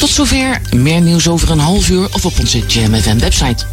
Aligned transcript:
Tot 0.00 0.10
zover. 0.10 0.60
Meer 0.70 1.00
nieuws 1.00 1.28
over 1.28 1.50
een 1.50 1.58
half 1.58 1.90
uur 1.90 2.08
of 2.12 2.24
op 2.24 2.38
onze 2.40 2.58
Jam 2.66 2.94
FM 2.94 3.18
website. 3.18 3.64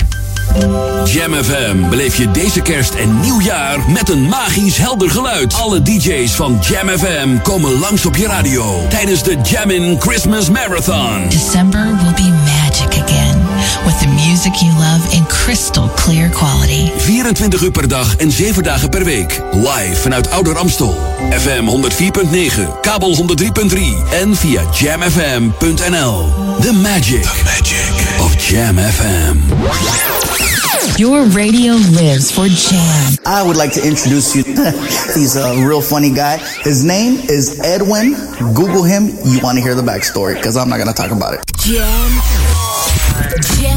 Jam 1.06 1.34
FM 1.44 1.90
beleef 1.90 2.16
je 2.16 2.32
deze 2.32 2.62
kerst 2.62 2.94
en 2.94 3.20
nieuwjaar 3.20 3.92
met 3.92 4.10
een 4.10 4.28
magisch 4.28 4.78
helder 4.78 5.10
geluid. 5.10 5.54
Alle 5.54 5.82
DJ's 5.82 6.32
van 6.32 6.60
Jam 6.62 6.88
FM 6.88 7.38
komen 7.42 7.80
langs 7.80 8.06
op 8.06 8.16
je 8.16 8.28
radio 8.28 8.86
tijdens 8.90 9.24
de 9.24 9.38
Jammin' 9.44 10.02
Christmas 10.02 10.50
Marathon. 10.50 11.30
December 11.30 11.98
will 12.02 12.14
be 12.14 12.27
music 14.26 14.54
you 14.62 14.72
love 14.80 15.14
in 15.14 15.24
crystal 15.28 15.88
clear 15.96 16.30
quality. 16.30 16.92
24 16.98 17.64
uur 17.64 17.72
per 17.72 17.88
dag 17.88 18.16
en 18.16 18.32
7 18.32 18.64
dagen 18.64 18.90
per 18.90 19.04
week. 19.04 19.42
Live 19.52 20.02
vanuit 20.02 20.30
Ouder 20.30 20.58
Amstel. 20.58 20.96
FM 21.30 21.70
104.9, 21.70 22.80
kabel 22.82 23.16
103.3 23.16 23.80
en 24.22 24.36
via 24.36 24.62
jamfm.nl. 24.72 26.34
The 26.62 26.74
magic, 26.74 27.22
The 27.22 27.42
magic 27.44 28.20
of 28.20 28.36
Jam 28.38 28.78
FM. 28.78 29.38
Your 30.96 31.28
radio 31.28 31.74
lives 31.74 32.32
for 32.32 32.48
Jam. 32.48 33.18
I 33.26 33.44
would 33.44 33.58
like 33.58 33.74
to 33.74 33.82
introduce 33.88 34.36
you. 34.36 34.44
He's 35.16 35.36
a 35.36 35.54
real 35.68 35.82
funny 35.82 36.10
guy. 36.12 36.38
His 36.64 36.84
name 36.84 37.20
is 37.30 37.60
Edwin. 37.60 38.16
Google 38.54 38.84
him. 38.84 39.08
You 39.26 39.40
want 39.44 39.58
to 39.58 39.62
hear 39.64 39.76
the 39.76 39.84
backstory 39.84 40.34
because 40.36 40.58
I'm 40.58 40.70
not 40.70 40.78
going 40.78 40.88
to 40.88 40.94
talk 40.96 41.12
about 41.12 41.34
it. 41.36 41.42
Jam. 41.58 42.10
Jam 43.62 43.77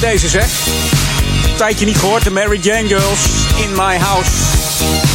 Deze 0.00 0.28
zeg. 0.28 0.48
Tijdje 1.56 1.86
niet 1.86 1.98
gehoord, 1.98 2.24
de 2.24 2.30
Mary 2.30 2.58
Jane 2.62 2.88
Girls 2.88 3.24
in 3.56 3.70
My 3.70 3.96
House. 3.96 4.30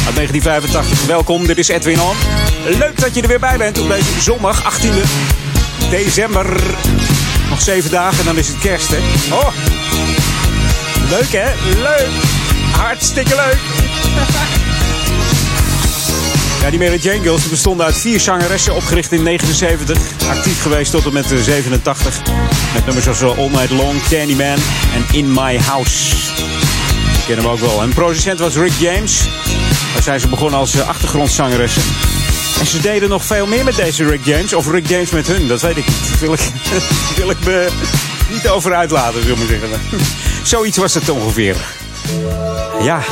Uit 0.06 0.14
1985. 0.14 1.06
Welkom, 1.06 1.46
dit 1.46 1.58
is 1.58 1.68
Edwin 1.68 2.00
On. 2.00 2.16
Leuk 2.64 3.00
dat 3.00 3.14
je 3.14 3.22
er 3.22 3.28
weer 3.28 3.40
bij 3.40 3.56
bent 3.56 3.80
op 3.80 3.88
deze 3.88 4.20
zondag, 4.20 4.62
18e 4.62 5.08
december. 5.90 6.60
Nog 7.50 7.60
zeven 7.60 7.90
dagen 7.90 8.18
en 8.18 8.24
dan 8.24 8.38
is 8.38 8.48
het 8.48 8.58
kerst, 8.58 8.88
hè? 8.88 8.98
Oh, 9.34 9.48
leuk 11.10 11.32
hè? 11.32 11.52
Leuk! 11.82 12.08
Hartstikke 12.76 13.34
leuk! 13.34 13.58
Ja, 16.64 16.70
die 16.70 16.78
Mary 16.78 16.98
Jane 17.00 17.22
Girls 17.22 17.48
bestonden 17.48 17.86
uit 17.86 17.96
vier 17.96 18.20
zangeressen, 18.20 18.74
opgericht 18.74 19.12
in 19.12 19.22
79. 19.22 19.98
Actief 20.28 20.62
geweest 20.62 20.90
tot 20.90 21.04
en 21.04 21.12
met 21.12 21.26
87. 21.26 22.22
Met 22.74 22.84
nummers 22.84 23.18
zoals 23.18 23.38
All 23.38 23.48
Night 23.48 23.70
Long, 23.70 24.02
Candyman 24.08 24.58
en 24.94 25.04
In 25.12 25.32
My 25.32 25.58
House. 25.58 26.16
Kennen 27.26 27.44
we 27.44 27.50
ook 27.50 27.58
wel. 27.58 27.82
En 27.82 27.92
producent 27.92 28.38
was 28.38 28.54
Rick 28.54 28.72
James. 28.78 29.28
Daar 29.92 30.02
zijn 30.02 30.20
ze 30.20 30.28
begonnen 30.28 30.58
als 30.58 30.80
achtergrondzangeressen. 30.80 31.82
En 32.60 32.66
ze 32.66 32.80
deden 32.80 33.08
nog 33.08 33.24
veel 33.24 33.46
meer 33.46 33.64
met 33.64 33.76
deze 33.76 34.04
Rick 34.04 34.24
James. 34.24 34.52
Of 34.52 34.70
Rick 34.70 34.88
James 34.88 35.10
met 35.10 35.26
hun, 35.26 35.48
dat 35.48 35.60
weet 35.60 35.76
ik 35.76 35.86
niet. 35.86 36.10
Daar 36.10 36.18
wil 36.20 36.32
ik, 36.32 36.50
wil 37.16 37.30
ik 37.30 37.44
me 37.44 37.68
niet 38.32 38.48
over 38.48 38.74
uitlaten, 38.74 39.22
zullen 39.22 39.38
we 39.38 39.46
zeggen. 39.46 39.80
Zoiets 40.42 40.76
was 40.76 40.94
het 40.94 41.08
ongeveer. 41.08 41.56
Ja, 42.82 43.02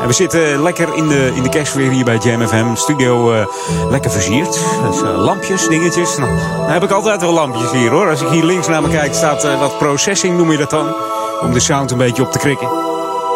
en 0.00 0.06
we 0.06 0.12
zitten 0.12 0.62
lekker 0.62 0.94
in 0.94 1.08
de, 1.08 1.32
in 1.34 1.42
de 1.42 1.48
kerstfeer 1.48 1.90
hier 1.90 2.04
bij 2.04 2.16
Jam 2.16 2.46
FM. 2.46 2.74
Studio 2.74 3.32
uh, 3.32 3.46
lekker 3.90 4.10
versierd. 4.10 4.58
Dus, 4.90 5.00
lampjes, 5.00 5.68
dingetjes. 5.68 6.16
Nou, 6.16 6.36
dan 6.36 6.70
heb 6.70 6.82
ik 6.82 6.90
altijd 6.90 7.20
wel 7.20 7.32
lampjes 7.32 7.70
hier 7.70 7.90
hoor. 7.90 8.10
Als 8.10 8.20
ik 8.20 8.28
hier 8.28 8.44
links 8.44 8.68
naar 8.68 8.82
me 8.82 8.88
kijk 8.88 9.14
staat 9.14 9.44
uh, 9.44 9.60
wat 9.60 9.78
processing 9.78 10.36
noem 10.36 10.50
je 10.52 10.58
dat 10.58 10.70
dan. 10.70 10.94
Om 11.40 11.52
de 11.52 11.60
sound 11.60 11.90
een 11.90 11.98
beetje 11.98 12.22
op 12.22 12.32
te 12.32 12.38
krikken. 12.38 12.68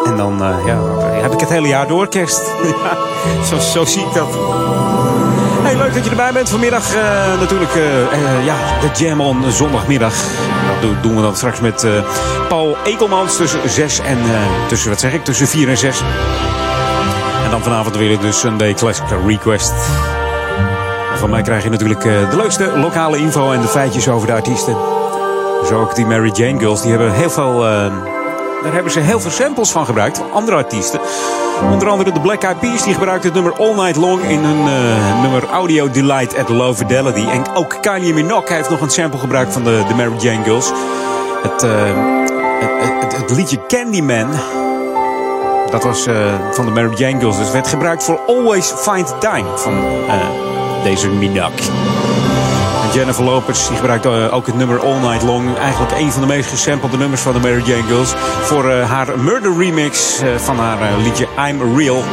En 0.05 0.17
dan 0.17 0.37
ja, 0.65 0.79
heb 1.21 1.33
ik 1.33 1.39
het 1.39 1.49
hele 1.49 1.67
jaar 1.67 1.87
door 1.87 2.07
kerst. 2.07 2.41
zo, 3.49 3.59
zo 3.59 3.85
zie 3.85 4.01
ik 4.01 4.13
dat. 4.13 4.37
Hey, 5.61 5.75
leuk 5.75 5.93
dat 5.93 6.03
je 6.03 6.09
erbij 6.09 6.31
bent. 6.31 6.49
Vanmiddag 6.49 6.93
natuurlijk 7.39 7.73
ja, 8.45 8.55
de 8.81 9.03
Jam 9.03 9.21
on 9.21 9.51
zondagmiddag. 9.51 10.13
Dat 10.81 11.03
doen 11.03 11.15
we 11.15 11.21
dan 11.21 11.35
straks 11.35 11.59
met 11.59 11.87
Paul 12.49 12.77
Ekelmans 12.83 13.37
tussen 13.37 13.69
6 13.69 13.99
en 13.99 14.17
tussen, 14.67 14.89
wat 14.89 14.99
zeg 14.99 15.13
ik, 15.13 15.23
tussen 15.23 15.47
4 15.47 15.69
en 15.69 15.77
6. 15.77 16.01
En 17.43 17.49
dan 17.51 17.61
vanavond 17.61 17.97
weer 17.97 18.19
de 18.19 18.31
Sunday 18.31 18.73
Classic 18.73 19.05
Request. 19.25 19.73
Van 21.15 21.29
mij 21.29 21.41
krijg 21.41 21.63
je 21.63 21.69
natuurlijk 21.69 22.01
de 22.01 22.35
leukste 22.35 22.77
lokale 22.77 23.17
info 23.17 23.51
en 23.51 23.61
de 23.61 23.67
feitjes 23.67 24.09
over 24.09 24.27
de 24.27 24.33
artiesten. 24.33 24.77
Zo 25.67 25.81
ook 25.81 25.95
die 25.95 26.05
Mary 26.05 26.31
Jane 26.33 26.59
Girls, 26.59 26.81
die 26.81 26.89
hebben 26.89 27.13
heel 27.13 27.29
veel... 27.29 27.59
daar 27.59 28.73
hebben 28.73 28.91
ze 28.91 28.99
heel 28.99 29.19
veel 29.19 29.31
samples 29.31 29.71
van 29.71 29.85
gebruikt, 29.85 30.17
van 30.17 30.31
andere 30.31 30.57
artiesten. 30.57 30.99
Onder 31.61 31.89
andere 31.89 32.11
de 32.11 32.19
Black 32.19 32.43
Eyed 32.43 32.59
Peas, 32.59 32.83
die 32.83 32.93
gebruikten 32.93 33.33
het 33.33 33.41
nummer 33.41 33.59
All 33.59 33.75
Night 33.75 33.95
Long 33.95 34.21
in 34.21 34.43
hun 34.43 34.67
uh, 34.67 35.21
nummer 35.21 35.49
Audio 35.49 35.89
Delight 35.89 36.37
at 36.37 36.49
Low 36.49 36.75
Fidelity. 36.75 37.27
En 37.31 37.55
ook 37.55 37.77
Kylie 37.81 38.13
Minogue 38.13 38.55
heeft 38.55 38.69
nog 38.69 38.81
een 38.81 38.89
sample 38.89 39.19
gebruikt 39.19 39.53
van 39.53 39.63
de, 39.63 39.83
de 39.87 39.93
Mary 39.93 40.17
Jane 40.17 40.43
Girls. 40.43 40.71
Het, 41.43 41.63
uh, 41.63 41.71
het, 42.59 43.01
het, 43.01 43.17
het, 43.17 43.31
liedje 43.31 43.65
Candyman, 43.67 44.29
dat 45.69 45.83
was 45.83 46.07
uh, 46.07 46.33
van 46.51 46.65
de 46.65 46.71
Mary 46.71 46.95
Jane 46.95 47.19
Girls. 47.19 47.37
Dus 47.37 47.51
werd 47.51 47.67
gebruikt 47.67 48.03
voor 48.03 48.19
Always 48.27 48.71
Find 48.71 49.15
Time 49.19 49.57
van 49.57 49.73
deze 50.83 51.09
Minogue. 51.09 52.12
Jennifer 52.93 53.23
Lopez 53.23 53.67
die 53.67 53.77
gebruikt 53.77 54.05
uh, 54.05 54.33
ook 54.33 54.45
het 54.45 54.55
nummer 54.55 54.79
All 54.79 54.99
Night 54.99 55.21
Long. 55.21 55.57
Eigenlijk 55.57 55.91
een 55.91 56.11
van 56.11 56.21
de 56.21 56.27
meest 56.27 56.49
gesampelde 56.49 56.97
nummers 56.97 57.21
van 57.21 57.33
de 57.33 57.39
Mary 57.39 57.63
Jane 57.65 57.83
Girls. 57.83 58.13
Voor 58.41 58.65
uh, 58.65 58.89
haar 58.89 59.19
Murder 59.19 59.57
remix 59.57 60.21
uh, 60.23 60.35
van 60.35 60.59
haar 60.59 60.97
liedje 60.97 61.27
I'm 61.47 61.77
Real. 61.77 62.03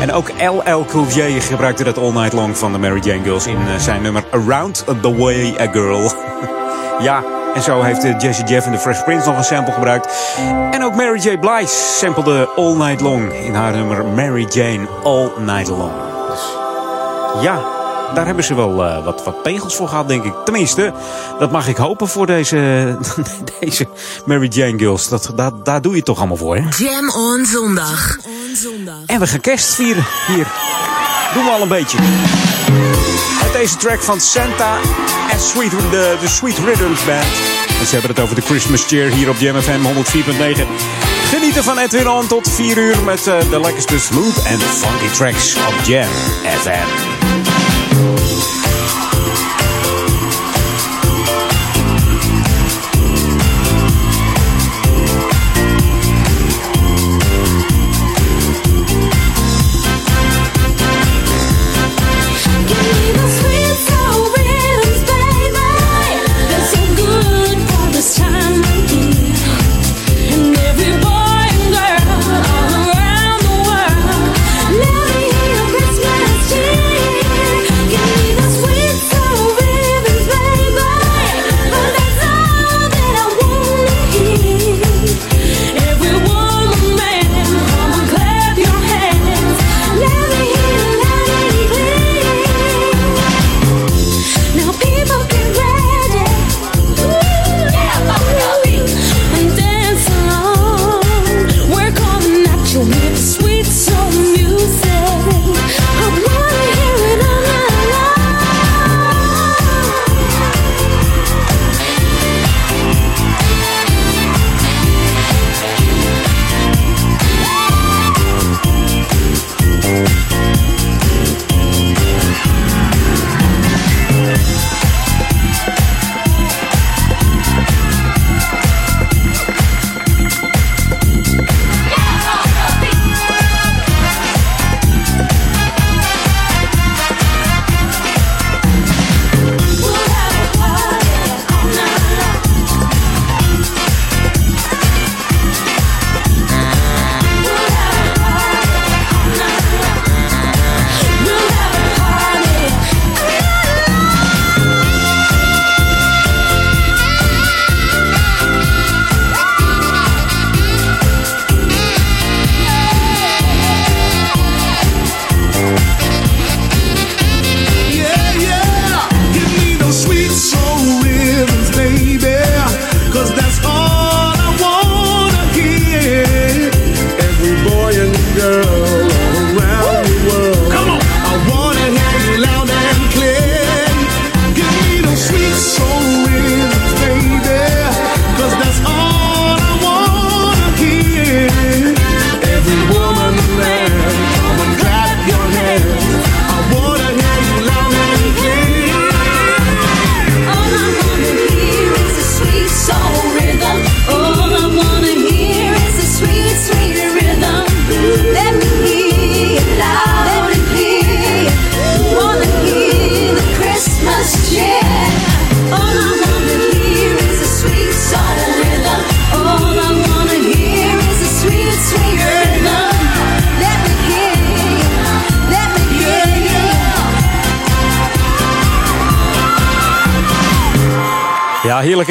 En 0.00 0.12
ook 0.12 0.30
LL 0.38 0.84
Cool 0.84 1.06
J 1.06 1.40
gebruikte 1.40 1.84
dat 1.84 1.98
All 1.98 2.12
Night 2.12 2.32
Long 2.32 2.56
van 2.56 2.72
de 2.72 2.78
Mary 2.78 3.00
Jane 3.00 3.22
Girls 3.22 3.46
in 3.46 3.58
zijn 3.78 4.02
nummer 4.02 4.24
Around 4.30 4.84
the 5.00 5.16
Way 5.16 5.54
a 5.60 5.70
Girl. 5.72 6.12
ja, 7.08 7.22
en 7.54 7.62
zo 7.62 7.82
heeft 7.82 8.22
Jesse 8.22 8.44
Jeff 8.44 8.66
en 8.66 8.72
de 8.72 8.78
Fresh 8.78 9.02
Prince 9.02 9.28
nog 9.28 9.36
een 9.36 9.44
sample 9.44 9.72
gebruikt. 9.72 10.08
En 10.70 10.84
ook 10.84 10.94
Mary 10.94 11.18
J. 11.18 11.38
Blige 11.38 11.66
samplede 11.66 12.48
All 12.56 12.74
Night 12.74 13.00
Long 13.00 13.32
in 13.32 13.54
haar 13.54 13.72
nummer 13.72 14.04
Mary 14.04 14.46
Jane 14.48 14.88
All 15.02 15.30
Night 15.38 15.68
Long. 15.68 15.92
Dus 16.30 16.40
ja, 17.42 17.60
daar 18.14 18.26
hebben 18.26 18.44
ze 18.44 18.54
wel 18.54 18.86
uh, 18.86 19.04
wat, 19.04 19.24
wat 19.24 19.42
pegels 19.42 19.76
voor 19.76 19.88
gehad, 19.88 20.08
denk 20.08 20.24
ik. 20.24 20.32
Tenminste, 20.44 20.92
dat 21.38 21.50
mag 21.50 21.68
ik 21.68 21.76
hopen 21.76 22.08
voor 22.08 22.26
deze, 22.26 22.96
deze 23.60 23.88
Mary 24.24 24.48
Jane 24.48 24.78
Girls. 24.78 25.08
Dat, 25.08 25.32
dat, 25.34 25.64
daar 25.64 25.82
doe 25.82 25.90
je 25.90 25.96
het 25.96 26.06
toch 26.06 26.18
allemaal 26.18 26.36
voor, 26.36 26.56
hè? 26.56 26.62
Jam 26.76 27.10
on 27.10 27.46
zondag. 27.46 28.16
En 29.06 29.20
we 29.20 29.26
gaan 29.26 29.40
kerst 29.40 29.74
vieren 29.74 30.06
hier. 30.26 30.46
Doen 31.34 31.44
we 31.44 31.50
al 31.50 31.62
een 31.62 31.68
beetje. 31.68 31.98
Met 33.42 33.52
deze 33.52 33.76
track 33.76 34.00
van 34.00 34.20
Santa 34.20 34.76
en 35.30 35.40
Sweet, 35.40 35.70
de, 35.70 36.16
de 36.20 36.28
Sweet 36.28 36.58
Rhythms 36.58 37.04
Band. 37.04 37.24
En 37.80 37.86
ze 37.86 37.92
hebben 37.92 38.10
het 38.10 38.20
over 38.20 38.34
de 38.34 38.40
Christmas 38.42 38.84
Cheer 38.86 39.12
hier 39.12 39.28
op 39.28 39.36
Jam 39.38 39.60
FM 39.60 39.80
104.9. 40.58 40.66
Genieten 41.24 41.64
van 41.64 41.78
Edwin 41.78 42.08
On 42.08 42.26
tot 42.26 42.48
4 42.48 42.78
uur 42.78 43.02
met 43.04 43.26
uh, 43.26 43.50
de 43.50 43.60
lekkerste 43.60 43.98
smooth 43.98 44.42
en 44.42 44.58
funky 44.58 45.14
tracks 45.16 45.54
op 45.54 45.74
Jam 45.84 46.08
FM. 46.44 47.29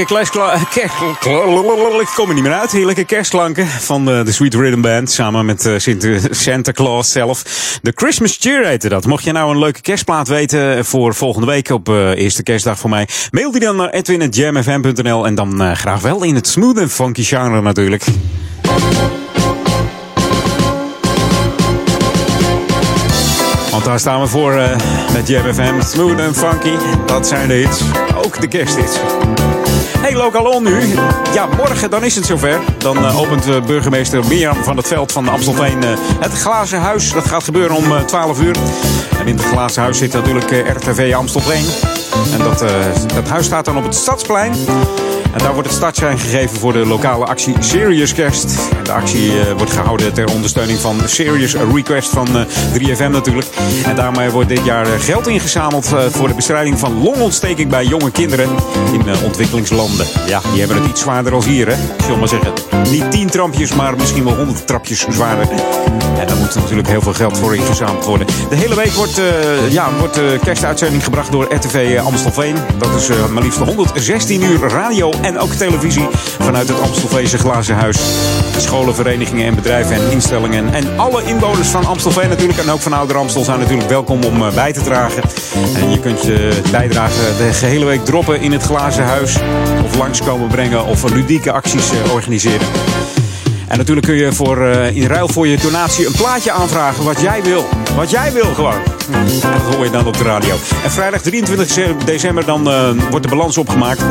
Ik 2.02 2.12
kom 2.16 2.28
er 2.28 2.34
niet 2.34 2.44
meer 2.44 2.54
uit. 2.54 2.72
Heerlijke 2.72 3.04
kerstklanken 3.04 3.68
van 3.68 4.10
eh, 4.10 4.26
de 4.26 4.32
Sweet 4.32 4.54
Rhythm 4.54 4.82
Band. 4.82 5.12
Samen 5.12 5.46
met 5.46 5.66
eh, 5.66 5.74
Santa 6.30 6.72
Claus 6.72 7.12
zelf. 7.12 7.44
De 7.82 7.92
Christmas 7.96 8.38
Cheer 8.40 8.66
heette 8.66 8.90
dat. 8.90 9.06
Mocht 9.06 9.24
je 9.24 9.32
nou 9.32 9.52
een 9.52 9.60
leuke 9.60 9.82
kerstplaat 9.82 10.28
weten 10.28 10.86
voor 10.86 11.16
volgende 11.16 11.48
week 11.48 11.70
op 11.70 11.90
eh, 11.90 12.10
eerste 12.10 12.44
kerstdag 12.44 12.80
voor 12.80 12.90
mij. 12.90 13.08
Mail 13.32 13.52
die 13.52 13.62
dan 13.62 13.76
naar 13.76 13.90
edwin.jamfm.nl 13.90 15.26
en 15.26 15.36
dan 15.36 15.76
graag 15.76 16.02
wel 16.02 16.24
in 16.24 16.36
het 16.36 16.48
smooth 16.48 16.78
en 16.78 16.90
funky 16.90 17.24
genre 17.24 17.62
natuurlijk. 17.62 18.06
Want 23.72 23.92
daar 23.92 24.00
staan 24.00 24.22
we 24.22 24.28
voor 24.28 24.54
eh, 24.54 24.78
met 25.14 25.28
JMFM. 25.28 25.82
Smooth 25.82 26.20
en 26.20 26.36
funky, 26.36 26.76
dat 27.06 27.28
zijn 27.28 27.48
de 27.48 27.54
hits. 27.54 27.82
Ook 28.16 28.42
de 28.42 28.48
kersthits. 28.48 28.98
Hey, 30.10 30.18
Lokalon 30.18 30.64
nu. 30.64 30.82
Ja, 31.34 31.46
morgen 31.58 31.90
dan 31.90 32.04
is 32.04 32.16
het 32.16 32.26
zover. 32.26 32.60
Dan 32.78 32.98
eh, 32.98 33.20
opent 33.20 33.48
eh, 33.48 33.62
burgemeester 33.62 34.26
Mirjam 34.28 34.64
van 34.64 34.78
het 34.78 34.88
Veld 34.88 35.12
van 35.12 35.28
Amstelveen 35.28 35.84
eh, 35.84 35.90
het 36.20 36.34
Glazen 36.34 36.80
Huis. 36.80 37.14
Dat 37.14 37.26
gaat 37.26 37.44
gebeuren 37.44 37.76
om 37.76 37.92
eh, 37.92 38.04
12 38.04 38.42
uur. 38.42 38.56
En 39.20 39.28
in 39.28 39.38
het 39.38 39.46
Glazen 39.46 39.82
Huis 39.82 39.98
zit 39.98 40.14
natuurlijk 40.14 40.52
RTV 40.52 41.14
Amstelveen. 41.16 41.66
En 42.34 42.40
dat, 42.40 42.60
dat 43.14 43.28
huis 43.30 43.46
staat 43.46 43.66
dan 43.66 43.78
op 43.78 43.84
het 43.84 43.96
Stadsplein. 43.96 44.54
En 45.34 45.38
daar 45.38 45.54
wordt 45.54 45.68
het 45.68 45.78
startsein 45.78 46.20
gegeven 46.20 46.60
voor 46.60 46.74
de 46.74 46.86
lokale 46.86 47.26
actie 47.26 47.56
Serious 47.60 48.14
Kerst. 48.14 48.79
De 48.90 48.96
actie 48.96 49.40
eh, 49.40 49.52
wordt 49.58 49.72
gehouden 49.72 50.14
ter 50.14 50.32
ondersteuning 50.34 50.80
van 50.80 51.02
Serious 51.06 51.56
Request 51.74 52.10
van 52.10 52.28
eh, 52.38 52.46
3FM 52.74 53.10
natuurlijk. 53.12 53.48
En 53.86 53.96
daarmee 53.96 54.30
wordt 54.30 54.50
dit 54.50 54.66
jaar 54.66 54.86
eh, 54.86 55.00
geld 55.00 55.28
ingezameld 55.28 55.86
voor 56.10 56.28
de 56.28 56.34
bestrijding 56.34 56.80
van 56.80 57.04
longontsteking 57.04 57.70
bij 57.70 57.86
jonge 57.86 58.12
kinderen 58.12 58.50
in 58.92 59.04
ontwikkelingslanden. 59.24 60.06
Ja, 60.28 60.42
die 60.52 60.60
hebben 60.60 60.78
het 60.78 60.90
iets 60.90 61.02
zwaarder 61.02 61.34
als 61.34 61.46
hier, 61.46 61.68
hè? 61.68 61.74
Ik 61.74 62.04
zal 62.06 62.18
maar 62.18 62.28
zeggen. 62.28 62.54
Niet 62.92 63.12
10 63.12 63.30
trampjes, 63.30 63.74
maar 63.74 63.96
misschien 63.96 64.24
wel 64.24 64.36
100 64.36 64.68
trapjes 64.68 65.06
zwaarder. 65.10 65.48
En 66.20 66.28
daar 66.28 66.38
moet 66.38 66.56
natuurlijk 66.56 66.88
heel 66.88 67.02
veel 67.02 67.14
geld 67.14 67.38
voor 67.38 67.56
ingezameld 67.56 68.06
worden. 68.06 68.28
De 68.50 68.56
hele 68.56 68.76
week 68.76 68.92
wordt, 68.92 69.22
ja, 69.70 69.90
wordt 70.00 70.14
de 70.14 70.40
kerstuitzending 70.44 71.04
gebracht 71.04 71.32
door 71.32 71.54
RTV 71.54 72.00
Amstelveen. 72.04 72.56
Dat 72.78 72.96
is 72.96 73.10
maar 73.32 73.44
liefst 73.44 73.60
116 73.60 74.44
uur 74.44 74.60
radio 74.60 75.12
en 75.22 75.40
ook 75.40 75.54
televisie 75.54 76.08
vanuit 76.40 76.68
het 76.68 76.82
Amstelveense 76.82 77.38
Glazen 77.38 77.76
Huis. 77.76 77.98
Verenigingen 78.88 79.46
en 79.46 79.56
bedrijven 79.56 79.96
en 79.96 80.12
instellingen. 80.12 80.74
En 80.74 81.00
alle 81.00 81.24
inwoners 81.24 81.68
van 81.68 81.86
Amstelveen 81.86 82.30
natuurlijk 82.30 82.60
en 82.60 82.70
ook 82.70 82.80
van 82.80 82.94
Ouder 82.94 83.18
Amstel 83.18 83.44
zijn 83.44 83.60
natuurlijk 83.60 83.90
welkom 83.90 84.24
om 84.24 84.42
eh, 84.42 84.54
bij 84.54 84.74
te 84.74 84.82
dragen. 84.82 85.24
En 85.76 85.92
je 85.92 86.00
kunt 86.00 86.22
je 86.22 86.60
bijdrage 86.72 87.36
de 87.38 87.54
gehele 87.54 87.86
week 87.86 88.06
droppen 88.06 88.42
in 88.42 88.52
het 88.52 88.64
Glazen 88.64 89.04
Huis. 89.04 89.38
Of 89.86 89.96
langskomen 89.98 90.48
brengen 90.48 90.86
of 90.86 91.14
ludieke 91.14 91.52
acties 91.52 91.92
eh, 91.92 92.14
organiseren. 92.14 92.68
En 93.68 93.78
natuurlijk 93.78 94.08
kun 94.08 94.16
je 94.16 94.34
voor, 94.34 94.68
eh, 94.68 94.96
in 94.96 95.08
ruil 95.08 95.28
voor 95.28 95.48
je 95.48 95.58
donatie 95.58 96.06
een 96.06 96.16
plaatje 96.18 96.52
aanvragen 96.52 97.04
wat 97.04 97.22
jij 97.22 97.44
wil. 97.44 97.66
Wat 97.96 98.10
jij 98.10 98.32
wil 98.32 98.54
gewoon. 98.54 98.82
En 99.12 99.26
dat 99.26 99.76
hoor 99.76 99.86
je 99.86 99.92
dan 99.92 100.08
op 100.08 100.18
de 100.18 100.24
radio. 100.24 100.56
En 100.84 100.92
vrijdag 100.92 101.22
23 101.22 101.96
december 102.06 102.46
dan 102.46 102.64
wordt 103.10 103.24
de 103.24 103.30
balans 103.36 103.58
opgemaakt. 103.58 104.02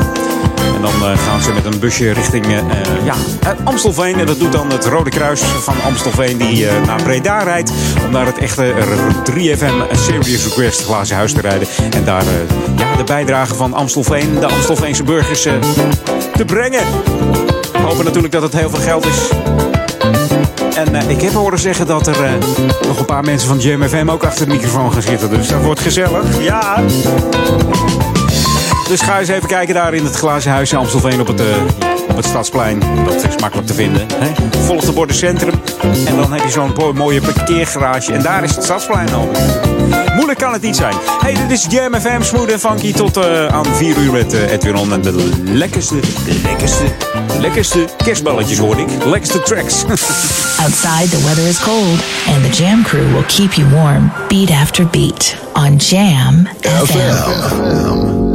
En 0.75 0.81
dan 0.83 1.11
eh, 1.11 1.19
gaan 1.19 1.41
ze 1.43 1.53
met 1.53 1.65
een 1.65 1.79
busje 1.79 2.13
richting 2.13 2.47
eh, 2.47 2.59
ja, 3.05 3.15
eh, 3.43 3.49
Amstelveen. 3.65 4.19
En 4.21 4.27
dat 4.27 4.39
doet 4.39 4.53
dan 4.53 4.71
het 4.71 4.85
Rode 4.87 5.11
Kruis 5.11 5.41
van 5.41 5.75
Amstelveen 5.87 6.37
die 6.39 6.67
naar 6.87 7.03
Breda 7.03 7.43
rijdt. 7.43 7.73
Om 8.05 8.11
naar 8.13 8.27
het 8.27 8.39
echte 8.39 8.65
r- 8.69 9.31
3FM 9.31 9.97
Serious 9.97 10.45
Request 10.45 10.85
glazen 10.85 11.17
huis 11.17 11.33
te 11.33 11.41
rijden. 11.41 11.69
En 11.91 12.05
daar 12.05 12.25
ja, 12.77 12.97
de 12.97 13.05
bijdrage 13.05 13.55
van 13.55 13.75
Amstelveen, 13.75 14.41
de 14.41 14.47
Amstelveense 14.47 15.03
burgers, 15.03 15.43
te 16.35 16.45
brengen. 16.47 16.83
We 17.73 17.79
hopen 17.79 18.05
natuurlijk 18.05 18.33
dat 18.33 18.43
het 18.43 18.53
heel 18.53 18.71
veel 18.71 18.81
geld 18.81 19.07
is. 19.07 19.29
En 20.77 21.11
ik 21.11 21.21
heb 21.21 21.33
horen 21.33 21.59
zeggen 21.59 21.87
dat 21.87 22.07
er 22.07 22.17
nog 22.87 22.99
een 22.99 23.05
paar 23.05 23.25
mensen 23.25 23.49
van 23.49 23.59
JMFM 23.59 24.09
ook 24.11 24.25
achter 24.25 24.47
de 24.47 24.53
microfoon 24.53 24.93
gaan 24.93 25.03
zitten. 25.03 25.31
Dus 25.31 25.49
dat 25.49 25.63
wordt 25.63 25.81
gezellig. 25.81 26.43
Ja. 26.43 26.83
Dus 28.89 29.01
ga 29.01 29.19
eens 29.19 29.29
even 29.29 29.49
kijken 29.49 29.75
daar 29.75 29.95
in 29.95 30.05
het 30.05 30.15
glazen 30.15 30.51
huis 30.51 30.73
in 30.73 30.79
Amstelveen 30.79 31.21
op 31.21 31.27
het, 31.27 31.41
eh, 31.41 31.47
op 32.09 32.17
het 32.17 32.25
Stadsplein. 32.25 32.83
Dat 33.05 33.15
is 33.15 33.37
makkelijk 33.41 33.67
te 33.67 33.75
vinden. 33.75 34.07
Hè? 34.15 34.31
Volg 34.65 34.85
de 34.85 34.93
borden 34.93 35.17
centrum. 35.17 35.55
En 36.07 36.17
dan 36.17 36.33
heb 36.33 36.43
je 36.43 36.51
zo'n 36.51 36.95
mooie 36.95 37.21
parkeergarage. 37.21 38.13
En 38.13 38.23
daar 38.23 38.45
is 38.45 38.55
het 38.55 38.65
Stadsplein 38.65 39.15
al. 39.15 39.29
Moeilijk 40.15 40.39
kan 40.39 40.53
het 40.53 40.63
niet 40.63 40.77
zijn. 40.77 40.95
Hey, 41.21 41.35
dit 41.35 41.51
is 41.51 41.67
Jam 41.69 41.95
FM, 41.95 42.23
smooth 42.23 42.53
en 42.53 42.61
funky. 42.61 42.93
Tot 42.93 43.17
eh, 43.17 43.47
aan 43.47 43.67
4 43.67 43.97
uur 43.97 44.13
met 44.13 44.33
eh, 44.33 44.53
Edwin 44.53 44.77
On. 44.77 44.93
En 44.93 45.03
de 45.03 45.31
lekkerste, 45.45 45.95
lekkerste, 46.43 46.85
lekkerste 47.41 47.85
kerstballetjes 48.05 48.59
hoor 48.59 48.79
ik. 48.79 48.89
Lekkerste 49.05 49.43
tracks. 49.43 49.85
Outside, 50.65 51.09
the 51.09 51.23
weather 51.25 51.47
is 51.49 51.63
cold, 51.63 51.99
and 52.35 52.53
the 52.53 52.63
Jam 52.63 52.83
crew 52.83 53.13
will 53.13 53.27
keep 53.27 53.53
you 53.53 53.71
warm 53.71 54.13
beat 54.29 54.51
after 54.51 54.87
beat 54.87 55.37
on 55.53 55.77
Jam 55.77 56.49
FM. 56.61 58.28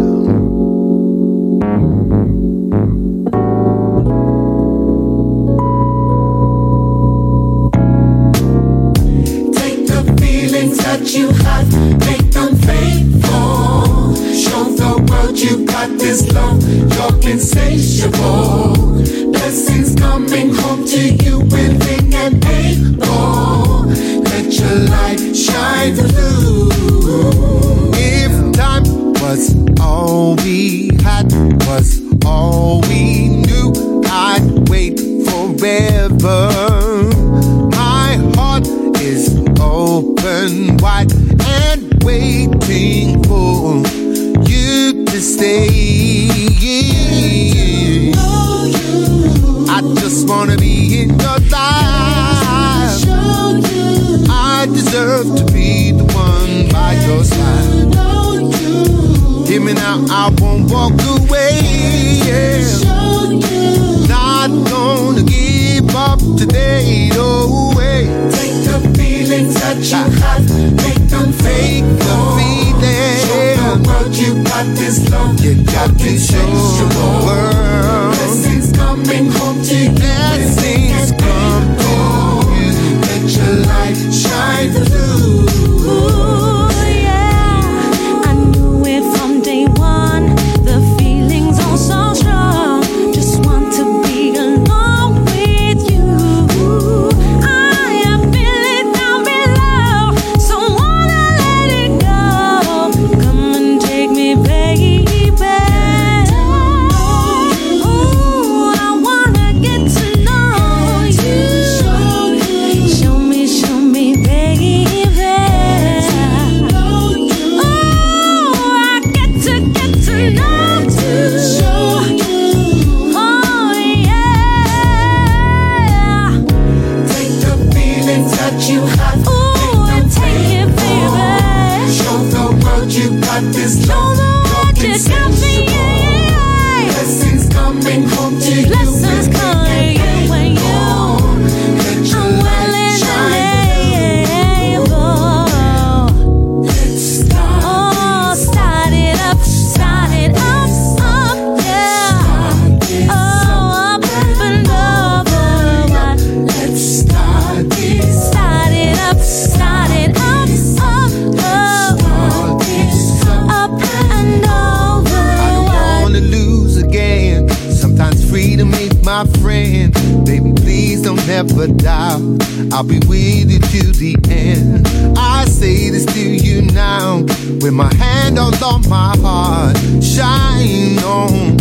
I'll 172.73 172.83
be 172.83 172.97
with 173.07 173.51
you 173.51 173.59
to 173.59 173.91
the 173.91 174.15
end. 174.31 174.87
I 175.15 175.45
say 175.45 175.91
this 175.91 176.05
to 176.07 176.19
you 176.19 176.63
now, 176.63 177.19
with 177.61 177.71
my 177.73 177.93
hand 177.95 178.39
on, 178.39 178.53
on 178.63 178.81
my 178.89 179.15
heart. 179.21 179.77
Shine 180.03 180.97
on, 181.03 181.57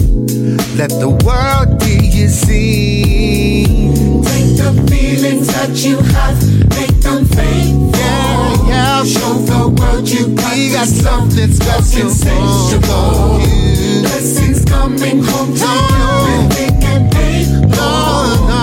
let 0.79 0.89
the 0.89 1.11
world 1.25 1.83
hear 1.83 2.01
you 2.01 2.29
sing. 2.29 4.23
Take 4.25 4.57
the 4.57 4.73
feelings 4.91 5.49
that 5.49 5.85
you 5.85 5.99
have, 6.17 6.39
make 6.71 6.97
them 7.03 7.27
faithful. 7.27 7.91
Yeah, 8.01 8.69
yeah. 8.69 9.05
Show 9.05 9.35
the 9.53 9.69
world 9.69 10.09
you 10.09 10.35
got, 10.35 10.55
We 10.57 10.73
got 10.73 10.87
something 10.89 11.53
special 11.53 12.09
you. 12.09 14.01
Blessings 14.01 14.65
coming 14.65 15.23
home 15.23 15.55
to 15.55 15.61
No. 15.61 15.75
you, 16.27 16.69
and 16.89 17.13
faithful. 17.13 17.69
No, 17.69 18.47
no, 18.49 18.62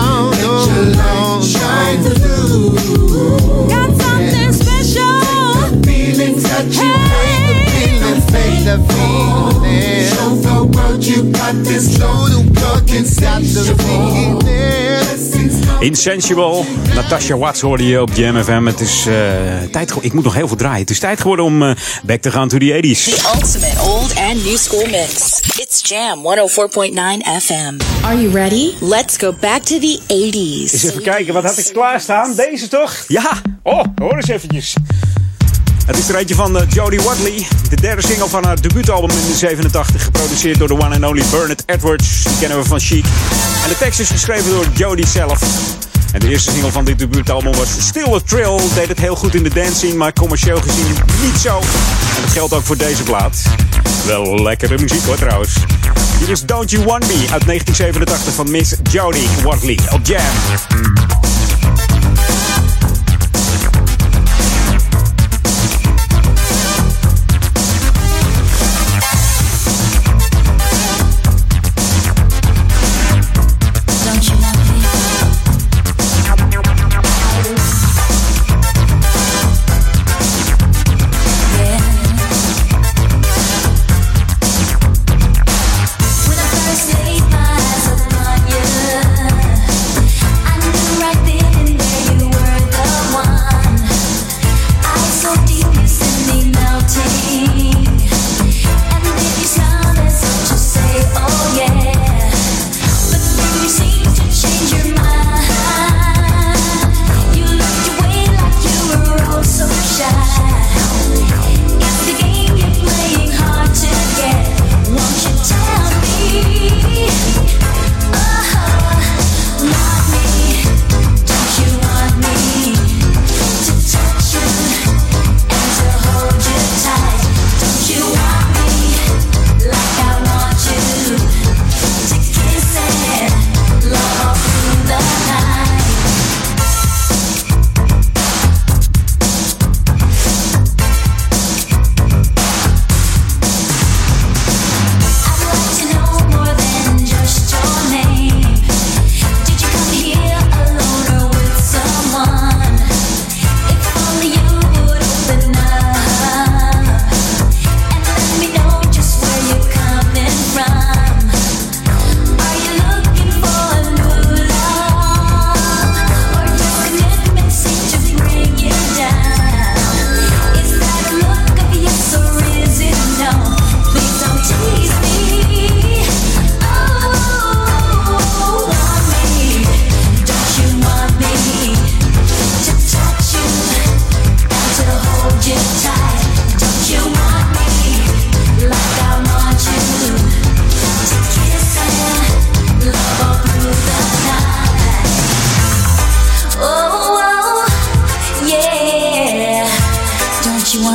Feeling, 8.69 8.85
fake 8.87 8.89
the 8.89 8.93
feeling. 8.93 10.05
Show 10.13 10.35
the 10.35 10.77
world 10.77 11.03
you 11.03 11.31
got 11.31 11.55
this 11.65 11.97
Show 11.97 12.05
love, 12.05 12.29
the 12.29 12.61
world 12.61 12.89
you 12.89 13.03
got 13.03 13.41
the 13.41 13.75
feeling. 13.77 14.39
blessings 14.39 15.65
coming 15.65 15.87
Insensual. 15.87 16.65
Natasha 16.95 17.37
Watts 17.37 17.61
hoorde 17.61 17.87
je 17.87 18.01
op 18.01 18.09
Jam 18.13 18.43
FM. 18.43 18.65
Het 18.65 18.79
is 18.79 19.05
eh, 19.05 19.13
tijd 19.71 19.93
Ik 20.01 20.13
moet 20.13 20.23
nog 20.23 20.33
heel 20.33 20.47
veel 20.47 20.57
draaien. 20.57 20.79
Het 20.79 20.89
is 20.89 20.99
tijd 20.99 21.21
geworden 21.21 21.45
om 21.45 21.63
eh, 21.63 21.71
back 22.03 22.21
te 22.21 22.31
gaan 22.31 22.47
to 22.47 22.57
the 22.57 22.79
80s. 22.83 23.03
The 23.03 23.31
ultimate 23.35 23.81
old 23.81 24.15
and 24.15 24.45
new 24.45 24.57
school 24.57 24.85
mix. 24.85 25.41
It's 25.57 25.89
Jam 25.89 26.19
104.9 26.19 26.93
FM. 27.41 27.77
Are 28.05 28.21
you 28.21 28.31
ready? 28.33 28.73
Let's 28.81 29.17
go 29.17 29.33
back 29.39 29.61
to 29.61 29.79
the 29.79 29.99
80s. 30.07 30.73
Eens 30.73 30.83
even 30.83 31.01
kijken, 31.01 31.33
wat 31.33 31.43
had 31.43 31.57
ik 31.57 31.69
klaarstaan? 31.73 32.35
Deze 32.35 32.67
toch? 32.67 33.03
Ja! 33.07 33.41
Oh, 33.63 33.83
hoor 33.95 34.15
eens 34.15 34.27
eventjes. 34.27 34.75
Het 35.89 35.97
is 35.97 36.09
er 36.09 36.15
eentje 36.15 36.35
van 36.35 36.57
eh, 36.57 36.63
Jodie 36.69 37.01
Watley. 37.01 37.47
De 37.69 37.75
derde 37.75 38.01
single 38.01 38.27
van 38.27 38.43
haar 38.43 38.61
debuutalbum 38.61 39.09
in 39.09 39.31
de 39.31 39.37
87. 39.37 40.03
Geproduceerd 40.03 40.59
door 40.59 40.67
de 40.67 40.73
one 40.73 40.95
and 40.95 41.03
only 41.03 41.23
Bernard 41.31 41.63
Edwards. 41.65 42.23
Die 42.23 42.37
kennen 42.39 42.57
we 42.57 42.63
van 42.63 42.79
Chic. 42.79 43.05
En 43.63 43.69
de 43.69 43.77
tekst 43.77 43.99
is 43.99 44.09
geschreven 44.09 44.51
door 44.51 44.65
Jodie 44.73 45.07
zelf. 45.07 45.41
En 46.11 46.19
de 46.19 46.29
eerste 46.29 46.51
single 46.51 46.71
van 46.71 46.85
dit 46.85 46.99
debuutalbum 46.99 47.53
was 47.55 47.69
Still 47.79 48.13
a 48.13 48.19
Thrill. 48.25 48.59
Deed 48.75 48.87
het 48.87 48.99
heel 48.99 49.15
goed 49.15 49.35
in 49.35 49.43
de 49.43 49.53
dance 49.53 49.73
scene, 49.73 49.95
maar 49.95 50.13
commercieel 50.13 50.61
gezien 50.61 50.85
niet 51.21 51.37
zo. 51.41 51.57
En 52.15 52.21
dat 52.21 52.31
geldt 52.31 52.53
ook 52.53 52.63
voor 52.63 52.77
deze 52.77 53.03
plaat. 53.03 53.41
Wel 54.05 54.41
lekkere 54.43 54.77
muziek 54.77 55.03
hoor 55.05 55.17
trouwens. 55.17 55.53
Hier 56.19 56.29
is 56.29 56.41
Don't 56.41 56.69
You 56.71 56.85
Want 56.85 57.07
Me 57.07 57.25
uit 57.31 57.45
1987 57.45 58.33
van 58.33 58.51
Miss 58.51 58.73
Jodie 58.91 59.27
Watley 59.43 59.79
op 59.91 59.99
Jam. 60.03 60.21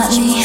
Don't 0.05 0.19
you 0.19 0.27
want 0.27 0.39
me? 0.39 0.44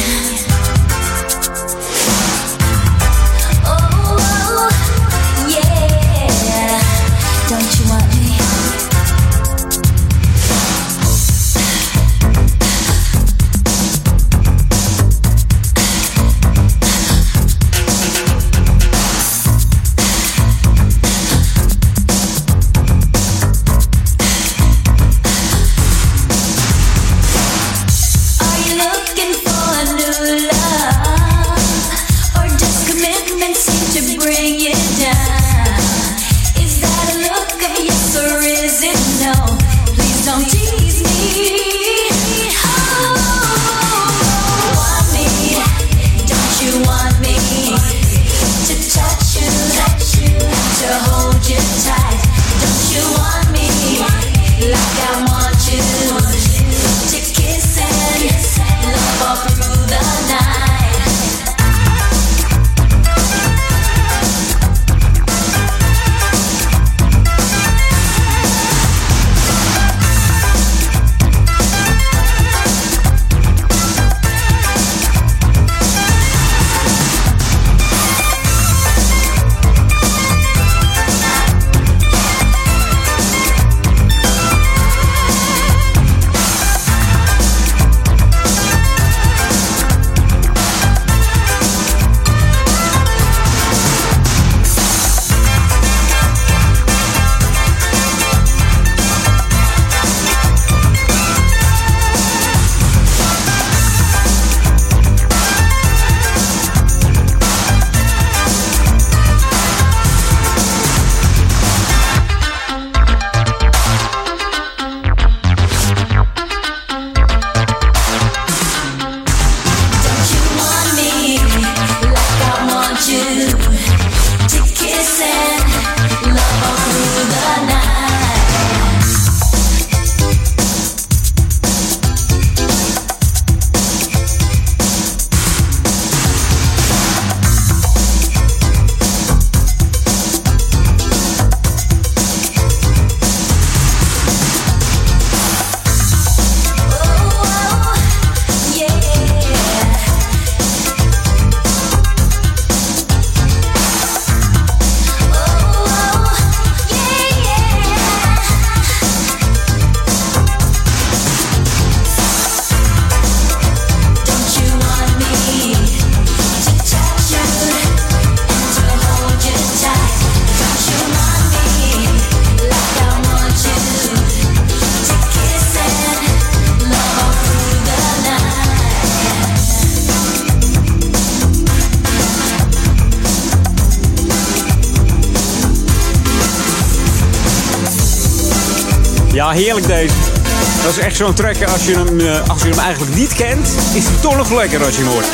Zo'n 191.19 191.33
track. 191.33 191.63
Als 191.63 191.85
je, 191.85 191.93
hem, 191.93 192.19
eh, 192.19 192.49
als 192.49 192.61
je 192.61 192.69
hem 192.69 192.79
eigenlijk 192.79 193.15
niet 193.15 193.33
kent, 193.33 193.67
is 193.93 194.03
hij 194.03 194.13
toch 194.21 194.35
nog 194.35 194.51
lekker 194.51 194.83
als 194.85 194.95
je 194.95 195.01
hem 195.01 195.11
hoort. 195.11 195.25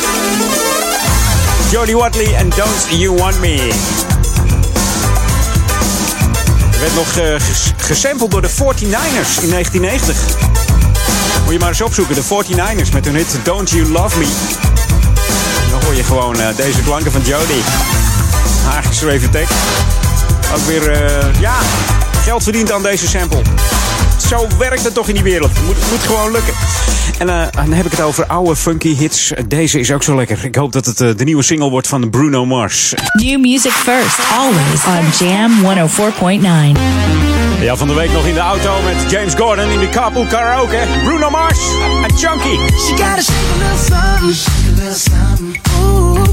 Jodie 1.71 1.97
Watley 1.97 2.35
en 2.35 2.49
Don't 2.49 2.85
You 2.89 3.15
Want 3.15 3.39
Me. 3.39 3.71
Werd 6.79 6.95
nog 6.95 7.13
ges- 7.37 7.73
gesampled 7.77 8.31
door 8.31 8.41
de 8.41 8.49
49ers 8.49 9.37
in 9.39 9.49
1990. 9.49 10.15
Moet 11.43 11.53
je 11.53 11.59
maar 11.59 11.69
eens 11.69 11.81
opzoeken, 11.81 12.15
de 12.15 12.23
49ers 12.23 12.91
met 12.91 13.05
hun 13.05 13.15
hit 13.15 13.39
Don't 13.43 13.69
You 13.69 13.91
Love 13.91 14.17
Me. 14.17 14.27
Dan 15.71 15.83
hoor 15.83 15.95
je 15.95 16.03
gewoon 16.03 16.39
eh, 16.39 16.55
deze 16.55 16.81
klanken 16.81 17.11
van 17.11 17.21
Jodie. 17.21 17.63
Haar 18.69 18.83
geschreven 18.83 19.29
tekst. 19.29 19.53
Ook 20.55 20.65
weer, 20.67 20.91
ja, 21.39 21.55
geld 22.23 22.43
verdiend 22.43 22.71
aan 22.71 22.83
deze 22.83 23.07
sample. 23.07 23.41
Zo 24.29 24.47
werkt 24.57 24.83
het 24.83 24.93
toch 24.93 25.07
in 25.07 25.13
die 25.13 25.23
wereld. 25.23 25.51
Moet, 25.65 25.75
moet 25.91 25.99
gewoon 25.99 26.31
lukken. 26.31 26.53
En 27.17 27.29
eh, 27.29 27.47
dan 27.51 27.71
heb 27.71 27.85
ik 27.85 27.91
het 27.91 28.01
over 28.01 28.25
oude 28.25 28.55
funky 28.55 28.95
hits. 28.95 29.33
Deze 29.47 29.79
is 29.79 29.91
ook 29.91 30.03
zo 30.03 30.15
lekker. 30.15 30.45
Ik 30.45 30.55
hoop 30.55 30.71
dat 30.71 30.85
het 30.85 31.01
eh, 31.01 31.09
de 31.15 31.23
nieuwe 31.23 31.43
single 31.43 31.69
wordt 31.69 31.87
van 31.87 32.09
Bruno 32.09 32.45
Mars. 32.45 32.93
New 33.13 33.39
music 33.39 33.71
first, 33.71 34.19
always 34.37 34.85
on 34.85 35.27
Jam 35.27 35.51
104.9. 36.75 36.81
Ja, 37.61 37.75
van 37.75 37.87
de 37.87 37.93
week 37.93 38.11
nog 38.11 38.25
in 38.25 38.33
de 38.33 38.39
auto 38.39 38.81
met 38.81 39.11
James 39.11 39.33
Gordon 39.33 39.69
in 39.69 39.79
de 39.79 39.89
carpool 39.89 40.25
karaoke. 40.25 40.83
Bruno 41.03 41.29
Mars 41.29 41.59
en 42.03 42.17
Chunky. 42.17 42.55
She 42.55 42.95
shake 42.97 43.03
a 43.03 43.15
little 43.15 43.77
something, 43.77 44.33
shake 44.33 44.67
a 44.67 44.75
little 44.75 44.93
something. 44.93 45.61
Ooh, 45.79 46.23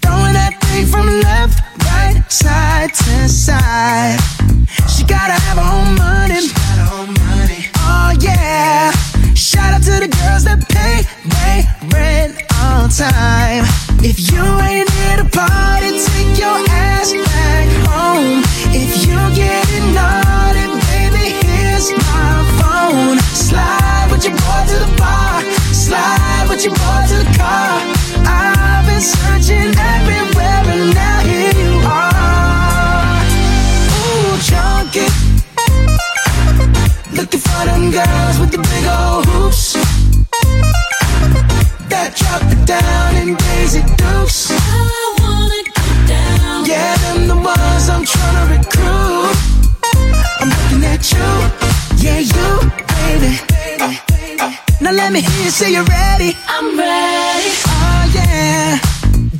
throwing 0.00 0.34
that 0.34 0.52
thing 0.58 0.88
from 0.88 1.06
left, 1.10 1.62
right, 1.78 2.22
side 2.32 2.92
to 2.92 3.28
side. 3.28 4.43
She 4.88 5.04
gotta 5.04 5.34
have 5.34 5.58
her 5.58 5.70
own 5.76 5.96
money, 5.96 6.40
she 6.40 6.52
got 6.54 6.78
her 6.82 6.90
own 6.98 7.10
money. 7.28 7.68
Oh 7.76 8.12
yeah. 8.20 8.92
Shout 9.34 9.74
out 9.74 9.82
to 9.82 9.94
the 10.00 10.08
girls 10.08 10.44
that 10.44 10.60
pay 10.68 11.04
they 11.34 11.66
rent 11.94 12.40
on 12.62 12.88
time. 12.88 13.64
If 14.02 14.18
you 14.30 14.42
ain't 14.62 14.90
here 14.90 15.16
to 15.22 15.28
party, 15.28 15.90
take 15.98 16.38
your 16.38 16.58
ass 16.70 17.12
back 17.12 17.68
home. 17.88 18.42
If 18.72 19.06
you 19.06 19.16
getting 19.34 19.94
naughty, 19.94 20.66
baby, 20.90 21.38
here's 21.44 21.90
my 21.92 22.32
phone. 22.60 23.18
Slide 23.32 24.08
with 24.10 24.24
your 24.24 24.36
boy 24.36 24.62
to 24.70 24.76
the 24.84 24.92
bar, 24.98 25.42
slide 25.72 26.46
with 26.48 26.64
your 26.64 26.74
boy 26.74 27.00
to 27.10 27.16
the 27.24 27.30
car. 27.38 27.80
I've 28.26 28.86
been 28.86 29.00
searching 29.00 29.72
everywhere 29.76 30.33
them 37.62 37.90
girls 37.90 38.36
with 38.40 38.50
the 38.50 38.58
big 38.58 38.84
old 38.86 39.24
hoops. 39.26 39.74
That 41.90 42.10
drop 42.18 42.42
it 42.50 42.62
down 42.66 43.10
in 43.16 43.36
Daisy 43.36 43.82
Dukes. 44.00 44.50
I 44.50 45.14
wanna 45.20 45.60
get 45.62 45.96
down. 46.08 46.66
Yeah, 46.66 46.96
them 47.04 47.28
the 47.28 47.36
ones 47.36 47.88
I'm 47.88 48.04
trying 48.04 48.36
to 48.40 48.44
recruit. 48.54 49.36
I'm 50.40 50.50
looking 50.50 50.84
at 50.84 51.02
you. 51.14 51.30
Yeah, 52.04 52.20
you, 52.20 52.48
baby. 52.98 53.32
Now 54.80 54.92
let 54.92 55.12
me 55.12 55.20
hear 55.20 55.44
you 55.44 55.50
say 55.50 55.72
you're 55.72 55.84
ready. 55.84 56.36
I'm 56.48 56.76
ready. 56.76 57.50
Oh, 57.66 58.04
yeah. 58.14 58.78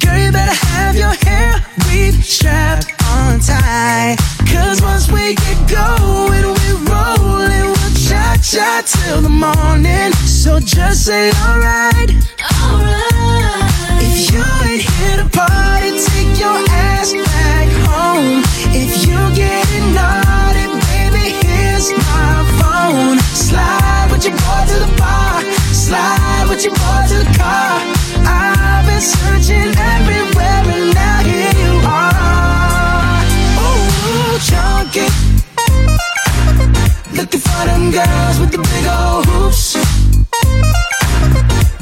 Girl, 0.01 0.19
you 0.25 0.33
better 0.33 0.57
have 0.69 0.95
your 0.97 1.15
hair 1.27 1.61
weave 1.89 2.25
strapped 2.25 2.87
on 3.13 3.41
tight. 3.41 4.17
Cause 4.51 4.81
once 4.81 5.11
we 5.11 5.35
get 5.35 5.59
going, 5.69 6.45
we're 6.57 6.91
rolling. 6.91 7.24
Cha 8.45 8.83
till 8.85 9.23
the 9.23 9.31
morning. 9.31 10.13
So 10.29 10.61
just 10.61 11.07
say 11.07 11.33
alright. 11.49 12.11
Alright. 12.61 13.73
If 14.05 14.31
you 14.31 14.45
ain't 14.69 14.83
here 14.85 15.17
to 15.17 15.29
party, 15.33 15.97
take 15.97 16.39
your 16.39 16.61
ass 16.69 17.15
back 17.15 17.73
home. 17.89 18.45
If 18.69 19.09
you 19.09 19.17
getting 19.35 19.95
naughty, 19.97 20.69
baby, 20.93 21.41
here's 21.41 21.89
my 22.05 22.45
phone. 22.61 23.19
Slide 23.33 24.09
with 24.13 24.27
your 24.27 24.37
boy 24.37 24.63
to 24.69 24.79
the 24.85 24.93
bar. 24.99 25.41
Slide 25.73 26.47
with 26.51 26.65
your 26.65 26.75
boy 26.75 27.01
to 27.09 27.25
the 27.25 27.39
car. 27.39 27.81
I've 28.29 28.85
been 28.85 29.01
searching 29.01 29.73
everywhere 29.73 30.34
Looking 37.35 37.51
for 37.51 37.67
them 37.67 37.91
girls 37.91 38.39
with 38.39 38.53
the 38.53 38.59
big 38.59 38.87
old 38.87 39.27
hoops. 39.27 39.73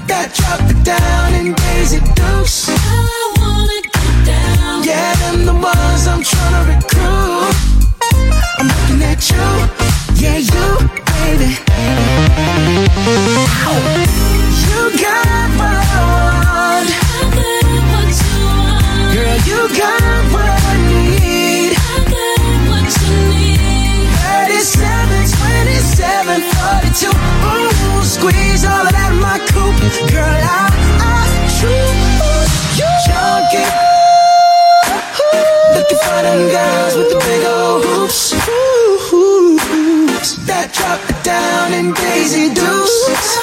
That 0.09 0.33
drop 0.33 0.65
it 0.65 0.83
down 0.83 1.35
in 1.35 1.53
Daisy 1.53 2.01
Dukes. 2.17 2.71
I 2.71 3.35
wanna 3.37 3.83
get 3.85 4.25
down. 4.25 4.83
Yeah, 4.83 5.13
them 5.21 5.45
the 5.45 5.53
ones 5.53 6.07
I'm 6.09 6.25
trying 6.25 6.57
to 6.57 6.73
recruit. 6.73 7.53
I'm 8.57 8.69
looking 8.73 9.03
at 9.05 9.29
you. 9.29 9.45
Yeah, 10.17 10.41
you, 10.41 10.89
baby. 11.21 11.61
You 14.65 14.81
got 15.05 15.52
27, 26.33 26.49
42. 26.81 27.13
Ooh, 27.13 28.03
squeeze 28.03 28.65
all 28.65 28.87
of 28.87 28.93
that 28.93 29.13
in 29.13 29.21
my 29.21 29.37
coupe. 29.53 29.77
Girl, 30.09 30.25
I, 30.25 30.73
I 30.97 31.29
choose 31.61 32.81
you. 32.81 32.89
Junkie. 33.05 33.69
Looking 35.77 36.01
for 36.01 36.21
them 36.25 36.49
girls 36.49 36.97
with 36.97 37.11
the 37.13 37.19
big 37.21 37.45
old 37.45 37.85
hoops. 37.85 38.33
That 40.47 40.73
drop 40.73 41.01
it 41.11 41.23
down 41.23 41.75
in 41.75 41.93
Daisy 41.93 42.49
Dukes. 42.55 43.42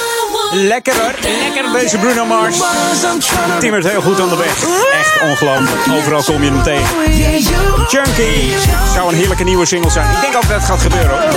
Lekker 0.52 0.94
hoor, 0.94 1.14
lekker 1.20 1.80
deze 1.80 1.98
Bruno 1.98 2.24
Mars. 2.24 2.56
Timmert 3.58 3.88
heel 3.88 4.00
goed 4.02 4.20
aan 4.20 4.28
de 4.28 4.36
weg. 4.36 4.64
Echt 4.92 5.22
ongelooflijk. 5.22 5.98
Overal 5.98 6.22
kom 6.22 6.42
je 6.42 6.50
hem 6.50 6.62
tegen. 6.62 6.86
Junkie 7.88 8.52
zou 8.94 9.08
een 9.12 9.18
heerlijke 9.18 9.44
nieuwe 9.44 9.66
single 9.66 9.90
zijn. 9.90 10.10
Ik 10.10 10.20
denk 10.20 10.36
ook 10.36 10.48
dat 10.48 10.56
het 10.56 10.64
gaat 10.64 10.80
gebeuren 10.80 11.10
hoor. 11.10 11.30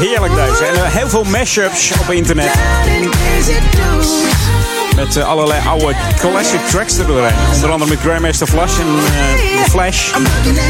Heerlijk 0.00 0.34
deze. 0.34 0.64
En 0.64 0.74
eh, 0.74 0.94
heel 0.94 1.08
veel 1.08 1.24
mashups 1.24 1.92
op 2.00 2.10
internet. 2.10 2.50
Met 4.98 5.16
eh, 5.16 5.28
allerlei 5.28 5.60
oude 5.66 5.94
classic 6.16 6.60
tracks 6.60 6.98
er 6.98 7.06
doorheen. 7.06 7.54
Onder 7.54 7.70
andere 7.70 7.90
met 7.90 8.00
Grandmaster 8.00 8.46
Flash 8.46 8.78
en 8.78 8.86
eh, 8.86 9.62
Flash. 9.70 10.12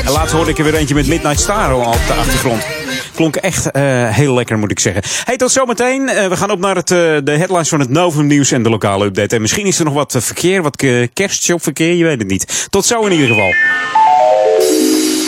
En 0.04 0.12
laatst 0.12 0.34
hoorde 0.34 0.50
ik 0.50 0.58
er 0.58 0.64
weer 0.64 0.74
eentje 0.74 0.94
met 0.94 1.06
Midnight 1.06 1.40
Star 1.40 1.72
al 1.72 1.80
op 1.80 2.00
de 2.06 2.12
achtergrond. 2.12 2.66
Klonk 3.14 3.36
echt 3.36 3.70
eh, 3.70 3.82
heel 4.08 4.34
lekker, 4.34 4.58
moet 4.58 4.70
ik 4.70 4.78
zeggen. 4.78 5.02
Hey, 5.24 5.36
tot 5.36 5.50
zometeen. 5.50 6.04
We 6.04 6.36
gaan 6.36 6.50
op 6.50 6.58
naar 6.58 6.76
het, 6.76 6.88
de 6.88 7.22
headlines 7.24 7.68
van 7.68 7.80
het 7.80 7.88
Novum 7.88 8.26
Nieuws 8.26 8.52
en 8.52 8.62
de 8.62 8.70
lokale 8.70 9.04
update. 9.04 9.34
En 9.34 9.40
misschien 9.40 9.66
is 9.66 9.78
er 9.78 9.84
nog 9.84 9.94
wat 9.94 10.16
verkeer, 10.18 10.62
wat 10.62 10.84
kerstshopverkeer, 11.12 11.94
je 11.94 12.04
weet 12.04 12.18
het 12.18 12.30
niet. 12.30 12.66
Tot 12.70 12.86
zo 12.86 13.00
in 13.06 13.12
ieder 13.12 13.26
geval. 13.26 13.52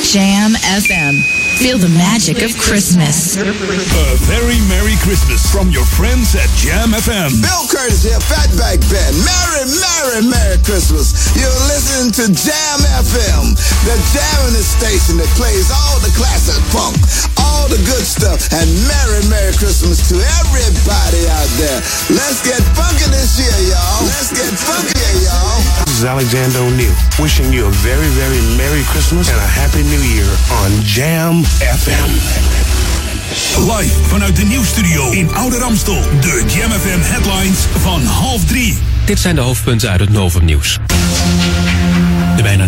Jam 0.02 0.54
FM. 0.54 1.39
Feel 1.60 1.76
the 1.76 1.92
magic 1.92 2.40
of 2.40 2.56
Christmas. 2.56 3.36
A 3.36 4.16
very 4.24 4.56
Merry 4.64 4.96
Christmas 5.04 5.44
from 5.44 5.68
your 5.68 5.84
friends 5.84 6.32
at 6.32 6.48
Jam 6.56 6.96
FM. 6.96 7.36
Bill 7.44 7.64
Curtis 7.68 8.00
here, 8.00 8.16
Fatback 8.16 8.80
Ben. 8.88 9.12
Merry, 9.20 9.68
Merry, 9.68 10.24
Merry 10.24 10.56
Christmas. 10.64 11.12
You're 11.36 11.52
listening 11.68 12.16
to 12.16 12.24
Jam 12.32 12.78
FM, 13.04 13.52
the 13.84 13.92
jamming 14.08 14.64
station 14.64 15.20
that 15.20 15.28
plays 15.36 15.68
all 15.68 16.00
the 16.00 16.08
classic 16.16 16.56
funk, 16.72 16.96
all 17.36 17.68
the 17.68 17.76
good 17.84 18.08
stuff, 18.08 18.40
and 18.56 18.64
Merry, 18.88 19.20
Merry 19.28 19.52
Christmas 19.60 20.00
to 20.08 20.16
everybody 20.16 21.28
out 21.28 21.50
there. 21.60 21.76
Let's 22.08 22.40
get 22.40 22.64
funky 22.72 23.04
this 23.12 23.36
year, 23.36 23.52
y'all. 23.68 24.08
Let's 24.08 24.32
get 24.32 24.48
funky, 24.48 24.96
y'all. 25.28 25.89
This 26.00 26.08
is 26.08 26.14
Alexander 26.14 26.60
O'Neill, 26.60 26.94
wishing 27.18 27.52
you 27.52 27.66
a 27.66 27.70
very, 27.70 28.08
very 28.08 28.40
Merry 28.56 28.82
Christmas 28.84 29.28
and 29.28 29.36
a 29.36 29.46
Happy 29.46 29.82
New 29.82 30.00
Year 30.00 30.30
on 30.50 30.70
Jam 30.82 31.44
FM. 31.60 32.10
Live 33.68 34.08
vanuit 34.08 34.36
de 34.36 34.44
nieuwsstudio 34.44 35.10
in 35.10 35.34
Oude 35.34 35.58
Ramstel. 35.58 36.02
De 36.20 36.44
Jam 36.46 36.70
FM 36.70 37.00
headlines 37.00 37.58
van 37.58 38.02
half 38.02 38.44
drie. 38.44 38.78
Dit 39.04 39.18
zijn 39.18 39.34
de 39.34 39.40
hoofdpunten 39.40 39.90
uit 39.90 40.00
het 40.00 40.10
Novum 40.10 40.44
nieuws. 40.44 40.78
De 42.40 42.46
bijna 42.46 42.66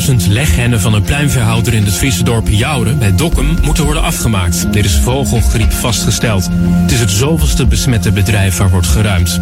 30.000 0.00 0.14
leghennen 0.28 0.80
van 0.80 0.94
een 0.94 1.02
pluimveehouder 1.02 1.74
in 1.74 1.84
het 1.84 1.94
Friese 1.94 2.24
dorp 2.24 2.48
Jouren 2.48 2.98
bij 2.98 3.14
Dokkum 3.14 3.58
moeten 3.62 3.84
worden 3.84 4.02
afgemaakt. 4.02 4.72
Dit 4.72 4.84
is 4.84 4.96
vogelgriep 4.96 5.72
vastgesteld. 5.72 6.48
Het 6.82 6.92
is 6.92 7.00
het 7.00 7.10
zoveelste 7.10 7.66
besmette 7.66 8.12
bedrijf 8.12 8.56
waar 8.56 8.70
wordt 8.70 8.86
geruimd. 8.86 9.40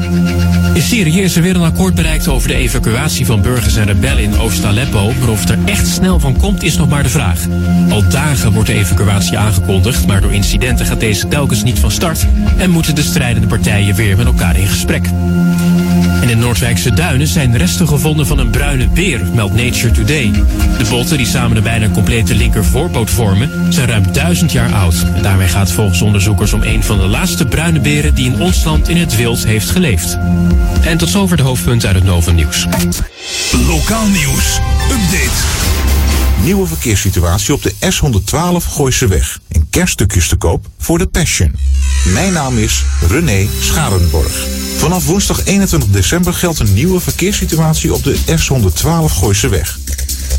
In 0.74 0.82
Syrië 0.82 1.20
is 1.20 1.36
er 1.36 1.42
weer 1.42 1.54
een 1.54 1.62
akkoord 1.62 1.94
bereikt 1.94 2.28
over 2.28 2.48
de 2.48 2.54
evacuatie 2.54 3.26
van 3.26 3.42
burgers 3.42 3.76
en 3.76 3.86
rebellen 3.86 4.22
in 4.22 4.38
Oost-Aleppo. 4.38 5.12
Maar 5.20 5.28
of 5.28 5.40
het 5.40 5.50
er 5.50 5.58
echt 5.64 5.86
snel 5.86 6.20
van 6.20 6.36
komt 6.36 6.62
is 6.62 6.76
nog 6.76 6.88
maar 6.88 7.02
de 7.02 7.08
vraag. 7.08 7.46
Al 7.90 8.08
dagen 8.08 8.52
wordt 8.52 8.68
de 8.68 8.74
evacuatie 8.74 9.38
aangekondigd, 9.38 10.06
maar 10.06 10.20
door 10.20 10.32
incidenten 10.32 10.86
gaat 10.86 11.00
deze 11.00 11.28
telkens 11.28 11.62
niet 11.62 11.78
van 11.78 11.90
start 11.90 12.26
en 12.56 12.70
moeten 12.70 12.94
de 12.94 13.02
strijdende 13.02 13.48
partijen 13.48 13.94
weer 13.94 14.16
met 14.16 14.26
elkaar 14.26 14.56
in 14.56 14.66
gesprek. 14.66 15.10
In 16.20 16.26
de 16.26 16.36
Noordwijkse 16.36 16.94
duinen 16.94 17.26
zijn 17.26 17.56
resten 17.56 17.88
gevonden 17.88 18.26
van 18.26 18.38
een 18.38 18.50
bruine 18.50 18.88
beer, 18.88 19.20
Nature 19.52 19.90
Today. 19.92 20.30
De 20.78 20.86
botten, 20.90 21.16
die 21.16 21.26
samen 21.26 21.56
een 21.56 21.62
bijna 21.62 21.88
complete 21.88 22.34
linker 22.34 22.64
voorpoot 22.64 23.10
vormen, 23.10 23.72
zijn 23.72 23.88
ruim 23.88 24.12
duizend 24.12 24.52
jaar 24.52 24.72
oud. 24.74 25.06
En 25.14 25.22
daarmee 25.22 25.48
gaat 25.48 25.66
het 25.66 25.76
volgens 25.76 26.02
onderzoekers 26.02 26.52
om 26.52 26.62
een 26.62 26.82
van 26.82 26.98
de 26.98 27.06
laatste 27.06 27.46
bruine 27.46 27.80
beren 27.80 28.14
die 28.14 28.26
in 28.26 28.40
ons 28.40 28.64
land 28.64 28.88
in 28.88 28.96
het 28.96 29.16
wild 29.16 29.44
heeft 29.44 29.70
geleefd. 29.70 30.18
En 30.84 30.98
tot 30.98 31.08
zover 31.08 31.36
de 31.36 31.42
hoofdpunten 31.42 31.88
uit 31.88 31.96
het 31.96 32.06
Nova 32.06 32.30
Nieuws. 32.30 32.66
Lokaal 33.66 34.06
nieuws. 34.06 34.58
Update. 34.90 35.74
Nieuwe 36.42 36.66
verkeerssituatie 36.66 37.54
op 37.54 37.62
de 37.62 37.72
S112 37.72 38.66
Gooiseweg. 38.72 39.38
En 39.48 39.66
kerststukjes 39.70 40.28
te 40.28 40.36
koop 40.36 40.66
voor 40.78 40.98
de 40.98 41.06
Passion. 41.06 41.54
Mijn 42.04 42.32
naam 42.32 42.58
is 42.58 42.84
René 43.08 43.46
Scharenborg. 43.60 44.65
Vanaf 44.76 45.06
woensdag 45.06 45.44
21 45.44 45.88
december 45.90 46.34
geldt 46.34 46.58
een 46.58 46.74
nieuwe 46.74 47.00
verkeerssituatie 47.00 47.94
op 47.94 48.04
de 48.04 48.16
S112 48.16 49.12
Gooiseweg. 49.12 49.78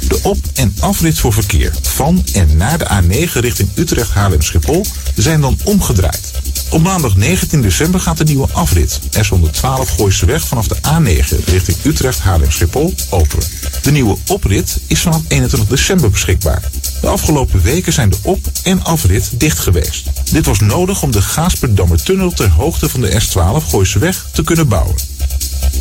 De 0.08 0.20
op- 0.24 0.46
en 0.54 0.76
afrit 0.80 1.20
voor 1.20 1.34
verkeer 1.34 1.74
van 1.82 2.24
en 2.34 2.58
naar 2.58 2.78
de 2.78 2.86
A9 2.86 3.32
richting 3.34 3.70
Utrecht 3.76 4.12
Haarlem 4.12 4.42
Schiphol 4.42 4.86
zijn 5.16 5.42
dan 5.42 5.58
omgedraaid. 5.64 6.32
Op 6.70 6.82
maandag 6.82 7.16
19 7.16 7.62
december 7.62 8.00
gaat 8.00 8.18
de 8.18 8.24
nieuwe 8.24 8.48
afrit 8.52 9.00
S112 9.00 9.90
Gooiseweg 9.96 10.48
vanaf 10.48 10.68
de 10.68 10.76
A9 10.76 11.46
richting 11.46 11.78
Utrecht 11.84 12.20
Haarlem 12.20 12.52
Schiphol 12.52 12.94
open. 13.10 13.40
De 13.82 13.92
nieuwe 13.92 14.18
oprit 14.28 14.78
is 14.88 15.02
vanaf 15.02 15.22
21 15.28 15.70
december 15.70 16.10
beschikbaar. 16.10 16.70
De 17.02 17.08
afgelopen 17.08 17.62
weken 17.62 17.94
zijn 17.94 18.10
de 18.10 18.18
op- 18.22 18.52
en 18.64 18.84
afrit 18.84 19.32
dicht 19.40 19.60
geweest. 19.60 20.10
Dit 20.32 20.46
was 20.46 20.60
nodig 20.60 21.04
om 21.04 21.12
de 21.12 21.22
Gaasperdammer 21.22 22.04
tunnel 22.04 22.32
ter 22.32 22.50
hoogte 22.50 22.90
van 22.90 23.02
de 23.02 23.22
S12 23.22 23.68
Gooiseweg 23.70 24.26
te 24.34 24.44
kunnen 24.44 24.68
bouwen. 24.68 24.96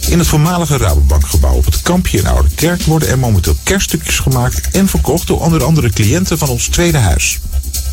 In 0.09 0.19
het 0.19 0.29
voormalige 0.29 0.77
Rabobankgebouw 0.77 1.55
op 1.55 1.65
het 1.65 1.83
kampje 1.83 2.19
in 2.19 2.27
Oude 2.27 2.49
Kerk 2.55 2.83
worden 2.83 3.09
er 3.09 3.19
momenteel 3.19 3.57
kerststukjes 3.63 4.19
gemaakt 4.19 4.71
en 4.71 4.89
verkocht 4.89 5.27
door 5.27 5.41
onder 5.41 5.65
andere 5.65 5.91
cliënten 5.91 6.39
van 6.39 6.49
ons 6.49 6.69
tweede 6.69 6.99
huis. 6.99 7.39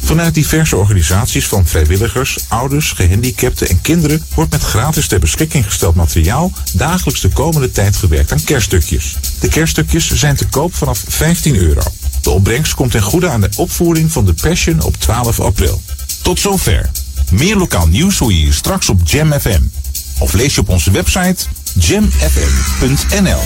Vanuit 0.03 0.33
diverse 0.33 0.75
organisaties 0.75 1.47
van 1.47 1.67
vrijwilligers, 1.67 2.37
ouders, 2.47 2.91
gehandicapten 2.91 3.69
en 3.69 3.81
kinderen 3.81 4.25
wordt 4.35 4.51
met 4.51 4.63
gratis 4.63 5.07
ter 5.07 5.19
beschikking 5.19 5.65
gesteld 5.65 5.95
materiaal 5.95 6.51
dagelijks 6.73 7.21
de 7.21 7.29
komende 7.29 7.71
tijd 7.71 7.95
gewerkt 7.95 8.31
aan 8.31 8.43
kerststukjes. 8.43 9.17
De 9.39 9.47
kerststukjes 9.47 10.13
zijn 10.13 10.35
te 10.35 10.47
koop 10.47 10.75
vanaf 10.75 11.03
15 11.07 11.55
euro. 11.55 11.81
De 12.23 12.29
opbrengst 12.29 12.73
komt 12.73 12.91
ten 12.91 13.01
goede 13.01 13.29
aan 13.29 13.41
de 13.41 13.49
opvoering 13.55 14.11
van 14.11 14.25
de 14.25 14.33
Passion 14.33 14.81
op 14.81 14.95
12 14.97 15.39
april. 15.39 15.81
Tot 16.21 16.39
zover. 16.39 16.89
Meer 17.31 17.55
lokaal 17.55 17.87
nieuws 17.87 18.17
hoor 18.17 18.31
je 18.31 18.37
hier 18.37 18.53
straks 18.53 18.89
op 18.89 19.01
Jam 19.03 19.33
FM. 19.39 19.61
Of 20.19 20.33
lees 20.33 20.55
je 20.55 20.61
op 20.61 20.69
onze 20.69 20.91
website 20.91 21.45
jamfm.nl. 21.79 23.41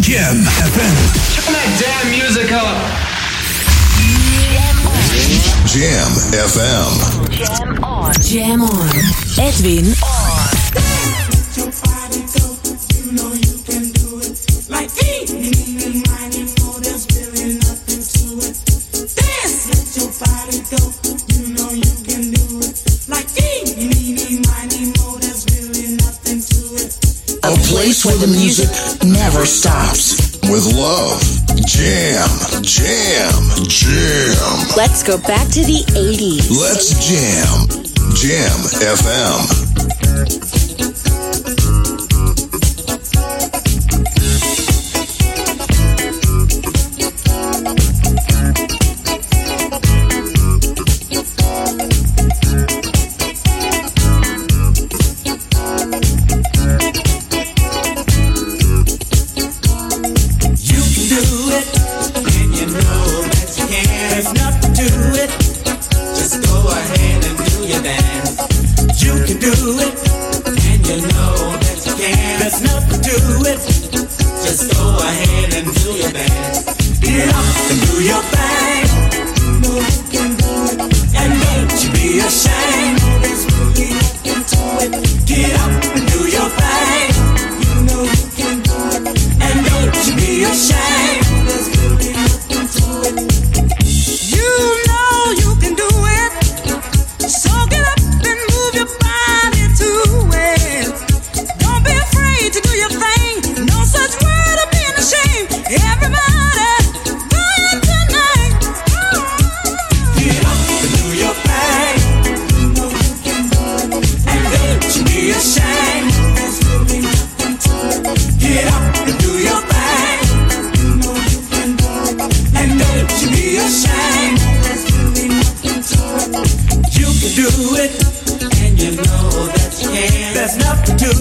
Jam 0.00 0.42
FM. 0.44 0.94
Turn 1.34 1.52
that 1.52 1.78
damn 1.78 2.10
music 2.10 2.50
up. 2.50 3.10
Jam 5.72 6.12
FM. 6.48 6.92
Jam 7.30 7.84
on. 7.84 8.12
Jam 8.20 8.62
on. 8.62 8.88
Edwin 9.36 9.86
on. 9.86 11.21
Place 27.72 28.04
where 28.04 28.18
the 28.18 28.26
music 28.26 28.68
never 29.02 29.46
stops. 29.46 30.36
With 30.42 30.74
love. 30.76 31.22
Jam. 31.64 32.28
Jam. 32.60 33.32
Jam. 33.66 34.68
Let's 34.76 35.02
go 35.02 35.16
back 35.16 35.48
to 35.52 35.64
the 35.64 35.82
80s. 35.96 36.50
Let's 36.50 36.92
jam. 37.00 37.66
Jam 38.14 38.58
FM. 38.76 40.51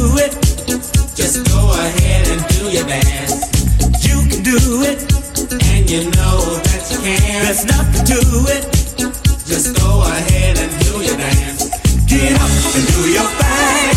To 0.02 0.18
it. 0.18 0.34
Just 1.14 1.46
go 1.54 1.62
ahead 1.78 2.28
and 2.34 2.42
do 2.50 2.72
your 2.74 2.86
dance. 2.86 3.38
You 4.02 4.18
can 4.30 4.42
do 4.42 4.58
it. 4.90 4.98
And 5.70 5.90
you 5.90 6.10
know 6.18 6.38
that 6.66 6.82
you 6.90 6.98
can. 7.06 7.46
There's 7.46 7.66
nothing 7.66 8.06
to 8.10 8.20
it. 8.50 8.64
Just 9.46 9.78
go 9.78 10.02
ahead 10.02 10.58
and 10.58 10.72
do 10.86 10.94
your 11.06 11.18
dance. 11.18 11.70
Get 12.10 12.34
up 12.34 12.50
and 12.78 12.86
do 12.94 13.02
your 13.14 13.30
thing. 13.42 13.94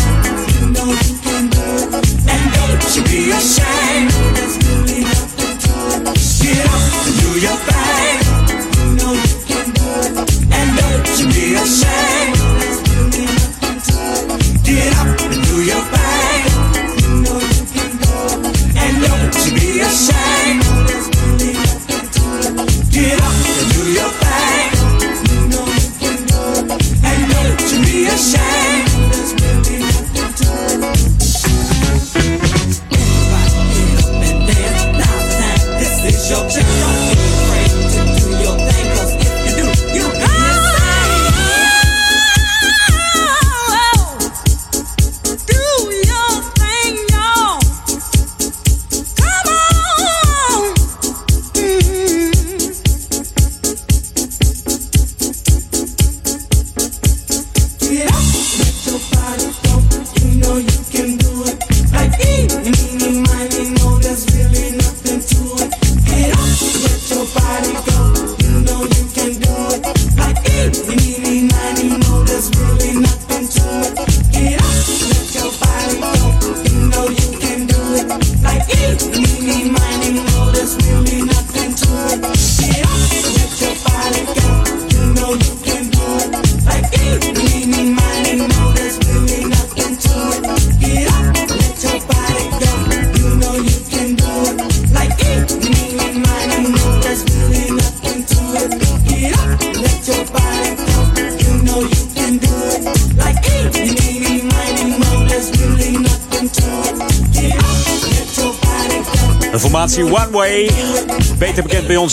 You 0.61 0.67
know 0.77 0.89
you 0.93 1.15
can 1.25 1.43
do 1.49 1.65
it. 1.73 2.05
And 2.29 2.43
don't 2.53 2.85
you 2.93 3.01
be 3.09 3.21
ashamed. 3.33 4.13
There's 4.37 4.55
really 4.61 5.01
nothing 5.09 5.57
to 5.65 5.73
it. 5.89 6.21
Get 6.45 6.65
up 6.69 6.85
and 7.01 7.15
do 7.23 7.29
your 7.45 7.57
thing. 7.65 8.17
You 8.77 8.89
know 8.99 9.13
you 9.25 9.37
can 9.49 9.67
do 9.73 9.89
it. 10.05 10.13
And 10.53 10.67
don't 10.77 11.07
you 11.17 11.25
be 11.33 11.45
ashamed. 11.57 12.37
There's 12.61 12.79
really 12.93 13.25
nothing 13.25 13.77
to 13.89 13.97
it. 14.21 14.53
Get 14.69 14.93
up 15.01 15.17
and 15.25 15.33
do 15.49 15.57
your 15.65 15.94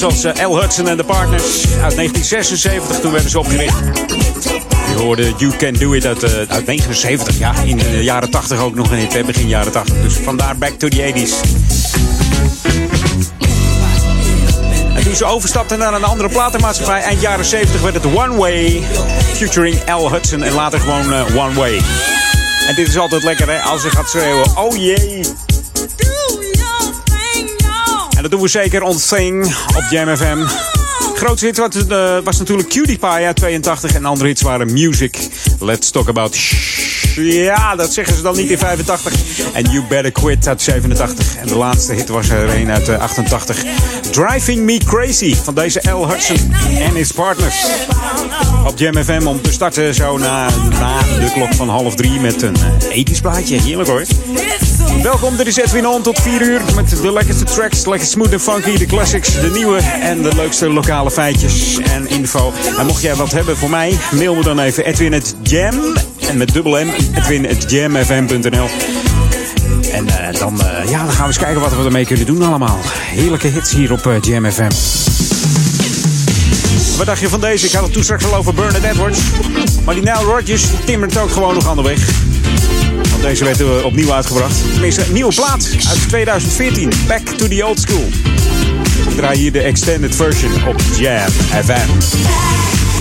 bekend 0.03 0.23
bij 0.23 0.33
ons 0.33 0.35
als 0.37 0.41
eh, 0.41 0.49
L. 0.49 0.61
Hudson 0.61 0.89
and 0.89 0.99
the 0.99 1.05
Partners. 1.05 1.65
Uit 1.65 1.97
1976, 1.97 3.01
toen 3.01 3.13
werden 3.13 3.31
ze 3.31 3.39
opgericht. 3.39 3.77
Je 4.91 5.03
hoorde 5.03 5.33
You 5.37 5.57
Can 5.57 5.73
Do 5.73 5.93
It 5.93 6.07
uit, 6.07 6.23
eh, 6.23 6.31
uit 6.49 6.67
79. 6.67 7.39
Ja, 7.39 7.55
in 7.65 7.77
de 7.77 8.03
jaren 8.03 8.31
80 8.31 8.61
ook 8.61 8.75
nog 8.75 8.91
een 8.91 8.97
hit, 8.97 9.27
begin 9.27 9.49
jaren 9.49 9.73
80. 9.73 10.03
Dus 10.03 10.15
vandaar 10.15 10.57
back 10.57 10.71
to 10.71 10.89
the 10.89 10.97
80s. 10.97 11.33
En 14.95 15.05
toen 15.05 15.15
ze 15.15 15.25
overstapten 15.25 15.79
naar 15.79 15.95
een 15.95 16.05
andere 16.05 16.29
platenmaatschappij, 16.29 17.03
eind 17.03 17.21
jaren 17.21 17.45
70 17.45 17.81
werd 17.81 17.95
het 17.95 18.07
One 18.07 18.37
Way. 18.37 18.83
Featuring 19.35 19.77
L. 19.97 20.11
Hudson 20.11 20.43
en 20.43 20.53
later 20.53 20.81
gewoon 20.81 21.13
eh, 21.13 21.37
One 21.37 21.55
Way. 21.55 21.81
En 22.69 22.75
dit 22.75 22.89
is 22.89 22.99
altijd 22.99 23.23
lekker 23.23 23.51
hè, 23.51 23.61
als 23.61 23.83
je 23.83 23.91
gaat 23.91 24.09
schreeuwen. 24.09 24.57
Oh 24.57 24.77
jee. 24.77 25.21
Doen 28.33 28.41
we 28.41 28.49
zeker 28.49 28.83
on 28.83 28.97
Thing 29.09 29.45
op 29.77 29.85
Jam 29.91 30.17
FM. 30.17 30.45
Grootste 31.15 31.47
hit 31.47 31.57
was, 31.57 31.87
eh, 31.87 32.19
was 32.25 32.39
natuurlijk 32.39 32.69
Cutie 32.69 32.99
Pie 32.99 33.09
uit 33.09 33.37
82. 33.37 33.95
En 33.95 34.05
andere 34.05 34.29
hits 34.29 34.43
waren 34.43 34.73
Music. 34.73 35.29
Let's 35.61 35.91
talk 35.91 36.09
about... 36.09 36.37
Ja, 37.17 37.77
dat 37.77 37.93
zeggen 37.93 38.17
ze 38.17 38.23
dan 38.23 38.37
niet 38.37 38.51
in 38.51 38.59
85. 38.59 39.13
En 39.53 39.63
You 39.63 39.85
Better 39.89 40.13
Quit 40.13 40.49
uit 40.49 40.63
87. 40.63 41.37
En 41.37 41.47
de 41.47 41.57
laatste 41.57 41.93
hit 41.93 42.09
was 42.09 42.29
er 42.29 42.55
een 42.55 42.71
uit 42.71 42.89
eh, 42.89 42.99
88. 42.99 43.57
Driving 44.11 44.61
Me 44.61 44.79
Crazy 44.85 45.35
van 45.35 45.55
deze 45.55 45.91
L. 45.91 46.09
Hudson 46.09 46.55
en 46.79 46.95
his 46.95 47.13
partners. 47.13 47.67
Op 48.67 48.79
Jam 48.79 49.05
FM 49.05 49.27
om 49.27 49.43
te 49.43 49.53
starten 49.53 49.95
zo 49.95 50.19
na, 50.19 50.49
na 50.71 50.99
de 50.99 51.31
klok 51.33 51.55
van 51.55 51.69
half 51.69 51.95
drie 51.95 52.21
met 52.21 52.43
een 52.43 52.57
uh, 52.57 52.97
ethisch 52.97 53.21
plaatje. 53.21 53.61
Heerlijk 53.61 53.89
hoor. 53.89 54.05
Welkom, 55.03 55.37
dit 55.37 55.47
is 55.47 55.57
Edwin 55.57 56.03
tot 56.03 56.19
4 56.21 56.43
uur 56.43 56.62
met 56.75 57.03
de 57.03 57.13
lekkerste 57.13 57.45
tracks, 57.45 57.87
lekker 57.87 58.09
smooth 58.09 58.33
en 58.33 58.41
funky, 58.41 58.77
de 58.77 58.87
classics, 58.87 59.41
de 59.41 59.51
nieuwe 59.51 59.79
en 59.79 60.23
de 60.23 60.35
leukste 60.35 60.69
lokale 60.69 61.11
feitjes 61.11 61.79
en 61.79 62.09
info. 62.09 62.53
En 62.79 62.87
mocht 62.87 63.03
jij 63.03 63.15
wat 63.15 63.33
hebben 63.33 63.57
voor 63.57 63.71
mij, 63.71 63.99
mail 64.11 64.35
me 64.35 64.43
dan 64.43 64.59
even 64.59 64.85
edwin.jam 64.85 65.75
en 66.29 66.37
met 66.37 66.53
dubbel 66.53 66.85
M, 66.85 66.89
edwin.jamfm.nl. 67.15 68.69
En 69.93 70.07
uh, 70.07 70.39
dan, 70.39 70.55
uh, 70.55 70.91
ja, 70.91 71.05
dan 71.05 71.13
gaan 71.13 71.21
we 71.21 71.27
eens 71.27 71.39
kijken 71.39 71.61
wat 71.61 71.77
we 71.77 71.85
ermee 71.85 72.07
kunnen 72.07 72.27
doen 72.27 72.43
allemaal. 72.43 72.79
Heerlijke 72.99 73.49
hits 73.49 73.73
hier 73.73 73.93
op 73.93 74.07
uh, 74.07 74.15
Jam 74.21 74.51
FM. 74.51 74.71
Wat 76.97 77.07
dacht 77.07 77.21
je 77.21 77.29
van 77.29 77.41
deze? 77.41 77.67
Ik 77.67 77.73
had 77.73 77.83
het 77.83 77.93
toen 77.93 78.03
straks 78.03 78.25
al 78.25 78.35
over 78.35 78.55
Bernard 78.55 78.85
Edwards. 78.85 79.21
Maar 79.85 79.95
die 79.95 80.03
Nile 80.05 80.25
Rodgers 80.25 80.65
timmert 80.85 81.19
ook 81.19 81.31
gewoon 81.31 81.55
nog 81.55 81.69
aan 81.69 81.77
de 81.77 81.83
weg. 81.83 82.32
Deze 83.23 83.45
werd 83.45 83.61
uh, 83.61 83.85
opnieuw 83.85 84.13
uitgebracht. 84.13 84.73
Tenminste, 84.73 85.03
nieuwe 85.13 85.35
plaat 85.35 85.69
uit 85.89 86.09
2014. 86.09 86.93
Back 87.07 87.29
to 87.29 87.49
the 87.49 87.67
old 87.67 87.81
school. 87.81 88.09
Ik 89.09 89.17
draai 89.17 89.39
hier 89.39 89.53
de 89.53 89.61
extended 89.61 90.17
version 90.17 90.53
op 90.69 90.81
Jam 90.99 91.31
FM. 91.65 91.91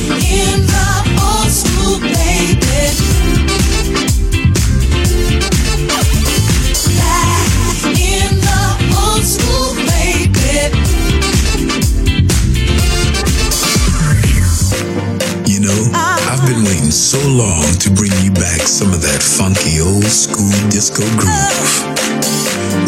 In 0.07 0.65
the 0.65 1.49
school, 1.49 1.99
baby. 1.99 3.40
So 17.01 17.17
long 17.33 17.65
to 17.81 17.89
bring 17.89 18.13
you 18.21 18.29
back 18.29 18.61
some 18.61 18.93
of 18.93 19.01
that 19.01 19.25
funky 19.25 19.81
old 19.81 20.05
school 20.05 20.53
disco 20.69 21.01
groove. 21.17 21.73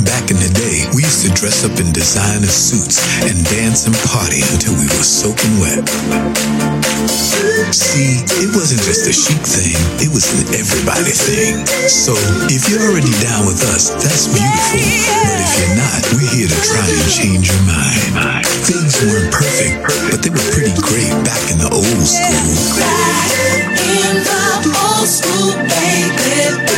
Back 0.05 0.29
in 0.29 0.37
the 0.37 0.53
day, 0.53 0.85
we 0.93 1.01
used 1.01 1.25
to 1.25 1.33
dress 1.33 1.65
up 1.65 1.73
in 1.81 1.89
designer 1.89 2.45
suits 2.45 3.01
and 3.25 3.33
dance 3.49 3.89
and 3.89 3.97
party 4.13 4.45
until 4.53 4.77
we 4.77 4.85
were 4.85 5.01
soaking 5.01 5.57
wet. 5.57 5.81
See, 7.73 8.21
it 8.37 8.53
wasn't 8.53 8.85
just 8.85 9.09
a 9.09 9.13
chic 9.17 9.41
thing, 9.41 9.81
it 9.97 10.13
was 10.13 10.29
an 10.37 10.61
everybody 10.61 11.09
thing. 11.09 11.65
So, 11.89 12.13
if 12.53 12.69
you're 12.69 12.85
already 12.85 13.17
down 13.17 13.49
with 13.49 13.65
us, 13.73 13.97
that's 13.97 14.29
beautiful. 14.29 14.77
But 14.77 15.41
if 15.41 15.51
you're 15.57 15.77
not, 15.81 16.01
we're 16.13 16.29
here 16.37 16.49
to 16.53 16.59
try 16.61 16.85
and 16.85 17.09
change 17.09 17.49
your 17.49 17.63
mind. 17.65 18.45
Things 18.61 18.93
weren't 19.09 19.33
perfect, 19.33 19.89
but 20.13 20.21
they 20.21 20.29
were 20.29 20.47
pretty 20.53 20.77
great 20.85 21.17
back 21.25 21.41
in 21.49 21.57
the 21.57 21.69
old 21.73 22.05
school. 22.05 23.72
The 24.23 24.69
old 24.69 25.07
school, 25.07 25.55
baby. 25.67 26.72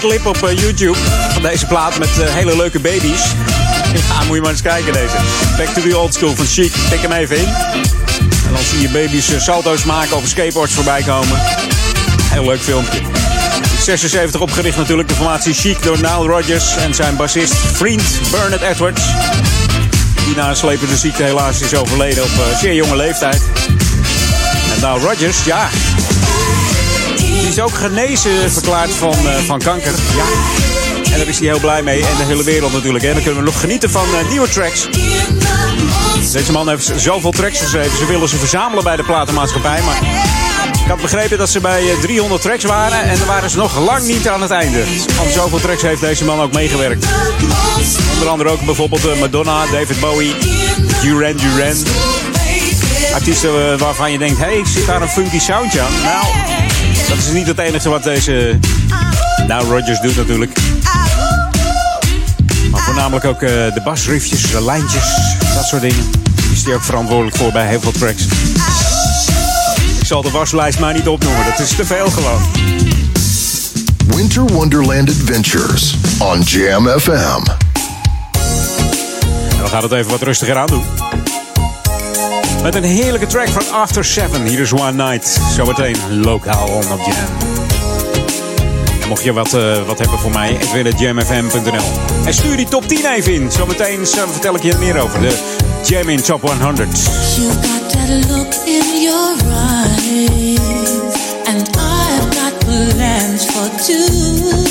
Leuke 0.00 0.22
clip 0.22 0.26
op 0.26 0.48
eh, 0.48 0.58
YouTube 0.58 0.98
van 1.32 1.42
deze 1.42 1.66
plaat 1.66 1.98
met 1.98 2.08
eh, 2.18 2.34
hele 2.34 2.56
leuke 2.56 2.80
baby's. 2.80 3.22
Ja, 3.94 4.24
moet 4.26 4.34
je 4.34 4.40
maar 4.40 4.50
eens 4.50 4.62
kijken 4.62 4.92
deze. 4.92 5.16
Back 5.56 5.66
to 5.66 5.80
the 5.80 5.98
old 5.98 6.14
school 6.14 6.34
van 6.34 6.46
Chic. 6.46 6.72
Tik 6.90 7.00
hem 7.00 7.12
even 7.12 7.36
in. 7.36 7.48
En 8.46 8.52
dan 8.52 8.62
zie 8.70 8.80
je 8.80 8.88
baby's 8.88 9.32
eh, 9.32 9.40
salto's 9.40 9.84
maken 9.84 10.16
of 10.16 10.26
skateboards 10.26 10.72
voorbij 10.72 11.02
komen. 11.02 11.38
Heel 12.22 12.44
leuk 12.44 12.60
filmpje. 12.60 12.98
76 13.82 14.40
opgericht 14.40 14.76
natuurlijk, 14.76 15.08
de 15.08 15.14
formatie 15.14 15.54
Chic 15.54 15.82
door 15.82 15.96
Nile 15.96 16.26
Rodgers 16.26 16.76
en 16.76 16.94
zijn 16.94 17.16
bassist 17.16 17.54
vriend 17.54 18.02
Bernard 18.30 18.62
Edwards. 18.62 19.02
Die 20.24 20.36
na 20.36 20.48
een 20.48 20.56
slepende 20.56 20.96
ziekte 20.96 21.22
helaas 21.22 21.60
is 21.60 21.74
overleden 21.74 22.22
op 22.22 22.30
zeer 22.60 22.74
jonge 22.74 22.96
leeftijd. 22.96 23.42
En 24.74 24.80
Nile 24.80 25.06
Rodgers, 25.06 25.44
ja, 25.44 25.68
die 27.40 27.48
is 27.48 27.60
ook 27.60 27.74
genezen 27.74 28.50
verklaard 28.50 28.90
van, 28.90 29.12
eh, 29.12 29.38
van 29.46 29.58
kanker. 29.58 29.92
Ja. 30.16 30.24
En 31.12 31.18
daar 31.18 31.28
is 31.28 31.38
hij 31.38 31.48
heel 31.48 31.60
blij 31.60 31.82
mee. 31.82 31.98
En 32.06 32.16
de 32.16 32.24
hele 32.24 32.44
wereld 32.44 32.72
natuurlijk. 32.72 33.04
En 33.04 33.12
dan 33.12 33.22
kunnen 33.22 33.40
we 33.40 33.46
nog 33.46 33.60
genieten 33.60 33.90
van 33.90 34.06
eh, 34.14 34.28
nieuwe 34.28 34.48
tracks. 34.48 34.88
Deze 36.32 36.52
man 36.52 36.68
heeft 36.68 36.92
zoveel 36.96 37.30
tracks 37.30 37.58
geschreven. 37.58 37.98
Ze 37.98 38.06
willen 38.06 38.28
ze 38.28 38.36
verzamelen 38.36 38.84
bij 38.84 38.96
de 38.96 39.02
platenmaatschappij. 39.02 39.82
Maar 39.82 39.98
ik 40.86 40.92
had 40.92 41.00
begrepen 41.00 41.38
dat 41.38 41.50
ze 41.50 41.60
bij 41.60 41.90
eh, 41.90 42.00
300 42.00 42.42
tracks 42.42 42.64
waren. 42.64 43.02
En 43.02 43.18
dan 43.18 43.26
waren 43.26 43.50
ze 43.50 43.56
nog 43.56 43.78
lang 43.78 44.06
niet 44.06 44.28
aan 44.28 44.42
het 44.42 44.50
einde. 44.50 44.82
Aan 45.20 45.32
zoveel 45.32 45.60
tracks 45.60 45.82
heeft 45.82 46.00
deze 46.00 46.24
man 46.24 46.40
ook 46.40 46.52
meegewerkt. 46.52 47.06
Onder 48.12 48.28
andere 48.28 48.50
ook 48.50 48.64
bijvoorbeeld 48.64 49.06
eh, 49.06 49.20
Madonna, 49.20 49.66
David 49.72 50.00
Bowie, 50.00 50.34
Duran 51.02 51.36
Duran. 51.36 51.76
Artiesten 53.14 53.72
eh, 53.72 53.78
waarvan 53.78 54.12
je 54.12 54.18
denkt, 54.18 54.38
hé, 54.38 54.44
hey, 54.44 54.62
zit 54.64 54.86
daar 54.86 55.02
een 55.02 55.08
funky 55.08 55.38
soundje 55.38 55.80
aan? 55.80 55.92
Nou, 56.02 56.24
dat 57.08 57.18
is 57.18 57.32
niet 57.32 57.46
het 57.46 57.58
enige 57.58 57.88
wat 57.88 58.02
deze... 58.02 58.58
Nou, 59.46 59.68
Rogers 59.68 60.00
doet 60.00 60.16
natuurlijk. 60.16 60.58
Maar 62.70 62.80
voornamelijk 62.82 63.24
ook 63.24 63.42
eh, 63.42 63.50
de 63.50 63.80
basriffjes, 63.84 64.50
de 64.50 64.64
lijntjes, 64.64 65.36
dat 65.54 65.64
soort 65.64 65.82
dingen. 65.82 66.10
Is 66.52 66.64
die 66.64 66.74
ook 66.74 66.82
verantwoordelijk 66.82 67.36
voor 67.36 67.52
bij 67.52 67.66
heel 67.66 67.80
veel 67.80 67.92
tracks. 67.92 68.22
Ik 69.98 70.06
zal 70.06 70.22
de 70.22 70.30
waslijst 70.30 70.78
maar 70.78 70.94
niet 70.94 71.08
opnoemen, 71.08 71.44
dat 71.44 71.58
is 71.58 71.76
te 71.76 71.84
veel 71.84 72.10
gewoon. 72.10 72.40
Winter 74.06 74.42
Wonderland 74.42 75.08
Adventures 75.08 75.94
on 76.18 76.40
Jam 76.40 76.88
FM. 76.88 77.42
En 79.50 79.62
we 79.62 79.68
gaan 79.68 79.82
het 79.82 79.92
even 79.92 80.10
wat 80.10 80.22
rustiger 80.22 80.56
aan 80.56 80.66
doen. 80.66 80.84
Met 82.66 82.74
een 82.74 82.84
heerlijke 82.84 83.26
track 83.26 83.48
van 83.48 83.70
After 83.70 84.04
Seven. 84.04 84.44
Hier 84.44 84.60
is 84.60 84.72
One 84.72 84.92
Night. 84.92 85.40
Zometeen 85.54 86.20
lokaal 86.20 86.68
on 86.68 86.92
op 86.92 86.98
Jam. 86.98 87.50
En 89.02 89.08
mocht 89.08 89.24
je 89.24 89.32
wat, 89.32 89.54
eh, 89.54 89.82
wat 89.86 89.98
hebben 89.98 90.18
voor 90.18 90.30
mij, 90.30 90.58
edwin.jamfm.nl. 90.58 91.84
En 92.24 92.34
stuur 92.34 92.56
die 92.56 92.68
top 92.68 92.88
10 92.88 93.06
even 93.06 93.32
in. 93.32 93.52
Zometeen 93.52 94.00
eh, 94.00 94.28
vertel 94.30 94.54
ik 94.54 94.62
je 94.62 94.72
er 94.72 94.78
meer 94.78 95.00
over. 95.00 95.20
De 95.20 95.38
Jam 95.84 96.08
in 96.08 96.22
Top 96.22 96.40
100. 96.40 96.88
You've 97.36 97.68
got 97.68 97.90
that 97.90 98.08
look 98.08 98.54
in 98.64 99.02
your 99.02 99.36
eyes, 99.52 100.58
and 101.46 101.68
I've 101.68 102.38
got 102.38 102.58
plans 102.58 103.44
for 103.44 103.84
two. 103.84 104.65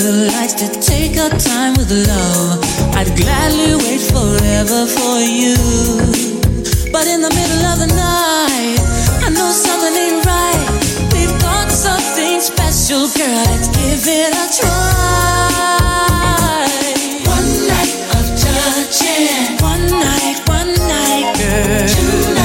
Who 0.00 0.26
likes 0.26 0.54
to 0.54 0.68
take 0.80 1.16
her 1.16 1.30
time 1.30 1.74
with 1.74 1.90
love, 1.90 2.62
I'd 2.94 3.10
gladly 3.16 3.74
wait 3.74 4.00
forever 4.00 4.86
for 4.86 5.18
you. 5.18 5.56
But 6.92 7.06
in 7.06 7.20
the 7.20 7.30
middle 7.30 7.64
of 7.66 7.78
the 7.82 7.90
night, 7.94 8.78
I 9.26 9.28
know 9.30 9.50
something 9.50 9.94
ain't 9.94 10.24
right. 10.24 10.60
We've 11.12 11.36
got 11.40 11.70
something 11.70 12.40
special, 12.40 13.08
girl. 13.18 13.44
Let's 13.50 13.68
give 13.74 14.06
it 14.06 14.32
a 14.34 14.46
try. 14.58 15.88
One 17.26 17.50
night 17.66 17.94
of 18.14 18.26
touching. 18.38 19.58
One 19.60 19.86
night, 19.90 20.38
one 20.46 20.72
night, 20.86 21.34
girl. 21.38 21.88
Two 21.88 22.37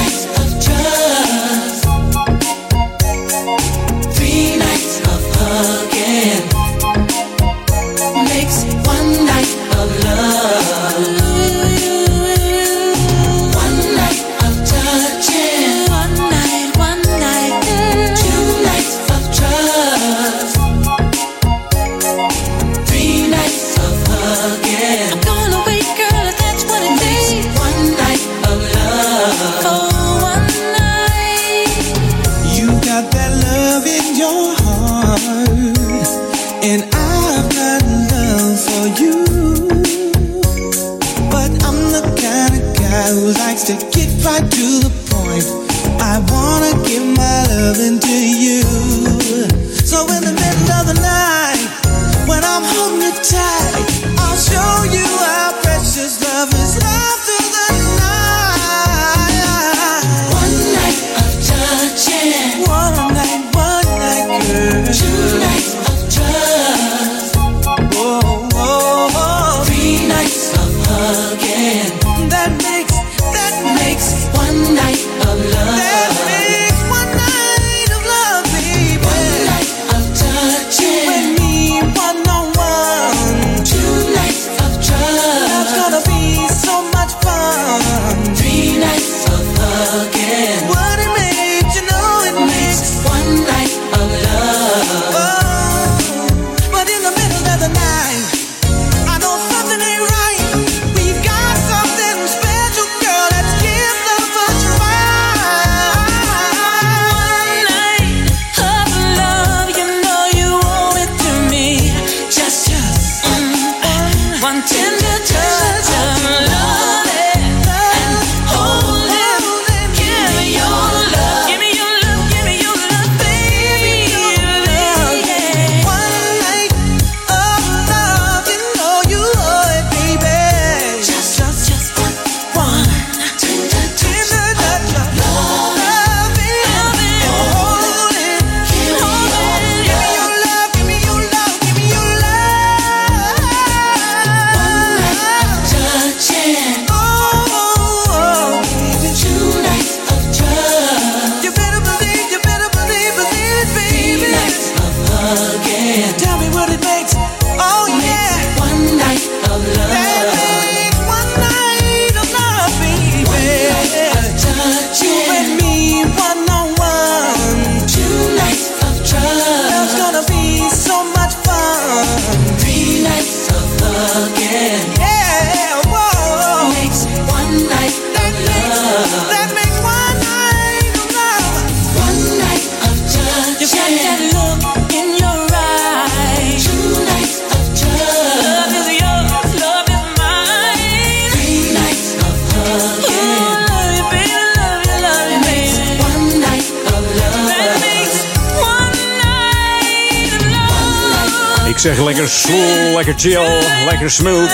zeg, 201.84 201.98
lekker 201.98 202.28
slow, 202.28 202.94
lekker 202.94 203.14
chill, 203.16 203.62
lekker 203.88 204.10
smooth. 204.10 204.50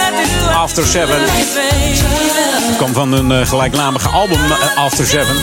After 0.54 0.86
Seven. 0.86 1.20
Kwam 2.76 2.92
van 2.92 3.12
een 3.12 3.32
eh, 3.32 3.46
gelijknamige 3.46 4.08
album 4.08 4.38
eh, 4.50 4.76
After 4.76 5.06
Seven. 5.06 5.34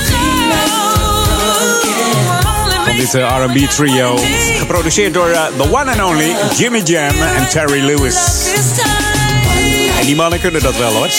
Van 2.85 2.95
dit 2.95 3.13
eh, 3.13 3.45
R&B 3.45 3.69
trio. 3.69 4.19
Geproduceerd 4.57 5.13
door 5.13 5.37
the 5.57 5.71
one 5.71 5.91
and 5.91 6.01
only 6.01 6.35
Jimmy 6.57 6.81
Jam 6.81 7.21
en 7.21 7.49
Terry 7.49 7.85
Lewis. 7.85 8.15
En 9.99 10.05
die 10.05 10.15
mannen 10.15 10.39
kunnen 10.39 10.61
dat 10.61 10.77
wel 10.77 10.91
hoor. 10.91 11.09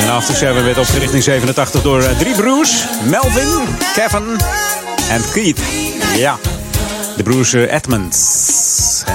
En 0.00 0.10
After 0.10 0.34
Seven 0.34 0.64
werd 0.64 0.78
opgericht 0.78 1.12
in 1.12 1.22
87 1.22 1.82
door 1.82 2.04
drie 2.18 2.34
broers. 2.34 2.84
Melvin, 3.02 3.76
Kevin 3.94 4.40
en 5.08 5.22
Keith. 5.32 5.60
Ja, 6.16 6.38
de 7.16 7.22
broers 7.22 7.52
eh, 7.52 7.72
Edmonds. 7.72 9.02
Eh 9.06 9.14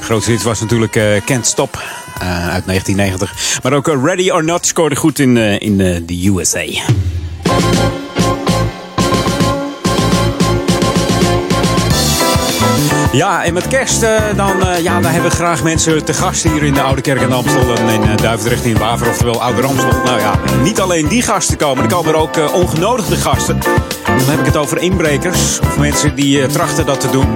grootste 0.00 0.30
hit 0.30 0.42
was 0.42 0.60
natuurlijk 0.60 0.96
eh, 0.96 1.04
Can't 1.24 1.46
Stop 1.46 1.82
uit 2.20 2.66
1990. 2.66 3.60
Maar 3.62 3.72
ook 3.72 3.86
Ready 3.86 4.30
or 4.30 4.44
Not 4.44 4.66
scoorde 4.66 4.96
goed 4.96 5.18
in, 5.18 5.36
in 5.36 5.76
de 6.06 6.28
USA. 6.28 6.64
Ja, 13.12 13.44
en 13.44 13.54
met 13.54 13.68
kerst, 13.68 14.00
dan, 14.36 14.56
ja, 14.82 15.00
dan 15.00 15.12
hebben 15.12 15.30
we 15.30 15.36
graag 15.36 15.62
mensen 15.62 16.04
te 16.04 16.12
gast 16.12 16.42
hier 16.42 16.62
in 16.62 16.74
de 16.74 16.82
Oude 16.82 17.00
Kerk 17.00 17.20
in 17.20 17.32
Amstel 17.32 17.76
en 17.76 17.88
in 17.88 18.02
eh, 18.02 18.16
Duivendrecht 18.16 18.64
in 18.64 18.78
Waver, 18.78 19.08
oftewel 19.08 19.42
Oude 19.42 19.62
Amstel. 19.62 20.02
Nou 20.04 20.20
ja, 20.20 20.38
niet 20.62 20.80
alleen 20.80 21.08
die 21.08 21.22
gasten 21.22 21.56
komen, 21.56 21.84
er 21.84 21.90
komen 21.90 22.12
er 22.12 22.18
ook 22.18 22.52
ongenodigde 22.52 23.16
gasten. 23.16 23.58
Dan 24.26 24.30
heb 24.30 24.38
ik 24.40 24.46
het 24.46 24.56
over 24.56 24.78
inbrekers 24.78 25.60
of 25.60 25.78
mensen 25.78 26.14
die 26.14 26.42
eh, 26.42 26.48
trachten 26.48 26.86
dat 26.86 27.00
te 27.00 27.10
doen. 27.10 27.26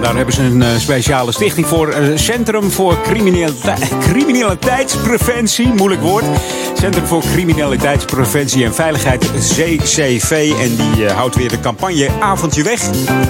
Daar 0.00 0.16
hebben 0.16 0.34
ze 0.34 0.42
een 0.42 0.62
eh, 0.62 0.68
speciale 0.78 1.32
stichting 1.32 1.66
voor. 1.66 1.88
eh, 1.88 2.02
Centrum 2.14 2.70
voor 2.70 3.00
Criminalite- 3.02 3.74
Criminaliteitspreventie. 4.08 5.66
Moeilijk 5.74 6.02
woord. 6.02 6.24
Centrum 6.78 7.06
voor 7.06 7.22
Criminaliteitspreventie 7.32 8.64
en 8.64 8.74
Veiligheid, 8.74 9.30
CCV. 9.38 10.52
En 10.60 10.76
die 10.76 11.08
houdt 11.08 11.34
weer 11.36 11.48
de 11.48 11.60
campagne 11.60 12.08
Avondje 12.20 12.62
Weg. 12.62 12.82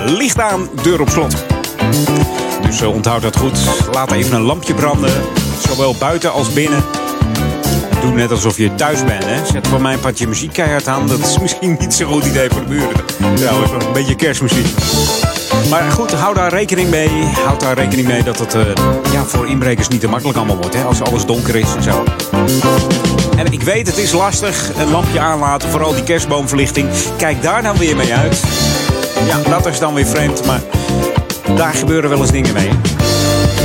Licht 0.07 0.41
aan, 0.41 0.68
deur 0.82 1.01
op 1.01 1.09
slot. 1.11 1.35
Dus 2.66 2.82
onthoud 2.82 3.22
dat 3.22 3.37
goed. 3.37 3.59
Laat 3.93 4.12
even 4.12 4.35
een 4.35 4.43
lampje 4.43 4.74
branden. 4.74 5.12
Zowel 5.68 5.95
buiten 5.99 6.32
als 6.32 6.53
binnen. 6.53 6.85
Doe 8.05 8.15
net 8.15 8.31
alsof 8.31 8.57
je 8.57 8.75
thuis 8.75 9.05
bent. 9.05 9.25
Hè? 9.25 9.47
Zet 9.47 9.69
voor 9.69 9.81
mij 9.81 9.93
een 9.93 10.01
patje 10.01 10.29
muziek 10.29 10.53
keihard 10.53 10.89
aan. 10.89 11.07
Dat 11.07 11.19
is 11.19 11.39
misschien 11.43 11.77
niet 11.81 11.95
zo'n 11.95 12.13
goed 12.13 12.25
idee 12.25 12.49
voor 12.51 12.61
de 12.61 12.67
buren. 12.67 13.35
Trouwens, 13.35 13.71
een 13.71 13.93
beetje 13.93 14.15
kerstmuziek. 14.15 14.67
Maar 15.71 15.91
goed, 15.91 16.13
hou 16.13 16.35
daar 16.35 16.51
rekening 16.51 16.91
mee. 16.91 17.09
Houd 17.45 17.61
daar 17.61 17.75
rekening 17.75 18.07
mee 18.07 18.23
dat 18.23 18.39
het 18.39 18.55
eh, 18.55 18.63
ja, 19.13 19.25
voor 19.25 19.49
inbrekers 19.49 19.89
niet 19.89 20.01
te 20.01 20.09
makkelijk 20.09 20.39
allemaal 20.39 20.57
wordt. 20.57 20.75
Hè? 20.75 20.83
Als 20.83 21.03
alles 21.03 21.25
donker 21.25 21.57
is 21.57 21.75
en 21.75 21.83
zo. 21.83 22.05
En 23.37 23.53
ik 23.53 23.63
weet, 23.63 23.87
het 23.87 23.99
is 23.99 24.13
lastig. 24.13 24.71
Een 24.77 24.91
lampje 24.91 25.21
aanlaten, 25.21 25.69
vooral 25.69 25.95
die 25.95 26.03
kerstboomverlichting. 26.03 26.89
Kijk 27.17 27.43
daar 27.43 27.63
nou 27.63 27.79
weer 27.79 27.97
mee 27.97 28.15
uit. 28.15 28.43
Ja, 29.27 29.51
dat 29.51 29.67
is 29.67 29.79
dan 29.79 29.95
weer 29.95 30.07
vreemd. 30.07 30.47
Maar 30.47 30.61
daar 31.57 31.75
gebeuren 31.75 32.11
wel 32.11 32.21
eens 32.21 32.31
dingen 32.31 32.53
mee. 32.53 32.69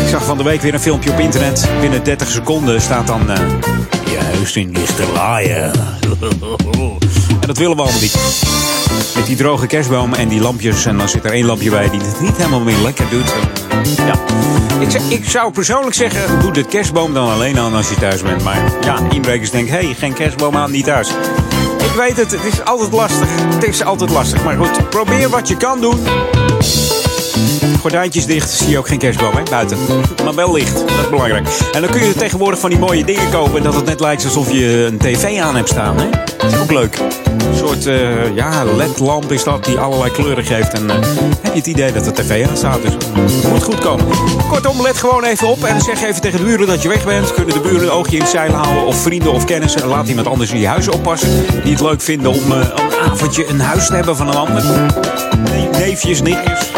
Ik 0.03 0.07
zag 0.09 0.23
van 0.23 0.37
de 0.37 0.43
week 0.43 0.61
weer 0.61 0.73
een 0.73 0.79
filmpje 0.79 1.11
op 1.11 1.19
internet. 1.19 1.69
Binnen 1.81 2.03
30 2.03 2.29
seconden 2.29 2.81
staat 2.81 3.07
dan... 3.07 3.31
eh, 3.31 3.39
huis 4.39 4.55
in 4.55 4.71
ligt 4.71 4.95
te 4.95 5.11
laaien. 5.13 5.71
En 7.41 7.47
dat 7.47 7.57
willen 7.57 7.75
we 7.75 7.81
allemaal 7.81 8.01
niet. 8.01 8.17
Met 9.15 9.25
die 9.25 9.35
droge 9.35 9.67
kerstbomen 9.67 10.17
en 10.17 10.27
die 10.27 10.41
lampjes. 10.41 10.85
En 10.85 10.97
dan 10.97 11.09
zit 11.09 11.25
er 11.25 11.31
één 11.31 11.45
lampje 11.45 11.69
bij 11.69 11.89
die 11.89 12.01
het 12.01 12.21
niet 12.21 12.37
helemaal 12.37 12.59
meer 12.59 12.77
lekker 12.77 13.09
doet. 13.09 13.33
Ja. 13.97 14.13
Ik, 14.79 15.01
ik 15.09 15.29
zou 15.29 15.51
persoonlijk 15.51 15.95
zeggen, 15.95 16.39
doe 16.39 16.51
de 16.51 16.63
kerstboom 16.63 17.13
dan 17.13 17.29
alleen 17.29 17.59
aan 17.59 17.73
als 17.73 17.89
je 17.89 17.95
thuis 17.95 18.21
bent. 18.21 18.43
Maar 18.43 18.63
ja, 18.81 18.99
inbrekers 19.09 19.51
denken, 19.51 19.73
hey, 19.73 19.95
geen 19.97 20.13
kerstboom 20.13 20.55
aan, 20.55 20.71
niet 20.71 20.85
thuis. 20.85 21.09
Ik 21.77 21.91
weet 21.95 22.17
het, 22.17 22.31
het 22.31 22.43
is 22.53 22.65
altijd 22.65 22.91
lastig. 22.91 23.27
Het 23.53 23.63
is 23.63 23.83
altijd 23.83 24.09
lastig. 24.09 24.43
Maar 24.43 24.57
goed, 24.57 24.89
probeer 24.89 25.29
wat 25.29 25.47
je 25.47 25.57
kan 25.57 25.81
doen. 25.81 25.99
Gordijntjes 27.79 28.25
dicht, 28.25 28.49
zie 28.49 28.69
je 28.69 28.77
ook 28.77 28.87
geen 28.87 28.97
kerstboom, 28.97 29.35
hè? 29.35 29.43
Buiten. 29.49 29.77
Maar 30.23 30.35
wel 30.35 30.53
licht, 30.53 30.73
dat 30.73 30.99
is 31.01 31.09
belangrijk. 31.09 31.47
En 31.73 31.81
dan 31.81 31.91
kun 31.91 32.05
je 32.05 32.13
tegenwoordig 32.13 32.59
van 32.59 32.69
die 32.69 32.79
mooie 32.79 33.05
dingen 33.05 33.29
kopen... 33.31 33.63
dat 33.63 33.75
het 33.75 33.85
net 33.85 33.99
lijkt 33.99 34.23
alsof 34.23 34.51
je 34.51 34.85
een 34.91 34.97
tv 34.97 35.39
aan 35.39 35.55
hebt 35.55 35.69
staan, 35.69 35.97
hè? 35.97 36.09
Dat 36.37 36.51
is 36.51 36.59
ook 36.59 36.71
leuk. 36.71 36.99
Een 37.49 37.55
soort, 37.55 37.85
eh, 37.85 38.35
ja, 38.35 38.63
ledlamp 38.63 39.31
is 39.31 39.43
dat, 39.43 39.65
die 39.65 39.77
allerlei 39.77 40.11
kleuren 40.11 40.45
geeft. 40.45 40.73
En 40.73 40.89
eh, 40.89 40.95
heb 41.41 41.53
je 41.53 41.59
het 41.59 41.67
idee 41.67 41.91
dat 41.91 42.05
de 42.05 42.11
tv 42.11 42.47
aan 42.47 42.57
staat, 42.57 42.81
dus 42.81 42.93
het 42.93 43.51
moet 43.51 43.63
goed 43.63 43.79
komen. 43.79 44.05
Kortom, 44.49 44.81
let 44.81 44.97
gewoon 44.97 45.23
even 45.23 45.47
op 45.47 45.63
en 45.63 45.81
zeg 45.81 46.03
even 46.03 46.21
tegen 46.21 46.39
de 46.39 46.45
buren 46.45 46.67
dat 46.67 46.81
je 46.81 46.87
weg 46.87 47.05
bent. 47.05 47.33
Kunnen 47.33 47.53
de 47.53 47.59
buren 47.59 47.81
een 47.81 47.91
oogje 47.91 48.15
in 48.15 48.21
het 48.21 48.31
zeil 48.31 48.51
houden, 48.51 48.85
of 48.85 49.01
vrienden 49.01 49.33
of 49.33 49.45
kennissen. 49.45 49.87
Laat 49.87 50.07
iemand 50.07 50.27
anders 50.27 50.51
in 50.51 50.59
je 50.59 50.67
huis 50.67 50.87
oppassen. 50.87 51.45
Die 51.63 51.71
het 51.71 51.81
leuk 51.81 52.01
vinden 52.01 52.31
om 52.31 52.51
eh, 52.51 52.57
een 52.57 53.11
avondje 53.11 53.47
een 53.47 53.59
huis 53.59 53.87
te 53.87 53.95
hebben 53.95 54.15
van 54.15 54.27
een 54.27 54.37
ander. 54.37 54.63
Nee, 55.43 55.69
Neefjes, 55.69 56.21
nichtjes. 56.21 56.69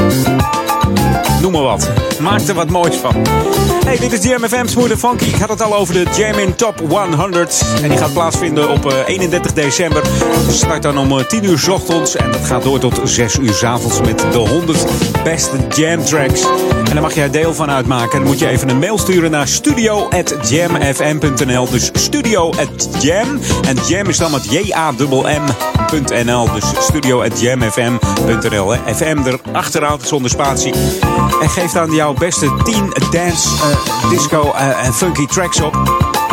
Noem 1.42 1.52
maar 1.52 1.62
wat. 1.62 1.90
Maak 2.20 2.42
er 2.42 2.54
wat 2.54 2.70
moois 2.70 2.96
van. 2.96 3.16
Hey, 3.86 3.98
dit 3.98 4.14
is 4.14 4.24
Jam 4.24 4.44
FM 4.44 4.68
Smooth 4.68 4.92
and 4.92 5.00
Funky. 5.00 5.26
Ik 5.26 5.36
had 5.36 5.50
het 5.50 5.62
al 5.62 5.76
over 5.76 5.94
de 5.94 6.06
Jam 6.18 6.38
in 6.38 6.56
Top 6.56 6.80
100. 6.90 7.64
En 7.82 7.90
die 7.90 7.98
gaat 7.98 8.14
plaatsvinden 8.14 8.70
op 8.70 8.86
eh, 8.86 9.08
31 9.08 9.54
december. 9.54 10.04
Start 10.50 10.84
dan 10.84 10.98
om 10.98 11.20
eh, 11.20 11.26
10 11.26 11.44
uur 11.44 11.60
's 11.60 11.68
ochtends. 11.68 12.16
En 12.16 12.32
dat 12.32 12.46
gaat 12.46 12.64
door 12.64 12.80
tot 12.80 13.00
6 13.04 13.38
uur 13.38 13.54
's 13.54 13.64
avonds 13.64 14.02
met 14.02 14.26
de 14.32 14.38
100 14.38 14.86
beste 15.24 15.56
Jam 15.70 16.04
tracks. 16.04 16.46
En 16.92 16.94
daar 16.94 17.02
mag 17.02 17.14
jij 17.14 17.30
deel 17.30 17.54
van 17.54 17.70
uitmaken. 17.70 18.12
En 18.12 18.20
dan 18.20 18.28
moet 18.28 18.40
je 18.40 18.48
even 18.48 18.70
een 18.70 18.80
mail 18.80 18.98
sturen 18.98 19.32
naar 19.32 19.48
studio.jamfm.nl. 19.48 21.70
Dus 21.70 21.90
studio.jam. 21.94 23.40
En 23.68 23.78
jam 23.88 24.08
is 24.08 24.18
dan 24.18 24.32
met 24.32 24.52
J-A-M-M.nl. 24.52 26.52
Dus 26.54 26.66
studio.jamfm.nl. 26.80 28.74
FM 28.96 29.18
erachteraan 29.52 30.00
zonder 30.02 30.32
spatie. 30.32 30.74
En 31.42 31.50
geef 31.50 31.72
dan 31.72 31.92
jouw 31.92 32.14
beste 32.14 32.54
10 32.64 32.94
dance, 33.12 33.50
eh, 33.50 34.10
disco 34.10 34.54
eh, 34.54 34.86
en 34.86 34.94
funky 34.94 35.26
tracks 35.26 35.62
op. 35.62 35.74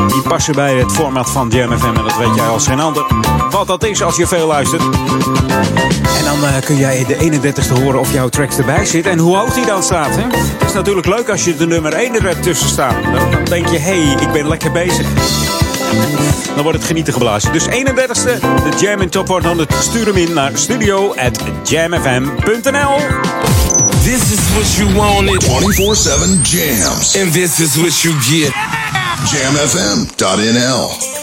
Die 0.09 0.23
passen 0.23 0.55
bij 0.55 0.75
het 0.75 0.93
format 0.93 1.31
van 1.31 1.49
Jam 1.49 1.79
FM. 1.79 1.87
En 1.87 1.95
dat 2.03 2.17
weet 2.17 2.35
jij 2.35 2.47
als 2.47 2.67
geen 2.67 2.81
ander. 2.81 3.07
Wat 3.51 3.67
dat 3.67 3.85
is 3.85 4.03
als 4.03 4.17
je 4.17 4.27
veel 4.27 4.47
luistert. 4.47 4.83
En 6.19 6.25
dan 6.25 6.45
eh, 6.45 6.61
kun 6.65 6.77
jij 6.77 7.05
de 7.05 7.17
31ste 7.17 7.73
horen 7.83 8.01
of 8.01 8.13
jouw 8.13 8.29
tracks 8.29 8.59
erbij 8.59 8.85
zitten. 8.85 9.13
En 9.13 9.19
hoe 9.19 9.37
hoog 9.37 9.55
die 9.55 9.67
dan 9.67 9.83
staat. 9.83 10.17
Hè? 10.17 10.23
Het 10.59 10.69
is 10.69 10.73
natuurlijk 10.73 11.07
leuk 11.07 11.29
als 11.29 11.45
je 11.45 11.57
de 11.57 11.67
nummer 11.67 11.93
1 11.93 12.25
er 12.25 12.41
tussen 12.41 12.69
staan. 12.69 12.95
Dan, 13.13 13.45
denk 13.45 13.69
je, 13.69 13.79
hé, 13.79 14.03
hey, 14.03 14.17
ik 14.21 14.33
ben 14.33 14.49
lekker 14.49 14.73
bezig. 14.73 15.07
Dan 16.55 16.63
wordt 16.63 16.79
het 16.79 16.87
genieten 16.87 17.13
geblazen. 17.13 17.53
Dus 17.53 17.67
31ste, 17.67 18.41
de 18.41 18.77
Jam 18.81 19.01
in 19.01 19.09
Top 19.09 19.29
100. 19.29 19.73
Stuur 19.81 20.07
hem 20.07 20.17
in 20.17 20.33
naar 20.33 20.51
studio.jamfm.nl. 20.55 23.38
This 24.09 24.33
is 24.33 24.41
what 24.57 24.65
you 24.79 24.89
wanted. 24.99 25.39
24-7 25.43 26.43
jams. 26.43 27.15
And 27.15 27.31
this 27.31 27.61
is 27.61 27.77
what 27.77 27.93
you 28.03 28.13
get. 28.25 28.55
Jamfm.nl. 29.29 31.18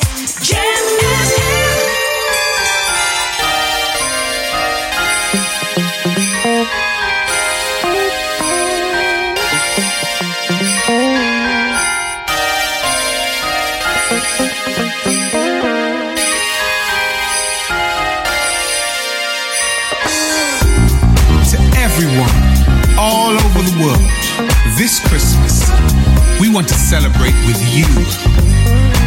want 26.56 26.70
to 26.70 26.74
celebrate 26.74 27.36
with 27.47 27.60
you. 27.76 27.84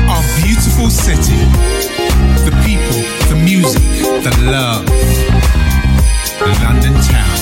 Our 0.06 0.22
beautiful 0.44 0.90
city, 0.90 1.40
the 2.44 2.52
people, 2.62 3.00
the 3.30 3.40
music, 3.42 3.80
the 4.22 4.50
love. 4.52 4.84
London 6.62 6.92
town. 6.92 7.38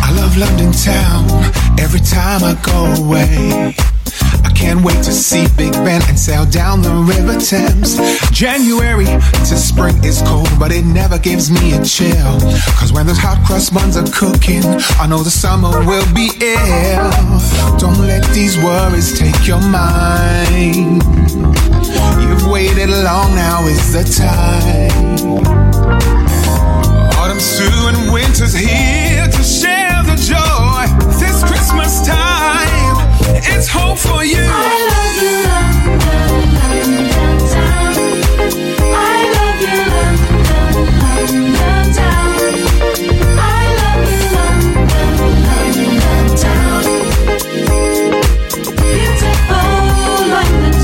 I 0.00 0.12
love 0.14 0.36
London 0.36 0.70
town 0.70 1.26
every 1.80 1.98
time 1.98 2.44
I 2.44 2.54
go 2.62 3.02
away. 3.02 3.95
Can't 4.56 4.82
wait 4.82 4.96
to 5.04 5.12
see 5.12 5.46
Big 5.56 5.72
Ben 5.84 6.00
and 6.08 6.18
sail 6.18 6.46
down 6.46 6.80
the 6.80 6.90
River 6.90 7.38
Thames. 7.38 7.96
January 8.30 9.04
to 9.04 9.56
spring 9.56 10.02
is 10.02 10.22
cold, 10.22 10.48
but 10.58 10.72
it 10.72 10.84
never 10.84 11.18
gives 11.18 11.50
me 11.50 11.74
a 11.74 11.84
chill. 11.84 12.40
Cause 12.80 12.90
when 12.90 13.06
those 13.06 13.18
hot 13.18 13.44
cross 13.46 13.68
buns 13.68 13.96
are 13.96 14.10
cooking, 14.10 14.64
I 14.98 15.06
know 15.06 15.22
the 15.22 15.30
summer 15.30 15.70
will 15.84 16.08
be 16.14 16.30
ill. 16.40 17.10
Don't 17.78 18.00
let 18.00 18.24
these 18.32 18.56
worries 18.56 19.18
take 19.18 19.46
your 19.46 19.60
mind. 19.60 21.04
You've 22.24 22.48
waited 22.50 22.88
long, 22.88 23.34
now 23.34 23.66
is 23.66 23.92
the 23.92 24.04
time. 24.08 25.44
Autumn's 27.20 27.58
through 27.58 27.88
and 27.88 28.12
winter's 28.12 28.54
here 28.54 29.26
to 29.28 29.42
share 29.44 30.02
the 30.02 30.16
joy. 30.16 30.88
This 31.20 31.44
Christmas 31.44 32.06
time 32.06 32.25
there's 33.66 33.82
hope 33.82 33.98
for 33.98 34.24
you. 34.24 34.38
I 34.38 34.48
love 34.92 35.16
you, 35.22 35.36
London, 35.46 36.30
London 36.54 37.38
town. 37.52 37.94
I 38.94 39.20
love 39.36 39.60
you, 39.62 39.78
London, 39.94 40.74
London 41.02 41.86
town. 41.94 42.36
I 43.38 43.64
love 43.82 44.04
you, 44.12 44.24
London, 44.36 45.12
London 45.46 46.26
town. 46.36 46.84
Beautiful 48.92 49.70
London. 50.34 50.74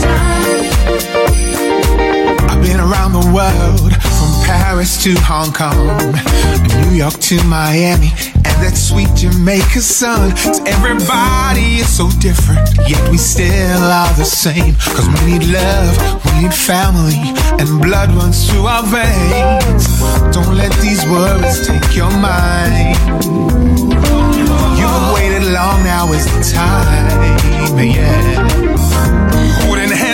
I've 2.50 2.62
been 2.62 2.80
around 2.80 3.12
the 3.12 3.26
world, 3.32 3.92
from 3.92 4.30
Paris 4.44 4.92
to 5.04 5.10
Hong 5.20 5.52
Kong, 5.52 6.14
New 6.82 6.96
York 6.96 7.14
to 7.14 7.42
Miami 7.44 8.10
that 8.62 8.76
sweet 8.76 9.10
Jamaica 9.18 9.82
sun. 9.82 10.30
To 10.54 10.62
everybody 10.70 11.82
is 11.82 11.90
so 11.90 12.06
different, 12.22 12.70
yet 12.86 13.02
we 13.10 13.18
still 13.18 13.82
are 13.82 14.14
the 14.14 14.24
same. 14.24 14.74
Cause 14.94 15.08
we 15.10 15.34
need 15.34 15.50
love, 15.50 15.92
we 16.24 16.46
need 16.46 16.54
family, 16.54 17.18
and 17.58 17.68
blood 17.82 18.14
runs 18.14 18.46
through 18.46 18.66
our 18.66 18.86
veins. 18.86 19.84
Don't 20.30 20.54
let 20.54 20.72
these 20.78 21.02
worries 21.06 21.66
take 21.66 21.96
your 21.96 22.10
mind. 22.22 22.94
You've 24.78 25.06
waited 25.14 25.50
long, 25.50 25.82
now 25.82 26.12
is 26.12 26.24
the 26.30 26.42
time, 26.54 27.78
yeah. 27.82 28.46
Holding 29.66 29.90
hands 29.90 30.11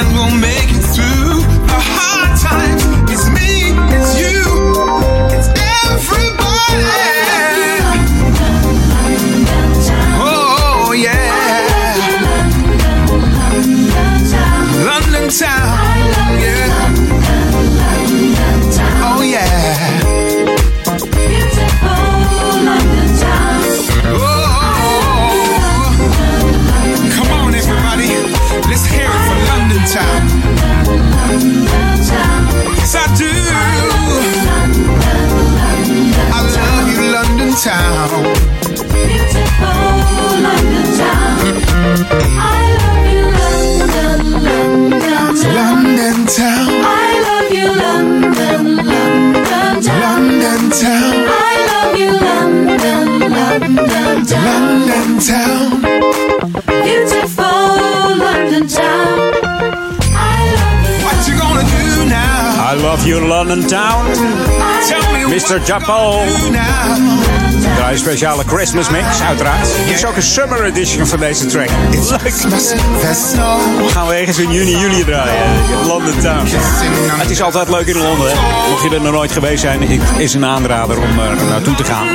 London 40.49 40.97
town. 40.97 41.39
London 45.55 46.27
town. 46.27 46.69
I 46.85 47.21
love 47.27 47.53
you, 47.53 47.69
London, 47.85 48.77
London 48.77 49.83
town. 49.83 50.01
London 50.01 50.71
town. 50.71 51.15
I 51.29 51.57
love 51.71 51.95
you, 51.99 52.13
London, 52.29 53.07
London 53.21 54.27
town. 54.27 54.89
London 54.89 55.21
town. 55.21 55.58
I 62.71 62.75
love 62.75 63.07
you 63.07 63.27
London 63.27 63.67
Town. 63.67 64.05
Mr. 65.29 65.61
Japo. 65.65 66.23
Draai 67.77 67.93
een 67.93 67.99
speciale 67.99 68.43
Christmas 68.47 68.91
mix, 68.91 69.21
uiteraard. 69.23 69.69
Dit 69.87 69.95
is 69.95 70.05
ook 70.07 70.17
een 70.17 70.23
summer 70.23 70.65
edition 70.65 71.07
van 71.07 71.19
deze 71.19 71.47
track. 71.47 71.69
Leuk. 71.91 72.33
Gaan 73.91 74.07
we 74.07 74.15
ergens 74.15 74.39
in 74.39 74.53
juni, 74.53 74.77
juli 74.77 75.05
draaien. 75.05 75.61
London 75.87 76.19
Town. 76.21 76.47
Het 77.19 77.31
is 77.31 77.43
altijd 77.43 77.69
leuk 77.69 77.87
in 77.87 77.97
Londen. 77.97 78.31
hè. 78.31 78.35
Mocht 78.71 78.83
je 78.83 78.91
er 78.95 79.03
nog 79.03 79.13
nooit 79.13 79.33
geweest 79.33 79.61
zijn, 79.61 79.83
het 79.83 80.19
is 80.19 80.35
een 80.35 80.45
aanrader 80.45 80.99
om 80.99 81.19
er 81.19 81.45
naartoe 81.49 81.75
te 81.75 81.85
gaan. 81.85 82.07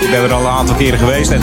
Ik 0.00 0.10
ben 0.10 0.22
er 0.22 0.32
al 0.32 0.40
een 0.40 0.52
aantal 0.52 0.74
keren 0.74 0.98
geweest. 0.98 1.30
En 1.30 1.40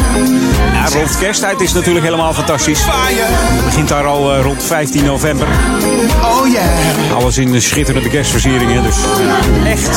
ja, 0.73 0.85
rond 0.93 1.17
kersttijd 1.17 1.61
is 1.61 1.67
het 1.67 1.77
natuurlijk 1.77 2.05
helemaal 2.05 2.33
fantastisch. 2.33 2.81
Het 2.85 3.65
begint 3.65 3.87
daar 3.87 4.05
al 4.05 4.33
eh, 4.33 4.41
rond 4.41 4.63
15 4.63 5.03
november. 5.03 5.47
Oh. 6.23 7.15
Alles 7.15 7.37
in 7.37 7.51
de 7.51 7.59
schitterende 7.59 8.09
kerstversieringen. 8.11 8.83
Dus 8.83 8.95
eh, 9.03 9.71
echt, 9.71 9.87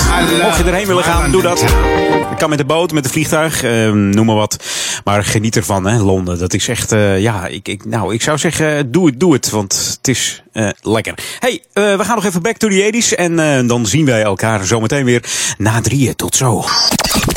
mocht 0.42 0.58
je 0.58 0.64
erheen 0.64 0.86
willen 0.86 1.04
gaan, 1.04 1.30
doe 1.30 1.42
dat. 1.42 1.60
Je 1.60 2.34
kan 2.38 2.48
met 2.48 2.58
de 2.58 2.64
boot, 2.64 2.92
met 2.92 3.04
de 3.04 3.10
vliegtuig, 3.10 3.62
eh, 3.62 3.90
noem 3.90 4.26
maar 4.26 4.34
wat. 4.34 4.64
Maar 5.04 5.24
geniet 5.24 5.56
ervan, 5.56 5.86
hè, 5.86 5.98
Londen. 5.98 6.38
Dat 6.38 6.54
is 6.54 6.68
echt, 6.68 6.92
eh, 6.92 7.20
ja, 7.20 7.46
ik, 7.46 7.68
ik, 7.68 7.84
nou, 7.84 8.14
ik 8.14 8.22
zou 8.22 8.38
zeggen, 8.38 8.92
doe 8.92 9.06
het, 9.06 9.20
doe 9.20 9.32
het. 9.32 9.50
Want 9.50 9.96
het 9.96 10.08
is 10.08 10.42
eh, 10.54 10.68
lekker. 10.82 11.14
hey, 11.38 11.62
eh, 11.72 11.96
we 11.96 12.04
gaan 12.04 12.14
nog 12.14 12.24
even 12.24 12.42
back 12.42 12.56
to 12.56 12.68
the 12.68 12.90
80s. 12.92 13.14
En 13.16 13.38
eh, 13.38 13.68
dan 13.68 13.86
zien 13.86 14.04
wij 14.04 14.22
elkaar 14.22 14.64
zometeen 14.64 15.04
weer 15.04 15.24
na 15.58 15.80
drieën. 15.80 16.16
Tot 16.16 16.36
zo. 16.36 16.64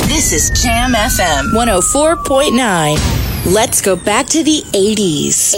This 0.08 0.32
is 0.32 0.62
Jam 0.62 0.94
FM 0.94 1.46
104.9. 1.46 3.02
Let's 3.54 3.82
go 3.82 3.98
back 4.04 4.26
to 4.26 4.44
the 4.44 4.64
80s. 4.72 5.56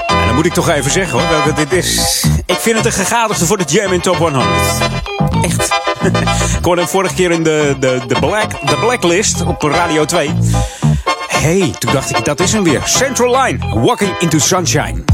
80s. 0.00 0.05
Moet 0.36 0.46
ik 0.46 0.52
toch 0.52 0.68
even 0.68 0.90
zeggen 0.90 1.18
hoor, 1.18 1.28
welke 1.28 1.52
dit 1.52 1.72
is. 1.72 2.24
Ik 2.46 2.56
vind 2.58 2.76
het 2.76 2.86
een 2.86 2.92
gegadigde 2.92 3.46
voor 3.46 3.56
de 3.56 3.64
Jam 3.66 3.92
in 3.92 4.00
Top 4.00 4.16
100. 4.16 4.44
Echt. 5.42 5.64
ik 6.58 6.64
hoorde 6.64 6.80
hem 6.80 6.90
vorige 6.90 7.14
keer 7.14 7.30
in 7.30 7.42
de, 7.42 7.76
de, 7.80 8.00
de, 8.06 8.16
black, 8.20 8.50
de 8.50 8.76
Blacklist 8.80 9.42
op 9.42 9.62
Radio 9.62 10.04
2. 10.04 10.30
hey, 11.28 11.74
toen 11.78 11.92
dacht 11.92 12.18
ik, 12.18 12.24
dat 12.24 12.40
is 12.40 12.52
hem 12.52 12.62
weer. 12.62 12.82
Central 12.84 13.42
Line, 13.42 13.80
Walking 13.80 14.18
into 14.18 14.38
Sunshine. 14.38 15.04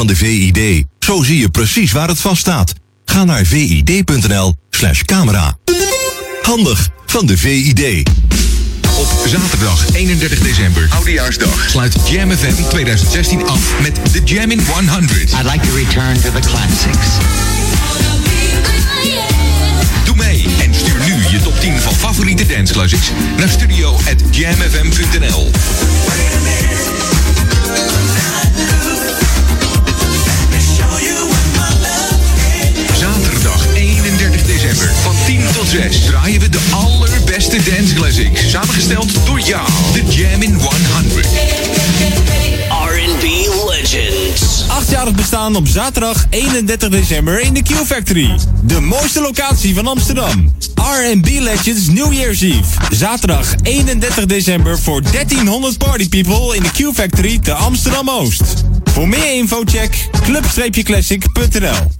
Van 0.00 0.08
de 0.08 0.16
VID. 0.16 0.84
Zo 0.98 1.22
zie 1.22 1.38
je 1.38 1.48
precies 1.48 1.92
waar 1.92 2.08
het 2.08 2.20
vast 2.20 2.40
staat. 2.40 2.72
Ga 3.04 3.24
naar 3.24 3.44
vid.nl 3.44 4.54
slash 4.70 5.02
camera. 5.02 5.56
Handig 6.42 6.88
van 7.06 7.26
de 7.26 7.36
VID. 7.36 8.08
Op 8.98 9.08
zaterdag 9.26 9.92
31 9.92 10.38
december, 10.38 10.88
Oudejaarsdag, 10.94 11.66
sluit 11.68 11.96
Jam 12.08 12.30
FM 12.30 12.62
2016 12.68 13.48
af 13.48 13.60
met 13.82 14.12
The 14.12 14.20
Jammin' 14.24 14.66
100. 14.66 15.32
I'd 15.32 15.52
like 15.52 15.68
to 15.68 15.74
return 15.74 16.20
to 16.20 16.30
the 16.32 16.40
classics. 16.48 17.08
Doe 20.04 20.16
mee 20.16 20.46
en 20.62 20.74
stuur 20.74 21.00
nu 21.04 21.14
je 21.30 21.40
top 21.42 21.60
10 21.60 21.78
van 21.78 21.94
favoriete 21.94 22.46
dance 22.46 22.72
classics 22.72 23.10
naar 23.36 23.48
studio@jamfm.nl. 23.48 25.50
10 35.30 35.40
tot 35.52 35.68
6 35.68 36.04
draaien 36.04 36.40
we 36.40 36.48
de 36.48 36.58
allerbeste 36.70 37.56
dance 37.56 37.94
classics. 37.94 38.50
Samengesteld 38.50 39.26
door 39.26 39.40
jou, 39.40 39.66
The 39.92 40.02
Jam 40.08 40.42
in 40.42 40.54
100. 40.54 41.26
R&B 42.68 43.22
Legends. 43.68 44.64
Achtjarig 44.68 45.14
bestaan 45.14 45.56
op 45.56 45.68
zaterdag 45.68 46.26
31 46.30 46.88
december 46.88 47.40
in 47.40 47.54
de 47.54 47.62
Q 47.62 47.68
Factory. 47.86 48.38
De 48.62 48.80
mooiste 48.80 49.20
locatie 49.20 49.74
van 49.74 49.86
Amsterdam. 49.86 50.54
R&B 50.74 51.28
Legends 51.28 51.88
New 51.88 52.12
Year's 52.12 52.40
Eve. 52.40 52.64
Zaterdag 52.90 53.54
31 53.62 54.26
december 54.26 54.78
voor 54.78 55.02
1300 55.02 55.78
party 55.78 56.08
people 56.08 56.56
in 56.56 56.62
de 56.62 56.70
Q 56.70 56.94
Factory 56.94 57.38
te 57.38 57.52
Amsterdam 57.52 58.10
Oost. 58.10 58.64
Voor 58.84 59.08
meer 59.08 59.34
info 59.34 59.62
check 59.64 60.08
club-classic.nl 60.22 61.99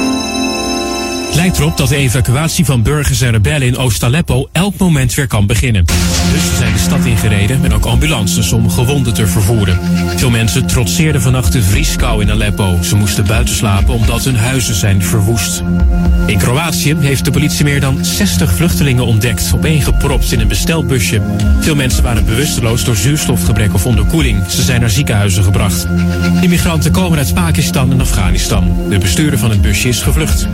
Lijkt 1.41 1.59
erop 1.59 1.77
dat 1.77 1.89
de 1.89 1.95
evacuatie 1.95 2.65
van 2.65 2.83
burgers 2.83 3.21
en 3.21 3.31
rebellen 3.31 3.67
in 3.67 3.77
Oost-Aleppo 3.77 4.49
elk 4.51 4.77
moment 4.77 5.13
weer 5.13 5.27
kan 5.27 5.45
beginnen. 5.45 5.85
Dus 5.85 6.45
ze 6.45 6.55
zijn 6.57 6.73
de 6.73 6.79
stad 6.79 7.05
ingereden 7.05 7.61
met 7.61 7.73
ook 7.73 7.85
ambulances 7.85 8.51
om 8.51 8.69
gewonden 8.69 9.13
te 9.13 9.27
vervoeren. 9.27 9.79
Veel 10.15 10.29
mensen 10.29 10.65
trotseerden 10.65 11.21
vannacht 11.21 11.51
de 11.51 11.63
vrieskou 11.63 12.21
in 12.21 12.31
Aleppo. 12.31 12.77
Ze 12.81 12.95
moesten 12.95 13.25
buiten 13.25 13.55
slapen 13.55 13.93
omdat 13.93 14.23
hun 14.23 14.35
huizen 14.35 14.75
zijn 14.75 15.03
verwoest. 15.03 15.63
In 16.25 16.37
Kroatië 16.37 16.95
heeft 16.99 17.25
de 17.25 17.31
politie 17.31 17.63
meer 17.63 17.79
dan 17.79 18.05
60 18.05 18.53
vluchtelingen 18.53 19.05
ontdekt, 19.05 19.51
opeengepropt 19.55 20.31
in 20.31 20.39
een 20.39 20.47
bestelbusje. 20.47 21.21
Veel 21.59 21.75
mensen 21.75 22.03
waren 22.03 22.25
bewusteloos 22.25 22.83
door 22.83 22.95
zuurstofgebrek 22.95 23.73
of 23.73 23.85
onderkoeling. 23.85 24.43
Ze 24.49 24.61
zijn 24.61 24.79
naar 24.79 24.89
ziekenhuizen 24.89 25.43
gebracht. 25.43 25.87
Immigranten 26.41 26.91
komen 26.91 27.17
uit 27.17 27.33
Pakistan 27.33 27.91
en 27.91 28.01
Afghanistan. 28.01 28.75
De 28.89 28.97
bestuurder 28.97 29.39
van 29.39 29.49
het 29.49 29.61
busje 29.61 29.87
is 29.87 30.01
gevlucht. 30.01 30.47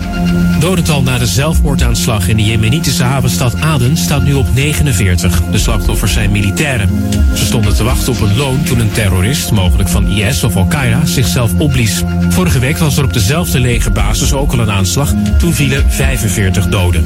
Dodental 0.78 1.04
na 1.04 1.18
de 1.18 1.26
zelfmoordaanslag 1.26 2.28
in 2.28 2.38
de 2.38 2.44
Jemenitische 2.44 3.04
havenstad 3.04 3.62
Aden 3.62 3.98
staat 3.98 4.24
nu 4.24 4.34
op 4.34 4.48
49. 4.54 5.42
De 5.52 5.58
slachtoffers 5.58 6.14
zijn 6.14 6.32
militairen. 6.32 6.90
Ze 7.36 7.46
stonden 7.46 7.76
te 7.76 7.84
wachten 7.84 8.14
op 8.14 8.22
een 8.22 8.38
loon 8.38 8.64
toen 8.64 8.80
een 8.80 8.92
terrorist, 8.92 9.52
mogelijk 9.52 9.90
van 9.90 10.08
IS 10.08 10.44
of 10.44 10.56
Al-Qaeda, 10.56 11.06
zichzelf 11.06 11.52
opblies. 11.58 12.04
Vorige 12.30 12.60
week 12.60 12.78
was 12.78 12.98
er 12.98 13.04
op 13.04 13.14
dezelfde 13.14 13.60
legerbasis 13.60 14.34
ook 14.34 14.52
al 14.52 14.60
een 14.60 14.72
aanslag. 14.72 15.14
Toen 15.38 15.54
vielen 15.54 15.92
45 15.92 16.68
doden. 16.68 17.06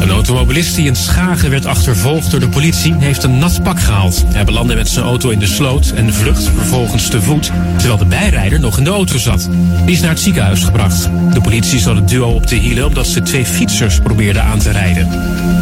Een 0.00 0.10
automobilist 0.10 0.74
die 0.74 0.86
in 0.86 0.96
Schagen 0.96 1.50
werd 1.50 1.66
achtervolgd 1.66 2.30
door 2.30 2.40
de 2.40 2.48
politie 2.48 2.94
heeft 2.98 3.22
een 3.22 3.38
nat 3.38 3.62
pak 3.62 3.80
gehaald. 3.80 4.24
Hij 4.26 4.44
belandde 4.44 4.74
met 4.74 4.88
zijn 4.88 5.04
auto 5.04 5.30
in 5.30 5.38
de 5.38 5.46
sloot 5.46 5.92
en 5.94 6.14
vlucht 6.14 6.42
vervolgens 6.42 7.08
te 7.08 7.22
voet, 7.22 7.50
terwijl 7.76 7.98
de 7.98 8.04
bijrijder 8.04 8.60
nog 8.60 8.78
in 8.78 8.84
de 8.84 8.90
auto 8.90 9.18
zat. 9.18 9.48
Die 9.84 9.94
is 9.94 10.00
naar 10.00 10.10
het 10.10 10.20
ziekenhuis 10.20 10.64
gebracht. 10.64 11.10
De 11.32 11.40
politie 11.40 11.78
zat 11.78 11.96
het 11.96 12.08
duo 12.08 12.28
op 12.28 12.46
de 12.46 12.56
hielen 12.56 12.84
omdat 12.98 13.12
ze 13.12 13.22
twee 13.22 13.46
fietsers 13.46 13.98
probeerden 13.98 14.42
aan 14.42 14.58
te 14.58 14.70
rijden. 14.70 15.08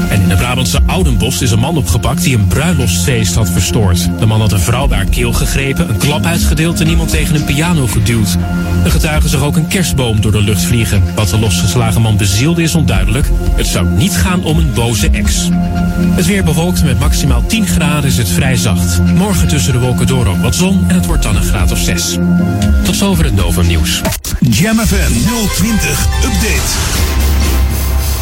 En 0.09 0.23
in 0.23 0.29
de 0.29 0.37
Brabantse 0.37 0.81
Oudenbos 0.87 1.43
is 1.43 1.51
een 1.51 1.59
man 1.59 1.77
opgepakt 1.77 2.23
die 2.23 2.37
een 2.37 2.47
bruiloftsfeest 2.47 3.35
had 3.35 3.51
verstoord. 3.51 4.09
De 4.19 4.27
man 4.27 4.41
had 4.41 4.53
een 4.53 4.61
vrouw 4.61 4.87
bij 4.87 4.97
haar 4.97 5.07
keel 5.07 5.33
gegrepen, 5.33 5.89
een 5.89 5.97
klap 5.97 6.25
uitgedeeld 6.25 6.81
en 6.81 6.89
iemand 6.89 7.11
tegen 7.11 7.35
een 7.35 7.45
piano 7.45 7.87
geduwd. 7.87 8.37
De 8.83 8.91
getuigen 8.91 9.31
zag 9.31 9.43
ook 9.43 9.57
een 9.57 9.67
kerstboom 9.67 10.21
door 10.21 10.33
de 10.33 10.43
lucht 10.43 10.65
vliegen. 10.65 11.03
Wat 11.15 11.29
de 11.29 11.39
losgeslagen 11.39 12.03
man 12.03 12.17
bezielde 12.17 12.63
is 12.63 12.75
onduidelijk. 12.75 13.31
Het 13.55 13.67
zou 13.67 13.87
niet 13.87 14.17
gaan 14.17 14.45
om 14.45 14.59
een 14.59 14.73
boze 14.75 15.11
ex. 15.11 15.49
Het 16.15 16.27
weer 16.27 16.45
bewolkt 16.45 16.85
met 16.85 16.99
maximaal 16.99 17.47
10 17.47 17.67
graden 17.67 18.11
is 18.11 18.17
het 18.17 18.29
vrij 18.29 18.57
zacht. 18.57 19.01
Morgen 19.15 19.49
tussen 19.49 19.73
de 19.73 19.79
wolken 19.79 20.07
door 20.07 20.27
ook 20.27 20.43
wat 20.43 20.55
zon 20.55 20.85
en 20.89 20.95
het 20.95 21.07
wordt 21.07 21.23
dan 21.23 21.37
een 21.37 21.43
graad 21.43 21.73
of 21.73 21.79
6. 21.79 22.17
Tot 22.85 22.97
zover 22.97 23.25
het 23.25 23.35
Novum 23.35 23.67
nieuws. 23.67 24.01
Jam 24.41 24.79
FM 24.79 25.13
020 25.55 26.07
Update. 26.25 26.61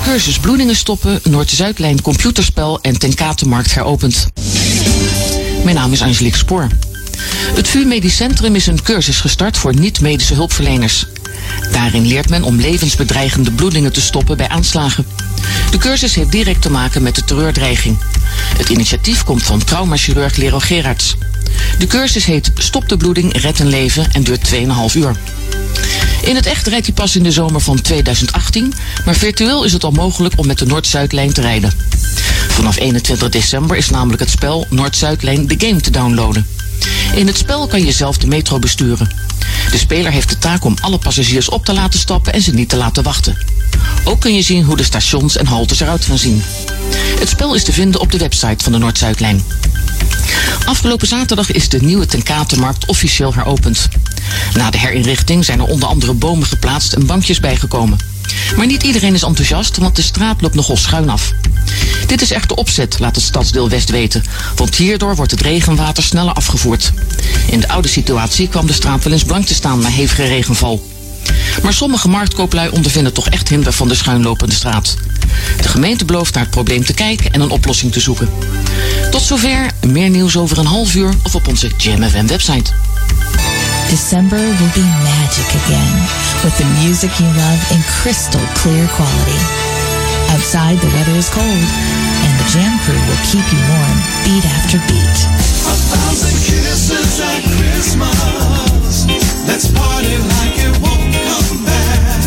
Cursus 0.02 0.38
bloedingen 0.38 0.76
stoppen, 0.76 1.20
Noord-Zuidlijn 1.22 2.02
computerspel 2.02 2.80
en 2.80 2.98
Tenkatenmarkt 2.98 3.74
heropend. 3.74 4.26
Mijn 5.64 5.76
naam 5.76 5.92
is 5.92 6.02
Angelique 6.02 6.38
Spoor. 6.38 6.68
Het 7.54 7.68
VU 7.68 7.84
Medisch 7.84 8.16
Centrum 8.16 8.54
is 8.54 8.66
een 8.66 8.82
cursus 8.82 9.20
gestart 9.20 9.56
voor 9.56 9.74
niet-medische 9.74 10.34
hulpverleners. 10.34 11.06
Daarin 11.72 12.06
leert 12.06 12.28
men 12.28 12.42
om 12.42 12.60
levensbedreigende 12.60 13.50
bloedingen 13.50 13.92
te 13.92 14.00
stoppen 14.00 14.36
bij 14.36 14.48
aanslagen. 14.48 15.06
De 15.70 15.78
cursus 15.78 16.14
heeft 16.14 16.32
direct 16.32 16.62
te 16.62 16.70
maken 16.70 17.02
met 17.02 17.14
de 17.14 17.24
terreurdreiging. 17.24 17.98
Het 18.56 18.68
initiatief 18.68 19.24
komt 19.24 19.42
van 19.42 19.64
traumachirurg 19.64 20.36
Lero 20.36 20.58
Gerards. 20.58 21.16
De 21.78 21.86
cursus 21.86 22.24
heet 22.24 22.50
Stop 22.54 22.88
de 22.88 22.96
bloeding, 22.96 23.40
red 23.40 23.58
een 23.58 23.68
leven 23.68 24.12
en 24.12 24.22
duurt 24.22 24.54
2,5 24.54 24.96
uur. 24.96 25.16
In 26.24 26.36
het 26.36 26.46
echt 26.46 26.66
rijdt 26.66 26.86
hij 26.86 26.94
pas 26.94 27.16
in 27.16 27.22
de 27.22 27.30
zomer 27.30 27.60
van 27.60 27.80
2018, 27.80 28.74
maar 29.04 29.14
virtueel 29.14 29.64
is 29.64 29.72
het 29.72 29.84
al 29.84 29.90
mogelijk 29.90 30.34
om 30.36 30.46
met 30.46 30.58
de 30.58 30.66
Noord-Zuidlijn 30.66 31.32
te 31.32 31.40
rijden. 31.40 31.72
Vanaf 32.48 32.78
21 32.78 33.28
december 33.28 33.76
is 33.76 33.90
namelijk 33.90 34.20
het 34.20 34.30
spel 34.30 34.66
Noord-Zuidlijn 34.70 35.46
The 35.46 35.66
Game 35.66 35.80
te 35.80 35.90
downloaden. 35.90 36.46
In 37.14 37.26
het 37.26 37.36
spel 37.36 37.66
kan 37.66 37.84
je 37.84 37.92
zelf 37.92 38.18
de 38.18 38.26
metro 38.26 38.58
besturen. 38.58 39.10
De 39.70 39.78
speler 39.78 40.12
heeft 40.12 40.28
de 40.28 40.38
taak 40.38 40.64
om 40.64 40.76
alle 40.80 40.98
passagiers 40.98 41.48
op 41.48 41.64
te 41.64 41.72
laten 41.72 42.00
stappen 42.00 42.32
en 42.32 42.42
ze 42.42 42.54
niet 42.54 42.68
te 42.68 42.76
laten 42.76 43.02
wachten. 43.02 43.38
Ook 44.04 44.20
kun 44.20 44.34
je 44.34 44.42
zien 44.42 44.64
hoe 44.64 44.76
de 44.76 44.82
stations 44.82 45.36
en 45.36 45.46
haltes 45.46 45.80
eruit 45.80 46.04
gaan 46.04 46.18
zien. 46.18 46.42
Het 47.18 47.28
spel 47.28 47.54
is 47.54 47.64
te 47.64 47.72
vinden 47.72 48.00
op 48.00 48.12
de 48.12 48.18
website 48.18 48.64
van 48.64 48.72
de 48.72 48.78
Noord-Zuidlijn. 48.78 49.42
Afgelopen 50.64 51.06
zaterdag 51.06 51.50
is 51.50 51.68
de 51.68 51.82
nieuwe 51.82 52.06
Tenkatenmarkt 52.06 52.86
officieel 52.86 53.34
heropend. 53.34 53.88
Na 54.54 54.70
de 54.70 54.78
herinrichting 54.78 55.44
zijn 55.44 55.58
er 55.58 55.66
onder 55.66 55.88
andere 55.88 56.12
bomen 56.12 56.46
geplaatst 56.46 56.92
en 56.92 57.06
bankjes 57.06 57.40
bijgekomen. 57.40 57.98
Maar 58.56 58.66
niet 58.66 58.82
iedereen 58.82 59.14
is 59.14 59.22
enthousiast, 59.22 59.76
want 59.76 59.96
de 59.96 60.02
straat 60.02 60.40
loopt 60.40 60.54
nogal 60.54 60.76
schuin 60.76 61.10
af. 61.10 61.32
Dit 62.06 62.22
is 62.22 62.30
echter 62.30 62.56
opzet, 62.56 62.98
laat 62.98 63.14
het 63.14 63.24
stadsdeel 63.24 63.68
West 63.68 63.90
weten, 63.90 64.24
want 64.56 64.74
hierdoor 64.76 65.16
wordt 65.16 65.30
het 65.30 65.40
regenwater 65.40 66.02
sneller 66.02 66.34
afgevoerd. 66.34 66.92
In 67.50 67.60
de 67.60 67.68
oude 67.68 67.88
situatie 67.88 68.48
kwam 68.48 68.66
de 68.66 68.72
straat 68.72 69.04
wel 69.04 69.12
eens 69.12 69.24
blank 69.24 69.46
te 69.46 69.54
staan 69.54 69.78
na 69.78 69.88
hevige 69.88 70.24
regenval. 70.24 70.92
Maar 71.62 71.72
sommige 71.72 72.08
marktkooplui 72.08 72.68
ondervinden 72.68 73.12
toch 73.12 73.28
echt 73.28 73.48
hinder 73.48 73.72
van 73.72 73.88
de 73.88 73.94
schuinlopende 73.94 74.54
straat. 74.54 74.96
De 75.60 75.68
gemeente 75.68 76.04
belooft 76.04 76.34
naar 76.34 76.42
het 76.42 76.52
probleem 76.52 76.84
te 76.84 76.94
kijken 76.94 77.32
en 77.32 77.40
een 77.40 77.50
oplossing 77.50 77.92
te 77.92 78.00
zoeken. 78.00 78.28
Tot 79.10 79.22
zover, 79.22 79.70
meer 79.86 80.10
nieuws 80.10 80.36
over 80.36 80.58
een 80.58 80.66
half 80.66 80.94
uur 80.94 81.14
of 81.22 81.34
op 81.34 81.48
onze 81.48 81.70
JamFM 81.76 82.26
website. 82.26 82.72
December 83.94 84.42
will 84.42 84.74
be 84.74 84.82
magic 85.06 85.46
again 85.54 85.94
with 86.42 86.58
the 86.58 86.66
music 86.82 87.14
you 87.20 87.30
love 87.38 87.62
in 87.70 87.78
crystal 88.02 88.42
clear 88.58 88.88
quality. 88.88 89.38
Outside, 90.34 90.78
the 90.82 90.90
weather 90.98 91.14
is 91.14 91.30
cold, 91.30 91.46
and 91.46 92.34
the 92.42 92.48
Jam 92.50 92.74
Crew 92.82 92.98
will 92.98 93.22
keep 93.22 93.46
you 93.54 93.62
warm 93.70 93.98
beat 94.26 94.42
after 94.50 94.82
beat. 94.90 95.18
A 95.70 95.78
thousand 95.94 96.34
kisses 96.42 97.20
at 97.22 97.46
Christmas. 97.54 99.06
Let's 99.46 99.70
party 99.70 100.18
like 100.18 100.58
it 100.58 100.74
won't 100.82 101.14
come 101.14 101.62
back. 101.62 102.18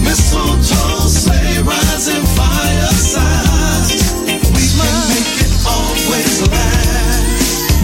Mistletoe, 0.00 1.12
sleigh 1.12 1.60
rides, 1.60 2.08
and 2.08 2.26
firesides. 2.26 3.49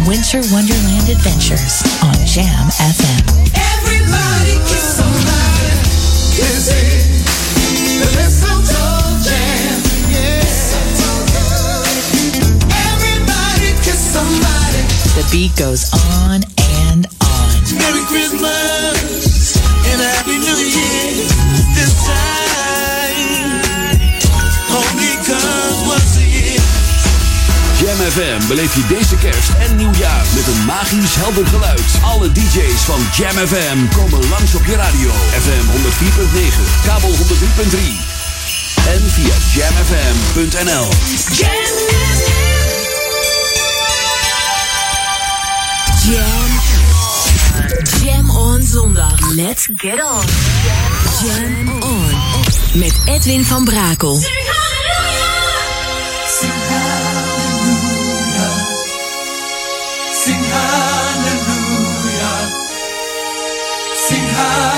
Winter 0.07 0.41
Wonderland 0.53 1.09
Adventures 1.09 1.83
on 2.01 2.15
Jam 2.25 2.69
FM. 2.71 3.27
Everybody 3.59 4.55
kiss 4.71 4.95
somebody. 4.95 5.75
Kiss 6.31 6.71
it. 6.71 7.27
The 7.99 8.07
mistletoe. 8.15 9.19
Yeah. 9.27 10.47
Everybody 12.87 13.75
kiss 13.83 13.99
somebody. 13.99 14.87
The 15.19 15.27
beat 15.33 15.57
goes 15.57 15.91
on 15.93 16.43
and 16.87 17.07
on. 17.27 17.51
Merry 17.75 18.05
Christmas 18.07 19.57
and 19.91 20.01
a 20.01 20.07
Happy 20.07 20.39
New 20.39 20.55
Year. 20.55 20.86
Listen 27.97 28.23
FM 28.23 28.49
beleef 28.49 28.75
je 28.75 28.87
deze 28.95 29.17
kerst 29.17 29.51
en 29.59 29.77
nieuwjaar 29.77 30.25
met 30.35 30.47
een 30.47 30.65
magisch 30.65 31.15
helder 31.15 31.47
geluid. 31.47 31.81
Alle 32.03 32.33
DJ's 32.33 32.81
van 32.81 33.01
Jam 33.17 33.47
FM 33.47 33.97
komen 33.97 34.29
langs 34.29 34.55
op 34.55 34.65
je 34.65 34.77
radio. 34.77 35.11
FM 35.41 35.65
104.9, 35.77 36.85
kabel 36.85 37.11
103.3 37.11 37.17
en 38.87 39.11
via 39.11 39.35
jamfm.nl. 39.55 40.89
Jam. 46.03 46.51
Jam 48.05 48.31
on 48.31 48.63
zondag. 48.63 49.35
Let's 49.35 49.69
get 49.75 50.03
on. 50.03 50.25
Jam 51.25 51.83
on. 51.83 52.11
Met 52.73 52.95
Edwin 53.05 53.45
van 53.45 53.65
Brakel. 53.65 54.21
Sing 64.37 64.76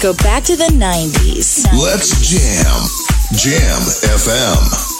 go 0.00 0.14
back 0.14 0.42
to 0.44 0.56
the 0.56 0.64
90s. 0.64 1.66
Let's 1.74 2.16
jam. 2.26 2.86
Jam 3.36 3.80
FM. 4.16 4.99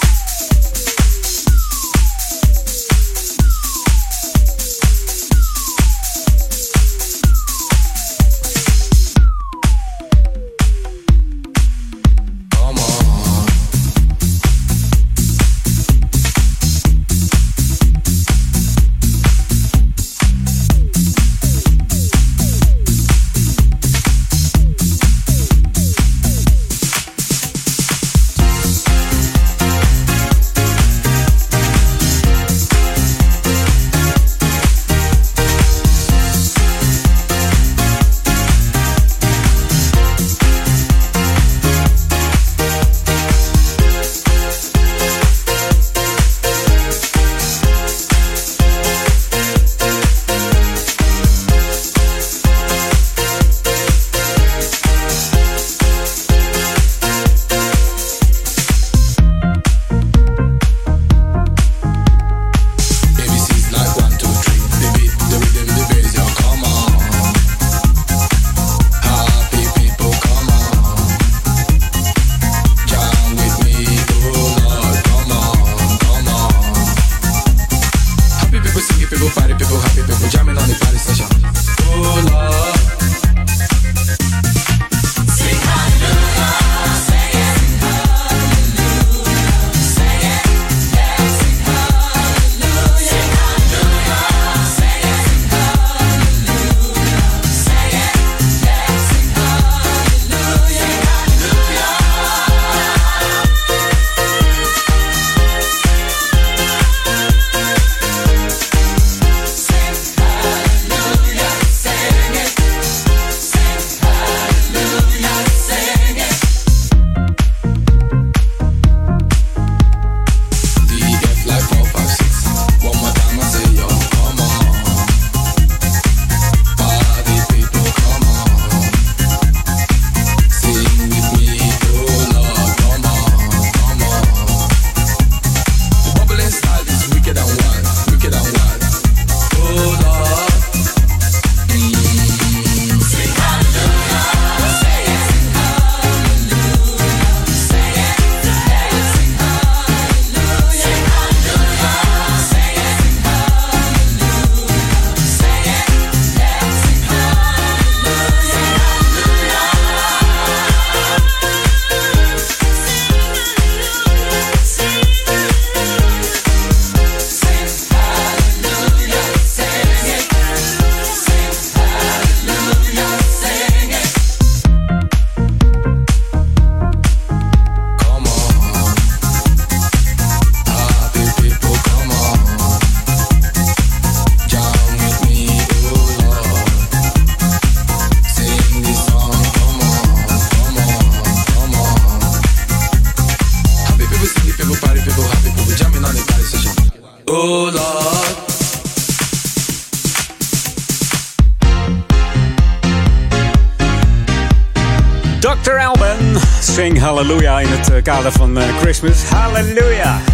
Dr. 205.39 205.77
Alban, 205.79 206.17
Sing 206.61 206.99
Hallelujah 206.99 207.61
in 207.61 207.67
het 207.67 207.91
eh, 207.91 208.03
kader 208.03 208.31
van 208.31 208.57
eh, 208.57 208.77
Christmas. 208.81 209.23
Hallelujah! 209.23 210.15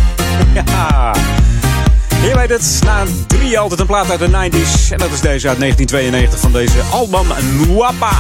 Ja. 0.53 1.15
Je 2.21 2.31
weet 2.35 2.49
het, 2.49 2.79
na 2.83 3.03
drie 3.27 3.59
altijd 3.59 3.79
een 3.79 3.85
plaat 3.85 4.09
uit 4.09 4.19
de 4.19 4.27
90s. 4.27 4.91
En 4.91 4.97
dat 4.97 5.11
is 5.11 5.21
deze 5.21 5.47
uit 5.47 5.59
1992 5.59 6.39
van 6.39 6.51
deze 6.51 6.81
Alban 6.91 7.25
Nwapa. 7.51 8.11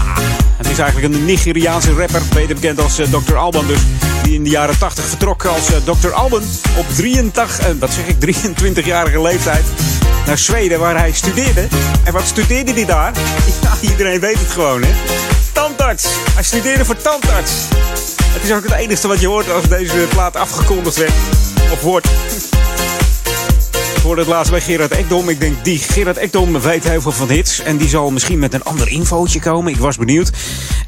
Het 0.57 0.69
is 0.69 0.79
eigenlijk 0.79 1.13
een 1.13 1.25
Nigeriaanse 1.25 1.93
rapper, 1.93 2.21
beter 2.33 2.55
bekend 2.55 2.81
als 2.81 2.99
eh, 2.99 3.07
Dr. 3.07 3.35
Alban 3.35 3.67
dus. 3.67 3.79
Die 4.27 4.35
in 4.35 4.43
de 4.43 4.49
jaren 4.49 4.77
80 4.77 5.05
vertrok 5.05 5.45
als 5.45 5.73
eh, 5.73 5.77
Dr. 5.83 6.11
Alban 6.11 6.41
op 6.77 6.85
83, 6.95 7.59
eh, 7.59 7.73
wat 7.79 7.93
zeg 7.93 8.07
ik, 8.07 8.15
23-jarige 8.19 9.21
leeftijd. 9.21 9.65
Naar 10.25 10.37
Zweden 10.37 10.79
waar 10.79 10.97
hij 10.97 11.11
studeerde. 11.11 11.67
En 12.03 12.13
wat 12.13 12.23
studeerde 12.25 12.73
hij 12.73 12.85
daar? 12.85 13.11
Ja, 13.61 13.89
iedereen 13.89 14.19
weet 14.19 14.39
het 14.39 14.51
gewoon 14.51 14.83
hè. 14.83 14.89
Tandarts. 15.51 16.05
Hij 16.33 16.43
studeerde 16.43 16.85
voor 16.85 16.97
tandarts. 16.97 17.51
Het 18.23 18.43
is 18.43 18.51
ook 18.51 18.63
het 18.63 18.73
enige 18.73 19.07
wat 19.07 19.19
je 19.19 19.27
hoort 19.27 19.51
als 19.51 19.67
deze 19.67 20.07
plaat 20.09 20.35
afgekondigd 20.35 20.97
werd. 20.97 21.13
Of 21.71 21.81
wordt. 21.81 22.07
Hoorde 24.03 24.21
het 24.21 24.29
laatst 24.29 24.51
bij 24.51 24.61
Gerard 24.61 24.91
Ekdom. 24.91 25.29
Ik 25.29 25.39
denk, 25.39 25.63
die 25.63 25.77
Gerard 25.77 26.17
Ekdom 26.17 26.59
weet 26.59 26.83
heel 26.83 27.01
veel 27.01 27.11
van 27.11 27.29
hits. 27.29 27.59
En 27.59 27.77
die 27.77 27.87
zal 27.87 28.11
misschien 28.11 28.39
met 28.39 28.53
een 28.53 28.63
ander 28.63 28.87
infootje 28.87 29.39
komen. 29.39 29.71
Ik 29.71 29.79
was 29.79 29.97
benieuwd. 29.97 30.31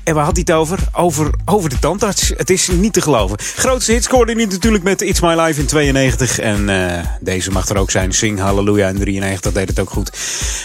En 0.03 0.15
waar 0.15 0.23
had 0.23 0.35
hij 0.35 0.43
het 0.47 0.55
over? 0.55 0.79
Over, 0.93 1.29
over 1.45 1.69
de 1.69 1.79
tandarts. 1.79 2.31
Het 2.37 2.49
is 2.49 2.67
niet 2.67 2.93
te 2.93 3.01
geloven. 3.01 3.37
Grootste 3.55 3.91
hit 3.91 4.03
scoorde 4.03 4.33
hij 4.33 4.45
natuurlijk 4.45 4.83
met 4.83 5.01
It's 5.01 5.19
My 5.19 5.41
Life 5.41 5.59
in 5.59 5.65
92. 5.65 6.39
En 6.39 6.69
eh, 6.69 7.05
deze 7.21 7.51
mag 7.51 7.69
er 7.69 7.77
ook 7.77 7.91
zijn. 7.91 8.13
Sing 8.13 8.39
Hallelujah 8.39 8.89
in 8.89 8.99
93 8.99 9.51
deed 9.51 9.67
het 9.67 9.79
ook 9.79 9.89
goed. 9.89 10.11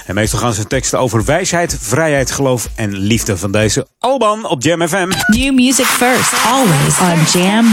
En 0.06 0.14
meestal 0.14 0.38
gaan 0.38 0.54
zijn 0.54 0.66
teksten 0.66 0.98
over 0.98 1.24
wijsheid, 1.24 1.76
vrijheid, 1.80 2.30
geloof 2.30 2.68
en 2.74 2.96
liefde 2.96 3.36
van 3.36 3.52
deze 3.52 3.86
Alban 3.98 4.48
op 4.48 4.62
Jam 4.62 4.88
FM. 4.88 5.08
New 5.26 5.54
music 5.54 5.86
first, 5.86 6.32
always 6.46 6.98
on 6.98 7.40
Jam 7.40 7.66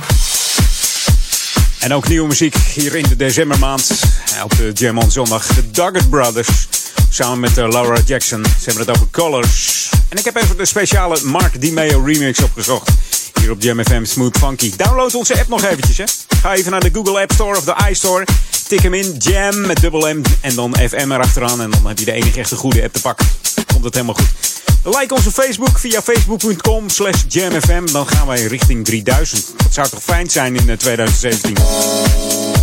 104.9. 0.00 0.15
En 1.86 1.94
ook 1.94 2.08
nieuwe 2.08 2.28
muziek 2.28 2.56
hier 2.74 2.94
in 2.94 3.04
de 3.08 3.16
decembermaand. 3.16 3.90
Op 4.42 4.56
de 4.56 4.70
Jam 4.74 4.98
on 4.98 5.10
zondag. 5.10 5.46
De 5.46 5.70
Doggett 5.70 6.10
Brothers. 6.10 6.68
Samen 7.10 7.40
met 7.40 7.58
eh, 7.58 7.68
Laura 7.68 8.00
Jackson. 8.06 8.44
Ze 8.44 8.64
hebben 8.64 8.86
het 8.86 8.96
over 8.96 9.10
Colors. 9.10 9.88
En 10.08 10.18
ik 10.18 10.24
heb 10.24 10.36
even 10.36 10.56
de 10.56 10.64
speciale 10.64 11.18
Mark 11.22 11.60
DiMeo 11.60 12.04
remix 12.04 12.42
opgezocht. 12.42 12.90
Hier 13.40 13.50
op 13.50 13.62
Jam 13.62 13.84
FM 13.84 14.04
Smooth 14.04 14.38
Funky. 14.38 14.72
Download 14.76 15.14
onze 15.14 15.38
app 15.38 15.48
nog 15.48 15.64
eventjes. 15.64 15.96
Hè. 15.96 16.04
Ga 16.40 16.54
even 16.54 16.70
naar 16.70 16.80
de 16.80 16.90
Google 16.92 17.20
App 17.20 17.32
Store 17.32 17.56
of 17.56 17.64
de 17.64 17.74
iStore. 17.90 18.26
Tik 18.68 18.80
hem 18.80 18.94
in. 18.94 19.16
Jam 19.18 19.66
met 19.66 19.80
dubbel 19.80 20.14
M. 20.14 20.22
En 20.40 20.54
dan 20.54 20.76
FM 20.88 21.12
erachteraan. 21.12 21.60
En 21.60 21.70
dan 21.70 21.86
heb 21.86 21.98
je 21.98 22.04
de 22.04 22.12
enige 22.12 22.40
echte 22.40 22.56
goede 22.56 22.82
app 22.82 22.92
te 22.92 23.00
pakken. 23.00 23.26
Komt 23.66 23.84
het 23.84 23.94
helemaal 23.94 24.14
goed. 24.14 24.65
Like 24.86 25.14
onze 25.14 25.32
Facebook 25.32 25.78
via 25.78 26.02
facebook.com 26.02 26.88
slash 26.88 27.24
jamfm. 27.28 27.86
Dan 27.92 28.08
gaan 28.08 28.26
wij 28.26 28.42
richting 28.42 28.84
3000. 28.84 29.52
Dat 29.56 29.74
zou 29.74 29.88
toch 29.88 30.02
fijn 30.02 30.30
zijn 30.30 30.56
in 30.56 30.70
eh, 30.70 30.76
2017. 30.76 32.55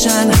shine 0.00 0.39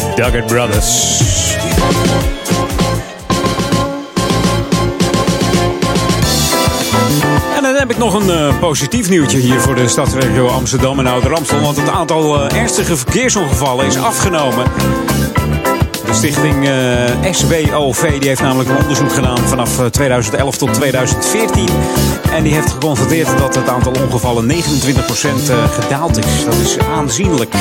de, 0.00 0.12
Duggett 0.14 0.46
Brothers. 0.46 1.20
En 7.56 7.62
dan 7.62 7.74
heb 7.74 7.90
ik 7.90 7.98
nog 7.98 8.14
een 8.14 8.30
eh, 8.30 8.58
positief 8.58 9.08
nieuwtje 9.08 9.38
hier 9.38 9.60
voor 9.60 9.74
de 9.74 9.88
stadsregio 9.88 10.48
Amsterdam 10.48 10.98
en 10.98 11.06
Ouder 11.06 11.34
Amstel. 11.34 11.60
Want 11.60 11.76
het 11.76 11.88
aantal 11.88 12.48
eh, 12.48 12.60
ernstige 12.60 12.96
verkeersongevallen 12.96 13.86
is 13.86 13.96
afgenomen. 13.96 14.66
De 16.14 16.20
stichting 16.20 16.68
eh, 16.68 17.32
SWOV 17.32 18.18
die 18.18 18.28
heeft 18.28 18.40
namelijk 18.40 18.70
een 18.70 18.76
onderzoek 18.76 19.12
gedaan 19.12 19.38
vanaf 19.38 19.78
eh, 19.78 19.86
2011 19.86 20.56
tot 20.56 20.74
2014. 20.74 21.68
En 22.32 22.42
die 22.42 22.54
heeft 22.54 22.70
geconstateerd 22.70 23.38
dat 23.38 23.54
het 23.54 23.68
aantal 23.68 23.92
ongevallen 24.04 24.50
29% 24.50 24.50
eh, 24.50 25.68
gedaald 25.70 26.18
is. 26.18 26.44
Dat 26.44 26.54
is 26.54 26.78
aanzienlijk. 26.78 27.54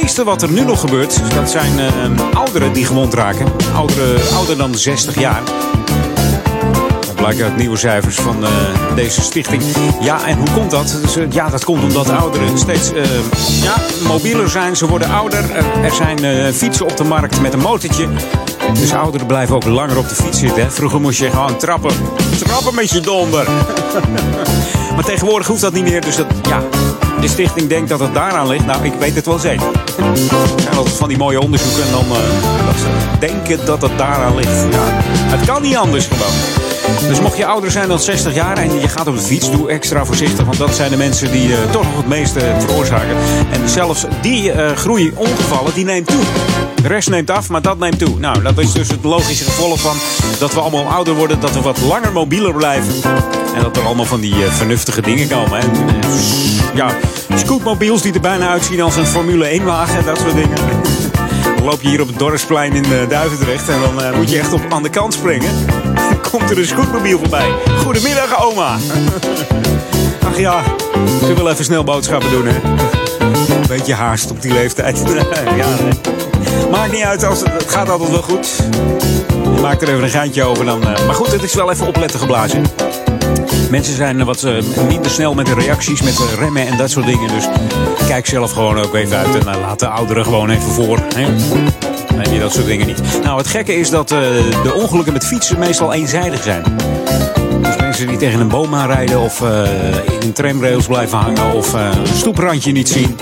Meeste 0.00 0.24
wat 0.24 0.42
er 0.42 0.50
nu 0.50 0.64
nog 0.64 0.80
gebeurt, 0.80 1.20
dat 1.34 1.50
zijn 1.50 1.78
eh, 1.78 2.34
ouderen 2.34 2.72
die 2.72 2.84
gewond 2.84 3.14
raken. 3.14 3.46
Ouder 4.34 4.56
dan 4.56 4.74
60 4.74 5.18
jaar. 5.18 5.42
Dat 7.06 7.14
blijkt 7.14 7.40
uit 7.42 7.56
nieuwe 7.56 7.76
cijfers 7.76 8.16
van 8.16 8.44
eh, 8.44 8.50
deze 8.94 9.22
stichting. 9.22 9.62
Ja, 10.00 10.26
en 10.26 10.36
hoe 10.38 10.50
komt 10.54 10.70
dat? 10.70 10.98
Dus, 11.02 11.16
eh, 11.16 11.30
ja, 11.30 11.48
dat 11.48 11.64
komt 11.64 11.82
omdat 11.82 12.06
de 12.06 12.12
ouderen 12.12 12.58
steeds 12.58 12.92
eh, 12.92 13.04
ja, 13.62 13.74
mobieler 14.06 14.48
zijn. 14.50 14.76
Ze 14.76 14.86
worden 14.86 15.10
ouder. 15.10 15.50
Er- 15.82 15.94
zijn 15.94 16.24
eh, 16.24 16.52
fietsen 16.52 16.86
op 16.86 16.96
de 16.96 17.04
markt 17.04 17.40
met 17.40 17.52
een 17.52 17.60
motortje. 17.60 18.08
Dus 18.72 18.92
ouderen 18.94 19.26
blijven 19.26 19.54
ook 19.54 19.64
langer 19.64 19.98
op 19.98 20.08
de 20.08 20.14
fiets 20.14 20.38
zitten. 20.38 20.72
Vroeger 20.72 21.00
moest 21.00 21.18
je 21.18 21.30
gewoon 21.30 21.56
trappen. 21.56 21.94
Trappen 22.38 22.74
met 22.74 22.90
je 22.90 23.00
donder. 23.00 23.48
maar 24.94 25.04
tegenwoordig 25.04 25.46
hoeft 25.46 25.60
dat 25.60 25.72
niet 25.72 25.84
meer. 25.84 26.00
Dus 26.00 26.16
dat, 26.16 26.26
ja, 26.48 26.62
de 27.20 27.28
stichting 27.28 27.68
denkt 27.68 27.88
dat 27.88 28.00
het 28.00 28.14
daaraan 28.14 28.46
ligt. 28.48 28.66
Nou, 28.66 28.84
ik 28.84 28.92
weet 28.98 29.14
het 29.14 29.26
wel 29.26 29.38
zeker. 29.38 29.81
Van 30.96 31.08
die 31.08 31.18
mooie 31.18 31.40
onderzoeken. 31.40 31.82
En 31.82 31.90
dan 31.90 32.16
eh, 32.16 32.78
ze 32.78 33.18
denken 33.18 33.66
dat 33.66 33.82
het 33.82 33.98
daaraan 33.98 34.36
ligt. 34.36 34.66
Ja, 34.70 34.84
het 35.36 35.46
kan 35.46 35.62
niet 35.62 35.76
anders 35.76 36.06
gewoon. 36.06 36.62
Dus 37.08 37.20
mocht 37.20 37.36
je 37.36 37.46
ouder 37.46 37.70
zijn 37.70 37.88
dan 37.88 38.00
60 38.00 38.34
jaar 38.34 38.56
en 38.56 38.80
je 38.80 38.88
gaat 38.88 39.06
op 39.06 39.16
de 39.16 39.22
fiets, 39.22 39.50
doe 39.50 39.70
extra 39.70 40.04
voorzichtig. 40.04 40.44
Want 40.44 40.58
dat 40.58 40.74
zijn 40.74 40.90
de 40.90 40.96
mensen 40.96 41.32
die 41.32 41.52
eh, 41.52 41.70
toch 41.70 41.82
nog 41.82 41.96
het 41.96 42.06
meeste 42.06 42.40
veroorzaken. 42.58 43.16
En 43.50 43.68
zelfs 43.68 44.04
die 44.20 44.52
eh, 44.52 44.76
groei 44.76 45.12
ongevallen, 45.14 45.74
die 45.74 45.84
neemt 45.84 46.06
toe. 46.06 46.22
De 46.82 46.88
rest 46.88 47.10
neemt 47.10 47.30
af, 47.30 47.48
maar 47.48 47.62
dat 47.62 47.78
neemt 47.78 47.98
toe. 47.98 48.18
Nou, 48.18 48.42
dat 48.42 48.58
is 48.58 48.72
dus 48.72 48.88
het 48.88 49.04
logische 49.04 49.44
gevolg 49.44 49.80
van 49.80 49.96
dat 50.38 50.54
we 50.54 50.60
allemaal 50.60 50.86
ouder 50.86 51.14
worden. 51.14 51.40
Dat 51.40 51.52
we 51.52 51.60
wat 51.60 51.80
langer 51.80 52.12
mobieler 52.12 52.54
blijven. 52.54 52.94
En 53.54 53.62
dat 53.62 53.76
er 53.76 53.84
allemaal 53.84 54.04
van 54.04 54.20
die 54.20 54.44
eh, 54.44 54.52
vernuftige 54.52 55.02
dingen 55.02 55.28
komen. 55.28 55.60
En, 55.60 55.70
ja, 56.74 56.90
scootmobiels 57.34 58.02
die 58.02 58.12
er 58.12 58.20
bijna 58.20 58.48
uitzien 58.48 58.80
als 58.80 58.96
een 58.96 59.06
Formule 59.06 59.60
1-wagen 59.60 59.98
en 59.98 60.04
dat 60.04 60.18
soort 60.18 60.34
dingen. 60.34 60.56
Dan 61.56 61.64
loop 61.64 61.82
je 61.82 61.88
hier 61.88 62.00
op 62.00 62.06
het 62.08 62.18
dorpsplein 62.18 62.72
in 62.72 62.84
eh, 62.84 63.08
Duivendrecht 63.08 63.68
en 63.68 63.80
dan 63.80 64.02
eh, 64.02 64.16
moet 64.16 64.30
je 64.30 64.38
echt 64.38 64.52
op 64.52 64.60
aan 64.68 64.82
de 64.82 64.88
kant 64.88 65.14
springen. 65.14 65.50
Dan 65.94 66.30
komt 66.30 66.50
er 66.50 66.58
een 66.58 66.66
scootmobiel 66.66 67.18
voorbij. 67.18 67.48
Goedemiddag, 67.84 68.44
oma. 68.44 68.76
Ach 70.28 70.38
ja, 70.38 70.62
ze 71.26 71.34
wil 71.34 71.48
even 71.48 71.64
snel 71.64 71.84
boodschappen 71.84 72.30
doen, 72.30 72.46
hè. 72.46 72.60
Beetje 73.68 73.94
haast 73.94 74.30
op 74.30 74.42
die 74.42 74.52
leeftijd. 74.52 75.02
ja. 75.56 75.66
Maakt 76.70 76.92
niet 76.92 77.02
uit, 77.02 77.24
als 77.24 77.40
het, 77.40 77.52
het 77.52 77.70
gaat 77.70 77.88
altijd 77.88 78.10
wel 78.10 78.22
goed. 78.22 78.48
Je 79.54 79.60
maakt 79.60 79.82
er 79.82 79.88
even 79.88 80.02
een 80.02 80.10
geintje 80.10 80.42
over 80.42 80.64
dan. 80.64 80.80
maar 80.80 81.14
goed, 81.14 81.32
het 81.32 81.42
is 81.42 81.54
wel 81.54 81.70
even 81.70 81.86
opletten 81.86 82.20
geblazen. 82.20 82.64
Mensen 83.70 83.94
zijn 83.94 84.24
wat 84.24 84.42
eh, 84.42 84.54
minder 84.88 85.10
snel 85.10 85.34
met 85.34 85.46
de 85.46 85.54
reacties, 85.54 86.02
met 86.02 86.16
de 86.16 86.34
remmen 86.38 86.66
en 86.66 86.76
dat 86.76 86.90
soort 86.90 87.06
dingen. 87.06 87.28
Dus 87.28 87.48
kijk 88.06 88.26
zelf 88.26 88.52
gewoon 88.52 88.78
ook 88.78 88.94
even 88.94 89.16
uit 89.16 89.34
en 89.34 89.52
eh, 89.52 89.60
laat 89.60 89.78
de 89.78 89.88
ouderen 89.88 90.24
gewoon 90.24 90.50
even 90.50 90.70
voor. 90.70 90.98
Hè? 91.14 91.26
Je 92.32 92.38
dat 92.38 92.52
soort 92.52 92.66
dingen 92.66 92.86
niet. 92.86 93.22
Nou, 93.22 93.38
het 93.38 93.46
gekke 93.46 93.74
is 93.74 93.90
dat 93.90 94.10
eh, 94.10 94.18
de 94.62 94.72
ongelukken 94.74 95.12
met 95.12 95.26
fietsen 95.26 95.58
meestal 95.58 95.92
eenzijdig 95.92 96.42
zijn. 96.42 96.62
Dus 97.62 97.76
mensen 97.76 98.06
die 98.06 98.16
tegen 98.16 98.40
een 98.40 98.48
boom 98.48 98.74
aanrijden 98.74 99.20
of 99.20 99.42
eh, 99.42 99.62
in 100.20 100.32
tramrails 100.32 100.86
blijven 100.86 101.18
hangen 101.18 101.52
of 101.52 101.74
eh, 101.74 101.88
een 101.96 102.16
stoeprandje 102.16 102.72
niet 102.72 102.88
zien. 102.88 103.18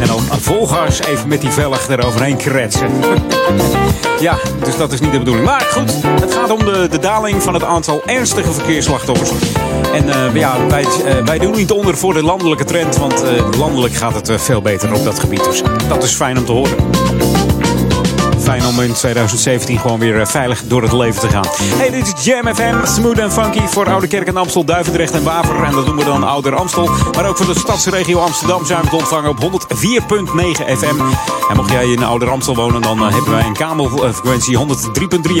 En 0.00 0.06
dan 0.06 0.20
volgas 0.20 1.00
even 1.00 1.28
met 1.28 1.40
die 1.40 1.50
velg 1.50 1.88
eroverheen 1.88 2.36
kretsen. 2.36 2.88
ja, 4.20 4.38
dus 4.64 4.76
dat 4.76 4.92
is 4.92 5.00
niet 5.00 5.12
de 5.12 5.18
bedoeling. 5.18 5.46
Maar 5.46 5.60
goed, 5.60 5.92
het 6.20 6.34
gaat 6.34 6.50
om 6.50 6.58
de, 6.58 6.86
de 6.90 6.98
daling 6.98 7.42
van 7.42 7.54
het 7.54 7.64
aantal 7.64 8.02
ernstige 8.06 8.52
verkeersslachtoffers. 8.52 9.30
En 9.94 10.08
eh, 10.08 10.34
ja, 10.34 10.66
wij, 10.68 10.86
wij 11.24 11.38
doen 11.38 11.56
niet 11.56 11.70
onder 11.70 11.96
voor 11.96 12.14
de 12.14 12.22
landelijke 12.22 12.64
trend, 12.64 12.96
want 12.96 13.24
landelijk 13.58 13.94
gaat 13.94 14.14
het 14.14 14.42
veel 14.42 14.62
beter 14.62 14.94
op 14.94 15.04
dat 15.04 15.18
gebied. 15.18 15.44
Dus 15.44 15.62
dat 15.88 16.02
is 16.02 16.14
fijn 16.14 16.38
om 16.38 16.44
te 16.44 16.52
horen. 16.52 16.76
Fijn 18.42 18.66
om 18.66 18.80
in 18.80 18.92
2017 18.92 19.78
gewoon 19.78 19.98
weer 19.98 20.20
eh, 20.20 20.26
veilig 20.26 20.62
door 20.66 20.82
het 20.82 20.92
leven 20.92 21.20
te 21.20 21.28
gaan. 21.28 21.44
Hey, 21.76 21.90
dit 21.90 22.12
is 22.16 22.24
Jam 22.24 22.54
FM, 22.54 22.86
smooth 22.86 23.18
en 23.18 23.32
funky 23.32 23.66
voor 23.66 23.88
Oude 23.90 24.06
Kerk 24.06 24.26
en 24.26 24.36
Amstel, 24.36 24.64
Duivendrecht 24.64 25.12
en 25.12 25.22
Waver. 25.22 25.64
En 25.64 25.72
dat 25.72 25.86
doen 25.86 25.96
we 25.96 26.04
dan 26.04 26.24
Ouder 26.24 26.54
Amstel. 26.54 26.90
Maar 27.14 27.28
ook 27.28 27.36
voor 27.36 27.54
de 27.54 27.58
stadsregio 27.58 28.18
Amsterdam 28.18 28.64
zijn 28.64 28.82
we 28.82 28.88
te 28.88 28.96
ontvangen 28.96 29.30
op 29.30 29.38
104.9 29.40 29.48
FM. 30.78 31.00
En 31.50 31.56
mocht 31.56 31.70
jij 31.70 31.86
in 31.86 32.04
Ouder 32.04 32.30
Amstel 32.30 32.54
wonen, 32.54 32.82
dan 32.82 32.98
eh, 32.98 33.12
hebben 33.12 33.32
wij 33.32 33.44
een 33.46 33.56
kabelfrequentie 33.56 34.58
103.3 34.58 34.64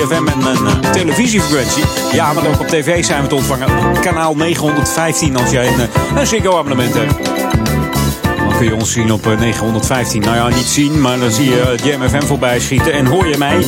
FM 0.08 0.26
en 0.26 0.46
een 0.46 0.82
eh, 0.82 0.90
televisiefrequentie. 0.90 1.84
Ja, 2.12 2.32
maar 2.32 2.46
ook 2.46 2.60
op 2.60 2.66
tv 2.66 3.04
zijn 3.04 3.22
we 3.22 3.28
te 3.28 3.34
ontvangen. 3.34 4.00
Kanaal 4.00 4.34
915 4.34 5.36
als 5.36 5.50
jij 5.50 5.66
een, 5.66 5.88
een 6.16 6.26
Ziggo-abonnement 6.26 6.94
hebt. 6.94 7.31
Kun 8.62 8.70
je 8.70 8.76
ons 8.76 8.92
zien 8.92 9.12
op 9.12 9.26
eh, 9.26 9.38
915. 9.38 10.20
Nou 10.20 10.36
ja, 10.36 10.48
niet 10.48 10.66
zien, 10.66 11.00
maar 11.00 11.18
dan 11.18 11.30
zie 11.30 11.50
je 11.50 11.60
eh, 11.60 11.84
Jam 11.84 12.08
FM 12.08 12.22
voorbij 12.22 12.60
schieten. 12.60 12.92
En 12.92 13.06
hoor 13.06 13.26
je 13.28 13.38
mij 13.38 13.64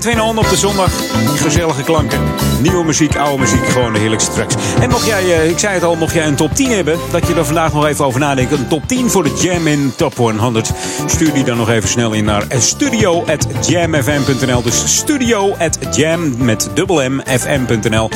Edwin 0.00 0.20
On 0.20 0.38
op 0.38 0.48
de 0.48 0.56
zondag. 0.56 0.92
Gezellige 1.36 1.82
klanken. 1.82 2.20
Nieuwe 2.60 2.84
muziek, 2.84 3.16
oude 3.16 3.38
muziek. 3.38 3.66
Gewoon 3.66 3.92
de 3.92 3.98
heerlijkste 3.98 4.32
tracks. 4.32 4.54
En 4.80 4.90
mocht 4.90 5.06
jij, 5.06 5.22
eh, 5.22 5.50
ik 5.50 5.58
zei 5.58 5.74
het 5.74 5.82
al, 5.82 5.96
mocht 5.96 6.14
jij 6.14 6.26
een 6.26 6.34
top 6.34 6.54
10 6.54 6.70
hebben. 6.70 6.98
Dat 7.10 7.26
je 7.26 7.34
er 7.34 7.44
vandaag 7.44 7.72
nog 7.72 7.86
even 7.86 8.04
over 8.04 8.20
nadenkt. 8.20 8.52
Een 8.52 8.68
top 8.68 8.82
10 8.86 9.10
voor 9.10 9.22
de 9.22 9.38
Jam 9.42 9.66
in 9.66 9.92
Top 9.96 10.16
100. 10.16 10.70
Stuur 11.06 11.32
die 11.32 11.44
dan 11.44 11.56
nog 11.56 11.70
even 11.70 11.88
snel 11.88 12.12
in 12.12 12.24
naar 12.24 12.44
studio.jamfm.nl. 12.58 14.62
Dus 14.62 14.96
studio.jam 14.96 16.44
met 16.44 16.70
dubbel 16.74 17.10
M 17.10 17.20
fm.nl. 17.26 18.10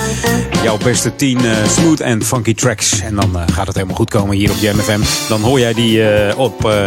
Jouw 0.62 0.77
beste 0.77 1.16
10 1.16 1.39
eh, 1.39 1.44
smooth 1.69 2.01
en 2.01 2.24
funky 2.24 2.55
tracks. 2.55 3.01
En 3.01 3.15
dan 3.15 3.39
eh, 3.39 3.43
gaat 3.52 3.66
het 3.66 3.74
helemaal 3.74 3.97
goed 3.97 4.11
komen 4.11 4.36
hier 4.36 4.51
op 4.51 4.56
Jam 4.56 4.78
FM. 4.78 5.01
Dan 5.28 5.40
hoor 5.40 5.59
jij 5.59 5.74
die 5.74 6.09
eh, 6.09 6.39
op 6.39 6.65
eh, 6.65 6.86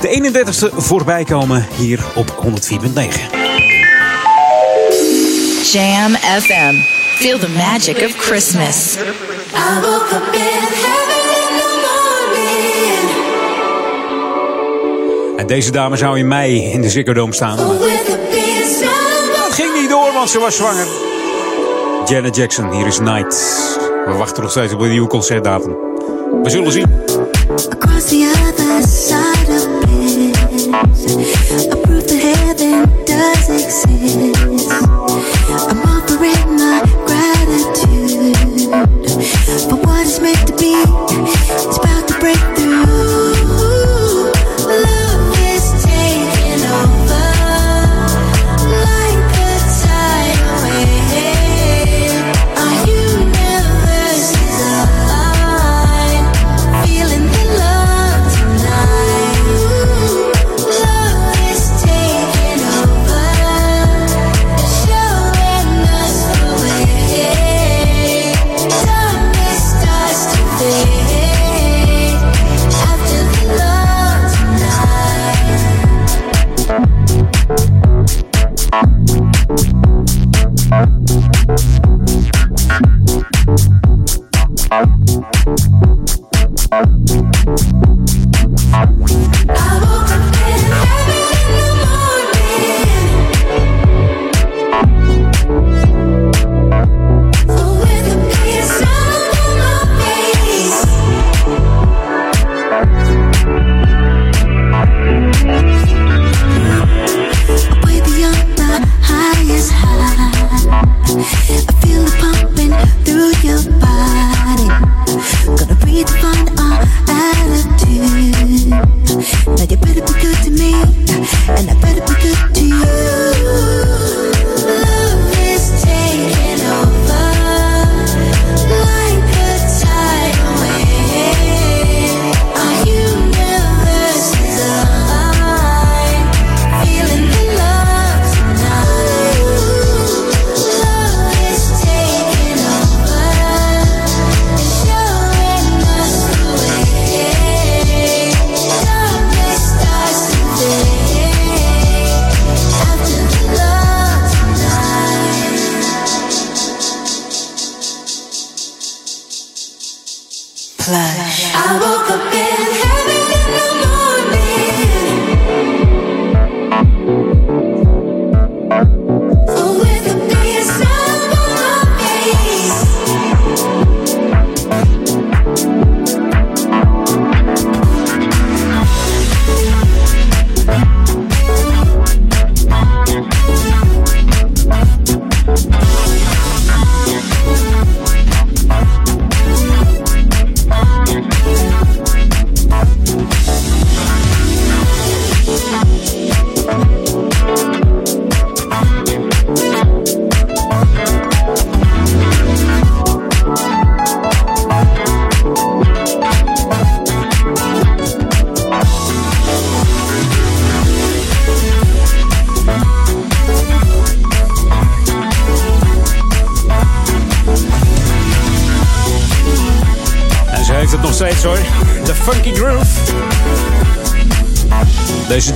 de 0.00 0.30
31ste 0.32 0.74
voorbij 0.76 1.24
komen 1.24 1.66
hier 1.76 2.00
op 2.14 2.44
104.9. 2.44 3.45
Jam 5.72 6.14
FM. 6.14 6.76
Feel 7.18 7.38
the 7.38 7.48
magic 7.48 7.96
of 8.02 8.16
Christmas. 8.16 8.96
I 8.96 9.80
woke 9.82 10.12
up 10.12 10.34
in 10.34 10.40
heaven 10.40 11.24
in 11.42 11.52
the 11.60 11.68
morning. 11.86 13.10
En 15.38 15.46
deze 15.46 15.70
dame 15.70 15.96
zou 15.96 16.18
in 16.18 16.28
mei 16.28 16.70
in 16.72 16.80
de 16.80 16.90
Ziggo 16.90 17.12
Dome 17.12 17.34
staan. 17.34 17.56
Maar 17.56 17.66
dat 19.36 19.52
ging 19.52 19.80
niet 19.80 19.90
door, 19.90 20.12
want 20.12 20.30
ze 20.30 20.38
was 20.38 20.56
zwanger. 20.56 20.86
Janet 22.04 22.36
Jackson, 22.36 22.72
hier 22.72 22.86
is 22.86 22.98
Night. 22.98 23.34
We 24.06 24.12
wachten 24.18 24.42
nog 24.42 24.50
steeds 24.50 24.72
op 24.72 24.80
een 24.80 24.90
nieuwe 24.90 25.08
concertdatum. 25.08 25.76
We 26.42 26.50
zullen 26.50 26.72
zien. 26.72 27.04
Across 27.70 28.08
the 28.08 28.32
other 28.48 28.88
side 28.88 29.52
of 29.52 29.66
this, 29.80 30.36
a 31.72 31.76
proof 31.76 32.04
that 32.04 32.20
heaven 32.20 32.90
does 33.04 33.48
exist. 33.48 34.45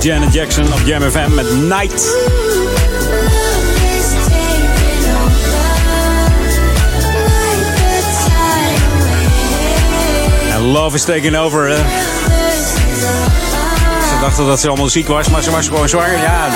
Janet 0.01 0.33
Jackson 0.33 0.73
op 0.73 0.79
Jam 0.85 1.01
FM 1.01 1.33
met 1.33 1.51
Night. 1.55 2.17
En 10.51 10.61
Love 10.61 10.95
is 10.95 11.03
taking 11.03 11.37
over. 11.37 11.75
Ze 14.09 14.19
dachten 14.21 14.45
dat 14.45 14.59
ze 14.59 14.67
allemaal 14.67 14.89
ziek 14.89 15.07
was, 15.07 15.29
maar 15.29 15.43
ze 15.43 15.51
was 15.51 15.67
gewoon 15.67 15.89
zwanger. 15.89 16.21
Ja. 16.21 16.49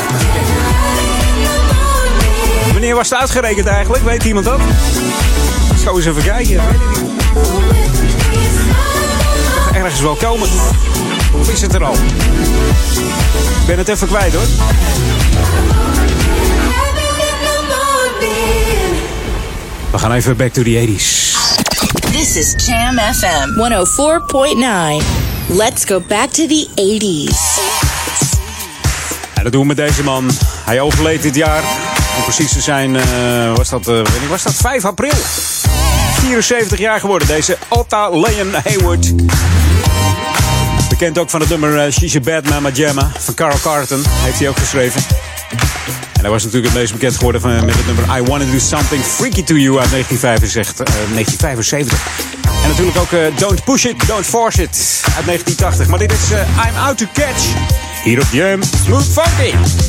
Wanneer 2.71 2.95
was 2.95 3.09
het 3.09 3.19
uitgerekend 3.19 3.67
eigenlijk? 3.67 4.03
Weet 4.03 4.23
iemand 4.23 4.45
dat? 4.45 4.59
Ik 5.71 5.81
zou 5.83 5.95
eens 5.95 6.05
even 6.05 6.23
kijken. 6.23 6.61
Ergens 9.73 10.01
wel 10.01 10.15
komen. 10.15 10.49
Of 11.39 11.49
is 11.51 11.61
het 11.61 11.73
er 11.73 11.83
al? 11.83 11.93
Ik 11.93 13.65
ben 13.67 13.77
het 13.77 13.87
even 13.87 14.07
kwijt 14.07 14.33
hoor. 14.33 14.45
We 19.91 19.97
gaan 19.97 20.11
even 20.11 20.37
back 20.37 20.53
to 20.53 20.63
the 20.63 20.87
80s. 20.87 21.15
This 22.11 22.35
is 22.35 22.65
Jam 22.65 22.97
FM 23.13 23.49
104.9. 23.55 25.05
Let's 25.47 25.85
go 25.85 26.01
back 26.07 26.29
to 26.29 26.47
the 26.47 26.67
80s. 26.75 27.59
En 29.33 29.43
dat 29.43 29.51
doen 29.51 29.61
we 29.61 29.67
met 29.67 29.77
deze 29.77 30.03
man. 30.03 30.31
Hij 30.65 30.81
overleed 30.81 31.21
dit 31.21 31.35
jaar. 31.35 31.63
Om 32.17 32.23
precies 32.23 32.51
te 32.51 32.61
zijn, 32.61 32.95
eh, 32.95 33.55
was, 33.55 33.69
dat, 33.69 33.87
eh, 33.87 33.95
weet 33.95 34.21
ik, 34.21 34.29
was 34.29 34.43
dat 34.43 34.53
5 34.53 34.85
april? 34.85 35.13
74 36.19 36.79
jaar 36.79 36.99
geworden, 36.99 37.27
deze 37.27 37.57
Otta 37.67 38.09
Leon 38.09 38.53
Hayward. 38.63 39.13
Bekend 40.97 41.17
ook 41.17 41.29
van 41.29 41.39
het 41.39 41.49
nummer 41.49 41.77
eh, 41.77 41.91
She's 41.91 42.15
a 42.15 42.19
Bad 42.19 42.49
Mama 42.49 42.69
Jamma 42.69 43.11
van 43.19 43.33
Carl 43.33 43.57
Carlton. 43.61 44.03
Heeft 44.07 44.39
hij 44.39 44.49
ook 44.49 44.57
geschreven. 44.57 45.01
En 46.13 46.21
hij 46.21 46.29
was 46.29 46.43
natuurlijk 46.43 46.73
het 46.73 46.81
meest 46.81 46.93
bekend 46.93 47.15
geworden 47.15 47.41
van, 47.41 47.65
met 47.65 47.75
het 47.75 47.85
nummer 47.85 48.17
I 48.17 48.21
Wanna 48.23 48.45
Do 48.51 48.59
Something 48.59 49.03
Freaky 49.03 49.43
To 49.43 49.55
You 49.55 49.79
uit 49.79 49.89
1975. 49.89 50.87
eh, 50.87 50.93
1975. 51.13 52.07
En 52.63 52.69
natuurlijk 52.69 52.97
ook 52.97 53.11
eh, 53.11 53.37
Don't 53.37 53.63
Push 53.63 53.85
It, 53.85 54.07
Don't 54.07 54.25
Force 54.25 54.61
It 54.61 55.01
uit 55.15 55.25
1980. 55.25 55.87
Maar 55.87 55.99
dit 55.99 56.11
is 56.11 56.31
eh, 56.31 56.67
I'm 56.67 56.75
Out 56.75 56.97
To 56.97 57.05
Catch. 57.13 57.43
Hier 58.03 58.21
op 58.21 58.27
Jam 58.31 58.61
Smooth 58.83 59.05
Funky. 59.05 59.84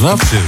I'd 0.00 0.04
love 0.04 0.20
to. 0.30 0.47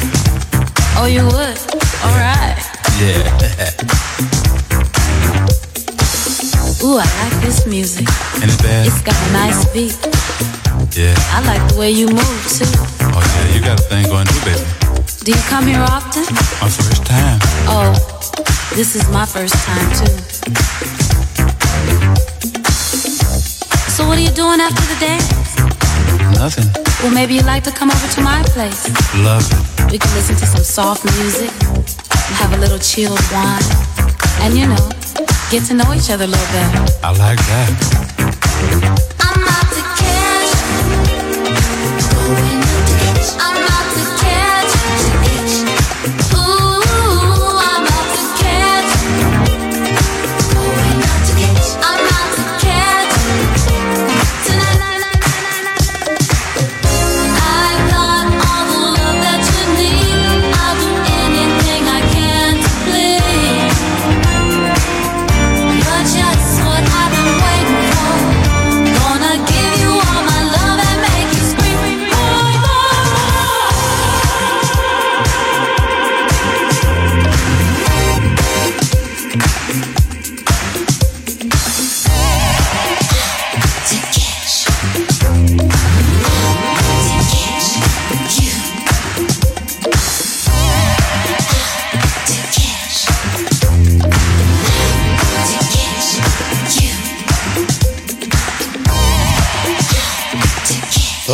Soft 30.80 31.04
music, 31.18 31.50
have 32.40 32.54
a 32.54 32.56
little 32.56 32.78
chilled 32.78 33.20
wine, 33.30 33.62
and 34.40 34.56
you 34.56 34.66
know, 34.66 34.88
get 35.50 35.62
to 35.66 35.74
know 35.74 35.92
each 35.92 36.08
other 36.08 36.24
a 36.24 36.26
little 36.26 36.52
better. 36.54 36.86
I 37.04 37.10
like 37.18 37.36
that. 37.36 38.09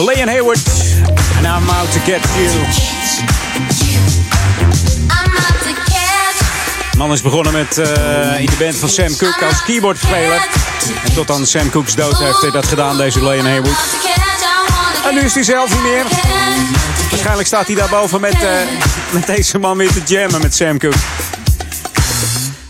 Leon 0.04 0.28
Hayward. 0.28 0.58
And 1.36 1.46
I'm 1.46 1.70
out 1.70 1.92
to 1.92 2.00
get 2.00 2.20
you. 2.36 2.50
De 6.90 6.96
man 6.96 7.12
is 7.12 7.22
begonnen 7.22 7.52
met 7.52 7.78
eh, 7.78 8.40
in 8.40 8.46
de 8.46 8.56
band 8.58 8.76
van 8.76 8.88
Sam 8.88 9.16
Cooke 9.16 9.44
als 9.44 9.64
keyboardspeler. 9.64 10.48
En 11.04 11.14
tot 11.14 11.30
aan 11.30 11.46
Sam 11.46 11.70
Cooke's 11.70 11.94
dood 11.94 12.18
heeft 12.18 12.40
hij 12.40 12.50
dat 12.50 12.66
gedaan, 12.66 12.96
deze 12.96 13.24
Leon 13.24 13.46
Hayward. 13.46 13.78
En 15.08 15.14
nu 15.14 15.20
is 15.20 15.34
hij 15.34 15.42
zelf 15.42 15.70
niet 15.70 15.82
meer. 15.82 16.04
Waarschijnlijk 17.10 17.46
staat 17.46 17.66
hij 17.66 17.76
daarboven 17.76 18.20
met, 18.20 18.42
eh, 18.42 18.50
met 19.10 19.26
deze 19.26 19.58
man 19.58 19.76
weer 19.76 19.92
te 19.92 20.02
jammen 20.04 20.40
met 20.40 20.54
Sam 20.54 20.78
Cooke. 20.78 20.96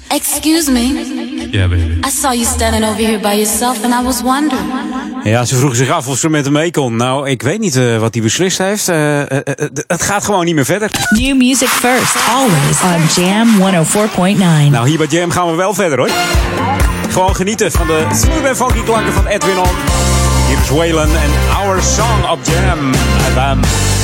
Excuse 0.09 0.71
me. 0.71 1.26
Yeah, 1.57 1.69
baby. 1.69 2.01
I 2.05 2.11
saw 2.11 2.33
you 2.33 2.45
standing 2.45 2.85
over 2.85 3.03
here 3.03 3.19
by 3.19 3.33
yourself 3.33 3.85
and 3.85 3.95
I 3.95 4.03
was 4.05 4.23
wondering. 4.23 4.73
Ja, 5.25 5.45
ze 5.45 5.57
vroegen 5.57 5.79
zich 5.79 5.91
af 5.91 6.09
of 6.09 6.19
ze 6.19 6.29
met 6.29 6.45
hem 6.45 6.53
mee 6.53 6.71
kon. 6.71 6.97
Nou, 6.97 7.29
ik 7.29 7.43
weet 7.43 7.61
niet 7.61 7.77
eh, 7.77 7.99
wat 7.99 8.15
hij 8.15 8.23
beslist 8.23 8.59
heeft. 8.59 8.89
Eh, 8.89 9.21
eh, 9.21 9.39
het 9.87 10.03
gaat 10.03 10.25
gewoon 10.25 10.45
niet 10.45 10.55
meer 10.55 10.65
verder. 10.65 10.91
New 11.11 11.37
music 11.37 11.69
first, 11.69 12.17
always 12.29 12.81
on 12.83 13.23
Jam 13.23 13.49
104.9. 13.59 14.71
Nou, 14.71 14.89
hier 14.89 14.99
bij 14.99 15.07
Jam 15.07 15.31
gaan 15.31 15.51
we 15.51 15.55
wel 15.55 15.75
verder 15.75 15.99
hoor. 15.99 16.11
Gewoon 17.11 17.35
genieten 17.35 17.73
van 17.73 17.87
de 17.87 18.07
smooth 18.15 18.45
en 18.45 18.57
funky 18.57 18.83
klanken 18.83 19.13
van 19.13 19.27
Edwin 19.27 19.59
On. 19.59 19.75
Hier 20.49 20.59
is 20.63 20.69
Waylon 20.69 21.17
en 21.17 21.31
Our 21.57 21.83
Song 21.83 22.31
op 22.31 22.39
Jam 22.43 22.95
FM. 22.95 23.96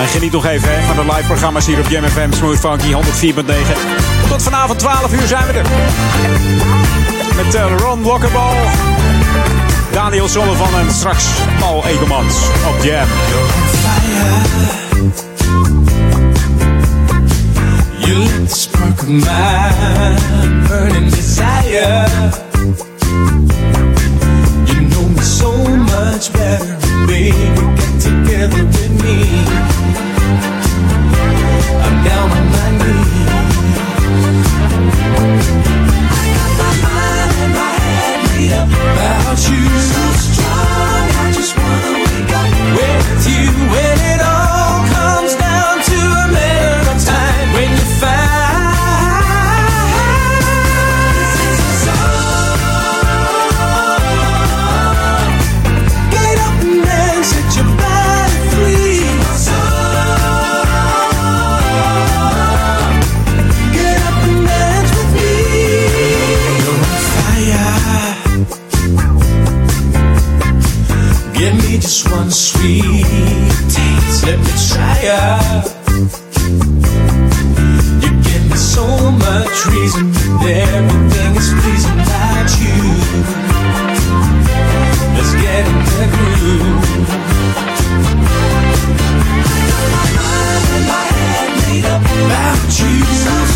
En 0.00 0.08
geniet 0.08 0.32
nog 0.32 0.46
even 0.46 0.68
hè, 0.72 0.82
van 0.82 0.96
de 0.96 1.12
live 1.12 1.26
programma's 1.26 1.66
hier 1.66 1.78
op 1.78 1.88
Jam 1.88 2.04
FM 2.04 2.32
Smooth 2.32 2.58
Funky 2.58 2.92
104.9. 2.92 2.98
Tot 4.28 4.42
vanavond 4.42 4.78
12 4.78 5.12
uur 5.12 5.26
zijn 5.26 5.46
we 5.46 5.52
er. 5.52 5.66
Met 7.36 7.54
eh, 7.54 7.76
Ron 7.76 8.02
Lockerball, 8.02 8.56
Daniel 9.92 10.28
Zonnevan 10.28 10.78
en 10.78 10.92
straks 10.92 11.24
Paul 11.58 11.86
Egelmans 11.86 12.34
op 12.68 12.84
Jam. 12.84 13.06
You 17.98 18.46
spark 18.46 19.06
my 19.06 19.70
burning 20.68 21.10
desire. 21.14 22.06
You 24.64 24.88
know 24.88 25.08
me 25.08 25.22
so 25.22 25.52
much 25.76 26.30
better, 26.32 26.76
baby. 27.06 27.32
Get 27.76 28.00
together 28.00 28.66
with 28.66 29.02
me. 29.02 29.69
About 39.32 39.48
you. 39.48 40.39
Just 72.30 72.52
sweet. 72.52 72.84
Let 74.24 74.38
me 74.38 74.52
try 74.70 74.96
ya. 75.02 75.20
You 78.02 78.10
give 78.22 78.44
me 78.50 78.56
so 78.56 78.86
much 79.10 79.66
reason. 79.66 80.14
Everything 80.40 81.36
is 81.36 81.50
pleasing 81.60 81.98
about 82.06 82.50
you. 82.62 82.78
Let's 85.16 85.32
get 85.42 85.66
in 85.66 85.78
the 85.90 86.06
groove. 86.14 87.08
My 90.90 91.04
head 91.14 91.48
made 91.66 91.84
up 91.84 92.02
about 92.02 92.70
you. 92.78 93.49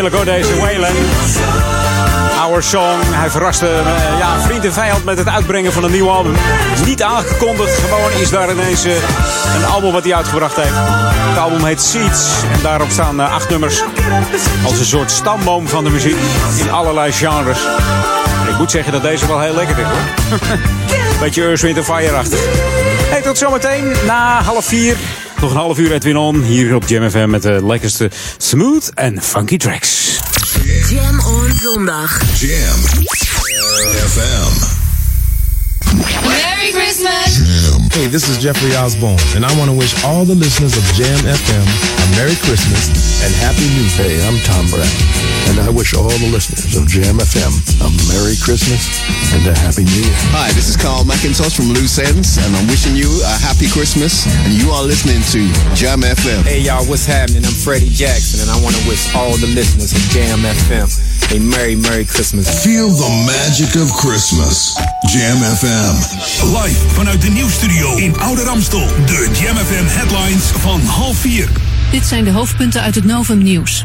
Heerlijk 0.00 0.24
hoor, 0.24 0.34
deze 0.34 0.60
Waylon. 0.60 0.94
Our 2.38 2.62
Song. 2.62 3.00
Hij 3.04 3.30
verraste 3.30 3.66
eh, 3.66 4.18
ja, 4.18 4.40
vriend 4.40 4.64
en 4.64 4.72
vijand 4.72 5.04
met 5.04 5.18
het 5.18 5.28
uitbrengen 5.28 5.72
van 5.72 5.84
een 5.84 5.90
nieuw 5.90 6.10
album. 6.10 6.34
Niet 6.84 7.02
aangekondigd, 7.02 7.78
gewoon 7.78 8.12
is 8.20 8.30
daar 8.30 8.52
ineens 8.52 8.84
eh, 8.84 8.94
een 9.56 9.64
album 9.64 9.92
wat 9.92 10.04
hij 10.04 10.14
uitgebracht 10.14 10.56
heeft. 10.56 10.74
Het 10.74 11.38
album 11.38 11.64
heet 11.64 11.80
Seeds 11.80 12.42
en 12.52 12.62
daarop 12.62 12.90
staan 12.90 13.20
eh, 13.20 13.34
acht 13.34 13.48
nummers. 13.48 13.82
Als 14.64 14.78
een 14.78 14.84
soort 14.84 15.10
stamboom 15.10 15.68
van 15.68 15.84
de 15.84 15.90
muziek 15.90 16.18
in 16.58 16.70
allerlei 16.70 17.12
genres. 17.12 17.66
En 18.42 18.48
ik 18.48 18.58
moet 18.58 18.70
zeggen 18.70 18.92
dat 18.92 19.02
deze 19.02 19.26
wel 19.26 19.40
heel 19.40 19.54
lekker 19.54 19.78
is 19.78 19.86
hoor. 19.86 20.38
Beetje 21.20 21.42
Earth, 21.42 21.60
Wind 21.60 21.84
Fire-achtig. 21.84 22.40
Hey, 23.10 23.22
tot 23.22 23.38
zometeen 23.38 23.92
na 24.06 24.42
half 24.42 24.64
vier. 24.64 24.96
Nog 25.40 25.50
een 25.50 25.56
half 25.56 25.78
uur 25.78 25.92
Edwin 25.92 26.16
On 26.16 26.42
hier 26.42 26.74
op 26.74 26.88
Jam 26.88 27.10
FM 27.10 27.30
met 27.30 27.42
de 27.42 27.66
lekkerste 27.66 28.10
smooth 28.36 28.90
en 28.94 29.22
funky 29.22 29.56
tracks. 29.56 30.18
Jam 30.88 31.20
on 31.20 31.50
zondag. 31.56 32.40
Jam 32.40 32.80
FM. 34.08 34.69
Hey, 37.90 38.06
this 38.06 38.30
is 38.30 38.38
Jeffrey 38.38 38.70
Osborne, 38.78 39.18
and 39.34 39.44
I 39.44 39.50
want 39.58 39.66
to 39.66 39.76
wish 39.76 39.98
all 40.06 40.24
the 40.24 40.38
listeners 40.38 40.78
of 40.78 40.84
Jam 40.94 41.26
FM 41.26 41.66
a 41.66 42.06
Merry 42.14 42.38
Christmas 42.38 42.86
and 43.18 43.34
Happy 43.42 43.66
New 43.74 43.82
Year. 43.82 44.06
Hey, 44.06 44.14
I'm 44.22 44.38
Tom 44.46 44.70
Brown, 44.70 44.86
and 45.50 45.58
I 45.58 45.74
wish 45.74 45.92
all 45.98 46.06
the 46.06 46.30
listeners 46.30 46.78
of 46.78 46.86
Jam 46.86 47.18
FM 47.18 47.50
a 47.82 47.90
Merry 48.06 48.38
Christmas 48.38 49.02
and 49.34 49.42
a 49.42 49.54
Happy 49.58 49.82
New 49.82 50.06
Year. 50.06 50.16
Hi, 50.30 50.54
this 50.54 50.70
is 50.70 50.78
Carl 50.78 51.02
McIntosh 51.02 51.58
from 51.58 51.74
Loose 51.74 51.98
Ends, 51.98 52.38
and 52.38 52.54
I'm 52.54 52.70
wishing 52.70 52.94
you 52.94 53.10
a 53.26 53.36
happy 53.42 53.66
Christmas. 53.66 54.22
And 54.46 54.54
you 54.54 54.70
are 54.70 54.86
listening 54.86 55.20
to 55.34 55.42
Jam 55.74 56.06
FM. 56.06 56.46
Hey 56.46 56.62
y'all, 56.62 56.86
what's 56.86 57.04
happening? 57.04 57.42
I'm 57.42 57.52
Freddie 57.58 57.90
Jackson, 57.90 58.38
and 58.46 58.54
I 58.54 58.56
want 58.62 58.78
to 58.78 58.82
wish 58.86 59.10
all 59.18 59.34
the 59.34 59.50
listeners 59.50 59.90
of 59.90 60.00
Jam 60.14 60.46
FM 60.46 60.86
a 61.32 61.38
Merry, 61.38 61.76
Merry 61.76 62.04
Christmas. 62.04 62.48
Feel 62.48 62.88
the 62.88 63.08
magic 63.26 63.82
of 63.82 63.90
Christmas. 63.90 64.76
Jam 65.12 65.36
FM. 65.36 65.94
Live 66.54 66.88
vanuit 66.88 67.20
de 67.22 67.30
nieuwsstudio 67.30 67.96
in 67.96 68.16
Oude 68.18 68.42
Ramstel. 68.42 68.86
De 69.06 69.30
Jam 69.40 69.56
FM 69.56 69.84
headlines 69.86 70.42
van 70.44 70.80
half 70.80 71.16
vier. 71.16 71.48
Dit 71.90 72.06
zijn 72.06 72.24
de 72.24 72.30
hoofdpunten 72.30 72.82
uit 72.82 72.94
het 72.94 73.04
Novum 73.04 73.42
Nieuws. 73.42 73.84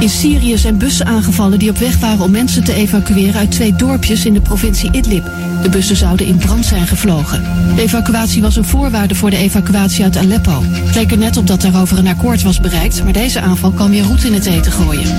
In 0.00 0.08
Syrië 0.08 0.58
zijn 0.58 0.78
bussen 0.78 1.06
aangevallen 1.06 1.58
die 1.58 1.70
op 1.70 1.78
weg 1.78 1.98
waren 1.98 2.24
om 2.24 2.30
mensen 2.30 2.64
te 2.64 2.72
evacueren 2.72 3.40
uit 3.40 3.50
twee 3.50 3.74
dorpjes 3.76 4.24
in 4.24 4.32
de 4.32 4.40
provincie 4.40 4.92
Idlib. 4.92 5.30
De 5.62 5.68
bussen 5.68 5.96
zouden 5.96 6.26
in 6.26 6.36
brand 6.36 6.64
zijn 6.64 6.86
gevlogen. 6.86 7.42
De 7.74 7.82
evacuatie 7.82 8.42
was 8.42 8.56
een 8.56 8.64
voorwaarde 8.64 9.14
voor 9.14 9.30
de 9.30 9.36
evacuatie 9.36 10.04
uit 10.04 10.16
Aleppo. 10.16 10.62
Het 10.62 10.94
leek 10.94 11.10
er 11.10 11.18
net 11.18 11.36
op 11.36 11.46
dat 11.46 11.60
daarover 11.60 11.98
een 11.98 12.06
akkoord 12.06 12.42
was 12.42 12.60
bereikt, 12.60 13.04
maar 13.04 13.12
deze 13.12 13.40
aanval 13.40 13.70
kan 13.70 13.90
weer 13.90 14.02
roet 14.02 14.24
in 14.24 14.34
het 14.34 14.46
eten 14.46 14.72
gooien. 14.72 15.16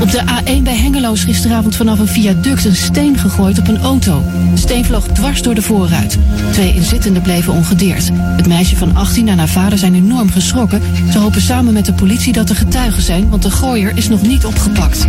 Op 0.00 0.10
de 0.10 0.22
A1 0.22 0.62
bij 0.62 0.76
Hengelo 0.76 1.12
is 1.12 1.24
gisteravond 1.24 1.76
vanaf 1.76 1.98
een 1.98 2.08
viaduct 2.08 2.64
een 2.64 2.76
steen 2.76 3.18
gegooid 3.18 3.58
op 3.58 3.68
een 3.68 3.80
auto. 3.80 4.22
De 4.54 4.60
steen 4.60 4.84
vloog 4.84 5.06
dwars 5.06 5.42
door 5.42 5.54
de 5.54 5.62
voorruit. 5.62 6.18
Twee 6.50 6.74
inzittenden 6.74 7.22
bleven 7.22 7.52
ongedeerd. 7.52 8.10
Het 8.12 8.46
meisje 8.46 8.76
van 8.76 8.96
18 8.96 9.28
en 9.28 9.38
haar 9.38 9.48
vader 9.48 9.78
zijn 9.78 9.94
enorm 9.94 10.30
geschrokken. 10.30 10.80
Ze 11.10 11.18
hopen 11.18 11.40
samen 11.40 11.72
met 11.72 11.84
de 11.84 11.92
politie 11.92 12.32
dat 12.32 12.48
er 12.48 12.56
getuigen 12.56 13.02
zijn, 13.02 13.28
want 13.28 13.42
de 13.42 13.50
gooier 13.50 13.92
is 13.94 14.08
nog 14.08 14.22
niet 14.22 14.44
opgepakt. 14.44 15.06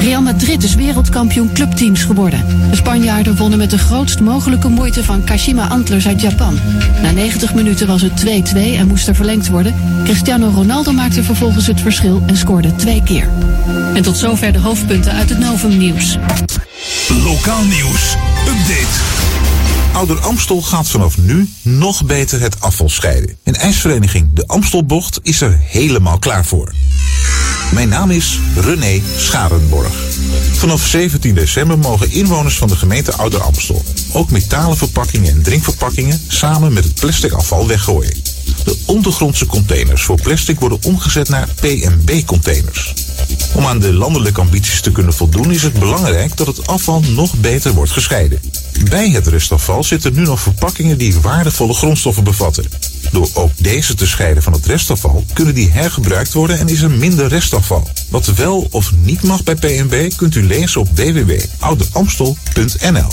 Real 0.00 0.22
Madrid 0.22 0.62
is 0.62 0.74
wereldkampioen 0.74 1.52
clubteams 1.52 2.02
geworden. 2.02 2.44
De 2.70 2.76
Spanjaarden 2.76 3.33
wonnen 3.36 3.58
met 3.58 3.70
de 3.70 3.78
grootst 3.78 4.20
mogelijke 4.20 4.68
moeite 4.68 5.04
van 5.04 5.24
Kashima 5.24 5.68
Antlers 5.68 6.06
uit 6.06 6.20
Japan. 6.20 6.58
Na 7.02 7.10
90 7.10 7.54
minuten 7.54 7.86
was 7.86 8.02
het 8.02 8.24
2-2 8.54 8.56
en 8.56 8.86
moest 8.86 9.08
er 9.08 9.14
verlengd 9.14 9.48
worden. 9.48 9.74
Cristiano 10.04 10.48
Ronaldo 10.48 10.92
maakte 10.92 11.22
vervolgens 11.24 11.66
het 11.66 11.80
verschil 11.80 12.22
en 12.26 12.36
scoorde 12.36 12.76
twee 12.76 13.02
keer. 13.02 13.28
En 13.94 14.02
tot 14.02 14.16
zover 14.16 14.52
de 14.52 14.58
hoofdpunten 14.58 15.12
uit 15.12 15.28
het 15.28 15.38
Novum 15.38 15.76
Nieuws. 15.76 16.16
Lokaal 17.08 17.64
nieuws. 17.64 18.16
Update. 18.48 19.22
Ouder 19.92 20.18
Amstel 20.20 20.62
gaat 20.62 20.88
vanaf 20.88 21.18
nu 21.18 21.48
nog 21.62 22.04
beter 22.04 22.40
het 22.40 22.60
afval 22.60 22.88
scheiden. 22.88 23.36
En 23.42 23.54
ijsvereniging 23.54 24.32
De 24.32 24.46
Amstelbocht 24.46 25.20
is 25.22 25.40
er 25.40 25.58
helemaal 25.60 26.18
klaar 26.18 26.44
voor. 26.44 26.72
Mijn 27.72 27.88
naam 27.88 28.10
is 28.10 28.40
René 28.54 29.00
Scharenborg. 29.16 29.92
Vanaf 30.52 30.86
17 30.86 31.34
december 31.34 31.78
mogen 31.78 32.12
inwoners 32.12 32.56
van 32.58 32.68
de 32.68 32.76
gemeente 32.76 33.12
Ouder 33.12 33.40
Amstel 33.40 33.82
ook 34.12 34.30
metalen 34.30 34.76
verpakkingen 34.76 35.34
en 35.34 35.42
drinkverpakkingen 35.42 36.20
samen 36.28 36.72
met 36.72 36.84
het 36.84 37.00
plastic 37.00 37.32
afval 37.32 37.66
weggooien. 37.66 38.22
De 38.64 38.76
ondergrondse 38.86 39.46
containers 39.46 40.02
voor 40.02 40.20
plastic 40.22 40.60
worden 40.60 40.78
omgezet 40.82 41.28
naar 41.28 41.48
P&B-containers. 41.60 42.94
Om 43.54 43.66
aan 43.66 43.78
de 43.78 43.92
landelijke 43.92 44.40
ambities 44.40 44.80
te 44.80 44.92
kunnen 44.92 45.14
voldoen 45.14 45.50
is 45.52 45.62
het 45.62 45.78
belangrijk 45.78 46.36
dat 46.36 46.46
het 46.46 46.66
afval 46.66 47.00
nog 47.00 47.34
beter 47.34 47.72
wordt 47.72 47.92
gescheiden. 47.92 48.40
Bij 48.82 49.10
het 49.10 49.26
restafval 49.26 49.84
zitten 49.84 50.14
nu 50.14 50.22
nog 50.22 50.40
verpakkingen 50.40 50.98
die 50.98 51.20
waardevolle 51.20 51.74
grondstoffen 51.74 52.24
bevatten. 52.24 52.64
Door 53.12 53.28
ook 53.34 53.50
deze 53.56 53.94
te 53.94 54.06
scheiden 54.06 54.42
van 54.42 54.52
het 54.52 54.66
restafval 54.66 55.24
kunnen 55.32 55.54
die 55.54 55.70
hergebruikt 55.70 56.32
worden 56.32 56.58
en 56.58 56.68
is 56.68 56.82
er 56.82 56.90
minder 56.90 57.28
restafval. 57.28 57.88
Wat 58.08 58.26
wel 58.26 58.68
of 58.70 58.92
niet 59.02 59.22
mag 59.22 59.42
bij 59.42 59.54
P&B 59.54 60.16
kunt 60.16 60.34
u 60.34 60.46
lezen 60.46 60.80
op 60.80 60.96
www.oudeamstel.nl. 60.96 63.08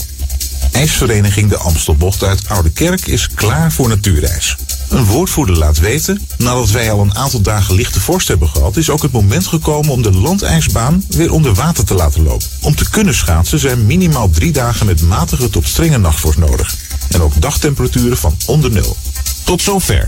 IJsvereniging 0.71 1.49
de 1.49 1.57
Amstelbocht 1.57 2.23
uit 2.23 2.47
Oude 2.47 2.71
Kerk 2.71 3.07
is 3.07 3.27
klaar 3.33 3.71
voor 3.71 3.89
natuurreis. 3.89 4.55
Een 4.91 5.05
woordvoerder 5.05 5.57
laat 5.57 5.80
weten, 5.80 6.27
nadat 6.38 6.69
wij 6.69 6.91
al 6.91 7.01
een 7.01 7.15
aantal 7.15 7.41
dagen 7.41 7.76
lichte 7.76 7.99
vorst 7.99 8.27
hebben 8.27 8.49
gehad, 8.49 8.77
is 8.77 8.89
ook 8.89 9.01
het 9.01 9.11
moment 9.11 9.47
gekomen 9.47 9.91
om 9.91 10.01
de 10.01 10.11
landijsbaan 10.11 11.03
weer 11.09 11.31
onder 11.31 11.53
water 11.53 11.85
te 11.85 11.93
laten 11.93 12.23
lopen. 12.23 12.47
Om 12.61 12.76
te 12.76 12.89
kunnen 12.89 13.15
schaatsen 13.15 13.59
zijn 13.59 13.85
minimaal 13.85 14.30
drie 14.30 14.51
dagen 14.51 14.85
met 14.85 15.01
matige 15.01 15.49
tot 15.49 15.68
strenge 15.68 15.97
nachtvorst 15.97 16.39
nodig. 16.39 16.76
En 17.09 17.22
ook 17.22 17.41
dagtemperaturen 17.41 18.18
van 18.18 18.38
onder 18.45 18.72
nul. 18.72 18.97
Tot 19.43 19.61
zover. 19.61 20.07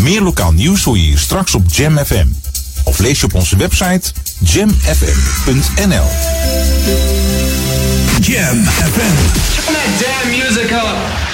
Meer 0.00 0.22
lokaal 0.22 0.52
nieuws 0.52 0.82
hoor 0.82 0.96
je 0.96 1.02
hier 1.02 1.18
straks 1.18 1.54
op 1.54 1.72
Jam 1.72 1.98
FM. 1.98 2.26
Of 2.84 2.98
lees 2.98 3.20
je 3.20 3.26
op 3.26 3.34
onze 3.34 3.56
website 3.56 4.12
jamfm.nl. 4.38 6.08
Jam 8.20 8.64
FM. 8.64 9.14
Turn 9.54 9.74
that 9.74 10.00
damn 10.00 10.30
music 10.30 10.70
up. 10.70 11.33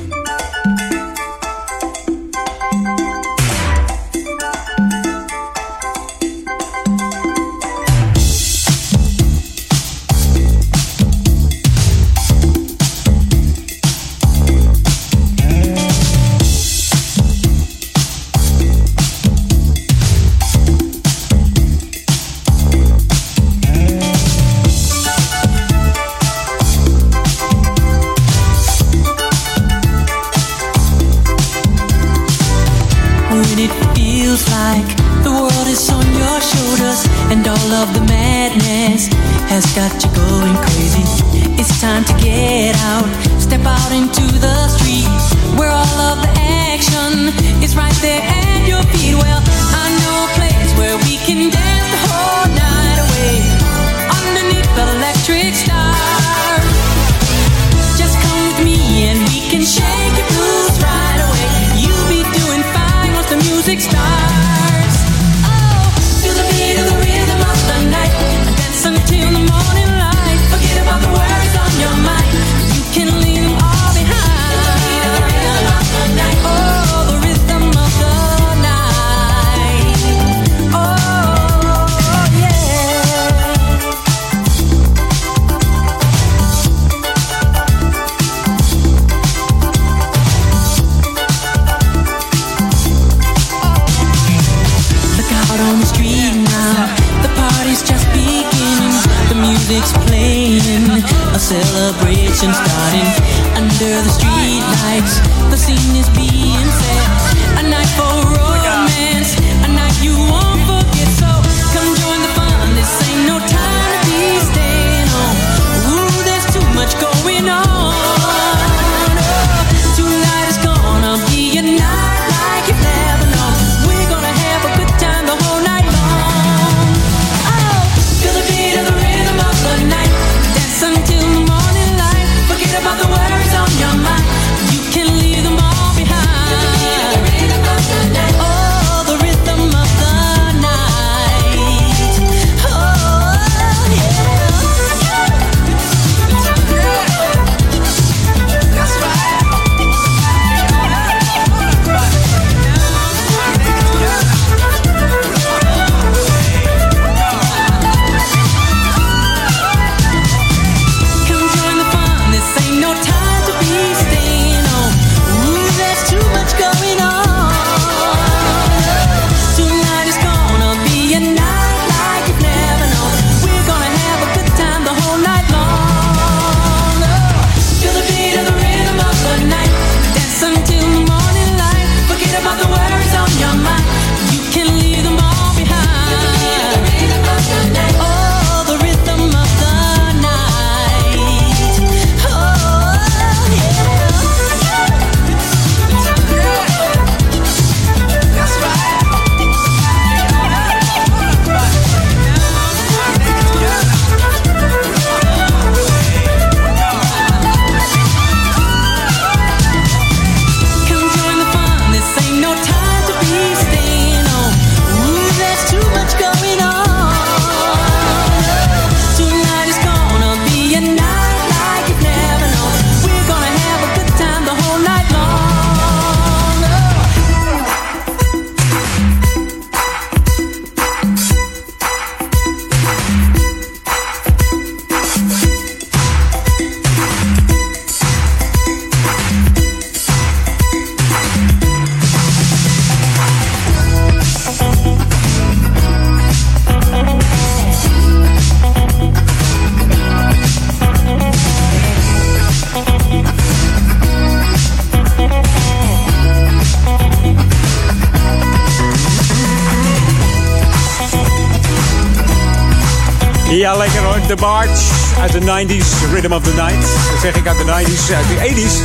De 265.31 265.39
90s. 265.39 266.11
Rhythm 266.13 266.31
of 266.33 266.43
the 266.43 266.53
Night. 266.53 266.81
Dat 267.11 267.21
zeg 267.21 267.35
ik 267.35 267.47
uit 267.47 267.57
de 267.57 267.63
90s. 267.63 268.15
Uit 268.15 268.27
de 268.27 268.35
80s. 268.35 268.75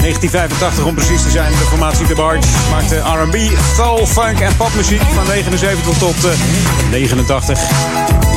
1985 0.00 0.84
om 0.84 0.94
precies 0.94 1.22
te 1.22 1.30
zijn. 1.30 1.50
De 1.50 1.66
formatie 1.68 2.06
The 2.06 2.14
Barge 2.14 2.48
maakte 2.70 2.96
R&B, 2.96 3.36
soul, 3.76 4.06
funk 4.06 4.40
en 4.40 4.56
popmuziek 4.56 5.02
van 5.14 5.26
79 5.26 5.98
tot 5.98 6.24
eh, 6.24 6.30
89. 6.90 7.58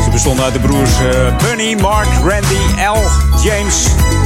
Ze 0.04 0.10
bestonden 0.12 0.44
uit 0.46 0.54
de 0.54 0.60
broers 0.60 0.92
eh, 1.00 1.36
Bunny, 1.38 1.76
Mark, 1.82 2.08
Randy, 2.08 2.82
Al, 2.88 3.04
James 3.44 3.86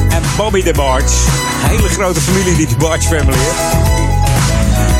en 0.09 0.21
Bobby 0.37 0.63
The 0.63 0.73
Barge. 0.73 1.15
Een 1.63 1.69
hele 1.69 1.89
grote 1.89 2.21
familie 2.21 2.55
die 2.55 2.67
The 2.67 2.77
Barge 2.77 3.07
family. 3.07 3.37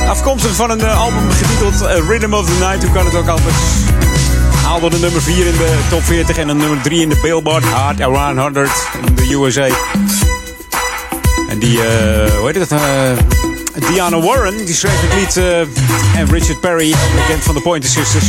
Afkomstig 0.08 0.56
van 0.56 0.70
een 0.70 0.82
eh, 0.82 1.02
album 1.02 1.32
getiteld 1.32 1.82
eh, 1.82 2.08
Rhythm 2.08 2.34
of 2.34 2.46
the 2.46 2.58
Night. 2.60 2.84
Hoe 2.84 2.92
kan 2.92 3.06
het 3.06 3.16
ook 3.16 3.28
anders? 3.28 3.83
Haalde 4.74 4.90
de 4.90 5.00
nummer 5.00 5.22
4 5.22 5.46
in 5.46 5.52
de 5.58 5.78
top 5.90 6.04
40 6.04 6.38
en 6.38 6.48
de 6.48 6.54
nummer 6.54 6.82
3 6.82 7.02
in 7.02 7.10
de 7.10 7.18
Billboard 7.22 7.64
Hot 7.66 8.00
100 8.38 8.70
in 9.08 9.16
de 9.16 9.34
USA. 9.34 9.68
En 11.50 11.60
die, 11.60 11.82
eh 11.84 12.32
hoe 12.38 12.46
heet 12.52 12.56
het? 12.56 12.72
eh, 12.72 13.88
Diana 13.90 14.20
Warren, 14.20 14.66
die 14.66 14.76
schreef 14.76 15.02
het 15.02 15.14
lied. 15.20 15.38
eh, 15.38 15.60
en 16.20 16.30
Richard 16.32 16.60
Perry, 16.60 16.96
bekend 17.16 17.44
van 17.44 17.56
de 17.56 17.62
Pointer 17.62 17.90
Sisters, 17.90 18.26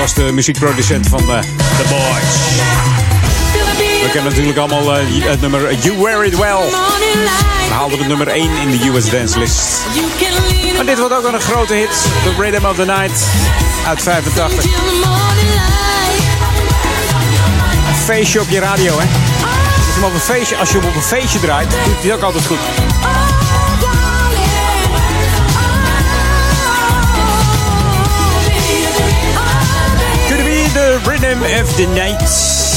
was 0.00 0.14
de 0.14 0.22
muziekproducent 0.32 1.06
van 1.08 1.18
The 1.18 1.84
Boys. 1.88 2.97
We 4.08 4.14
kennen 4.14 4.32
natuurlijk 4.32 4.58
allemaal 4.58 4.98
eh, 4.98 5.24
het 5.24 5.40
nummer 5.40 5.74
You 5.74 6.02
Wear 6.02 6.24
It 6.24 6.36
Well. 6.36 6.70
We 7.66 7.72
haalden 7.72 7.98
de 7.98 8.04
nummer 8.04 8.28
1 8.28 8.56
in 8.56 8.70
de 8.70 8.88
US 8.88 9.10
Dance 9.10 9.38
List. 9.38 9.86
Maar 10.76 10.84
dit 10.86 10.98
wordt 10.98 11.14
ook 11.14 11.32
een 11.32 11.40
grote 11.40 11.74
hit. 11.74 11.90
The 12.22 12.42
Rhythm 12.42 12.66
of 12.66 12.76
the 12.76 12.84
Night 12.84 13.24
uit 13.86 14.02
85. 14.02 14.64
Een 17.88 17.94
feestje 18.04 18.40
op 18.40 18.48
je 18.48 18.58
radio, 18.58 18.98
hè? 18.98 19.04
Als 19.86 19.96
je, 19.96 20.04
op 20.04 20.14
een 20.14 20.20
feestje, 20.20 20.56
als 20.56 20.70
je 20.70 20.78
hem 20.78 20.88
op 20.88 20.94
een 20.94 21.02
feestje 21.02 21.40
draait, 21.40 21.70
doet 21.70 22.02
hij 22.02 22.14
ook 22.14 22.22
altijd 22.22 22.46
goed. 22.46 22.58
Could 30.28 30.44
be 30.44 30.70
the 30.72 30.98
rhythm 31.04 31.62
of 31.62 31.74
the 31.74 31.86
night. 31.86 32.67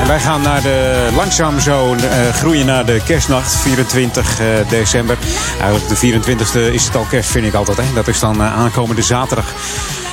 En 0.00 0.06
wij 0.06 0.20
gaan 0.20 0.42
naar 0.42 0.62
de, 0.62 1.08
langzaam 1.16 1.60
zo 1.60 1.94
eh, 1.94 2.28
groeien 2.34 2.66
naar 2.66 2.86
de 2.86 3.00
kerstnacht, 3.06 3.56
24 3.56 4.40
eh, 4.40 4.46
december. 4.68 5.18
Eigenlijk 5.60 6.00
de 6.00 6.20
24e 6.68 6.72
is 6.72 6.84
het 6.84 6.96
al 6.96 7.06
kerst, 7.10 7.30
vind 7.30 7.46
ik 7.46 7.54
altijd. 7.54 7.76
Hè? 7.76 7.84
Dat 7.94 8.08
is 8.08 8.20
dan 8.20 8.40
eh, 8.40 8.58
aankomende 8.58 9.02
zaterdag. 9.02 9.54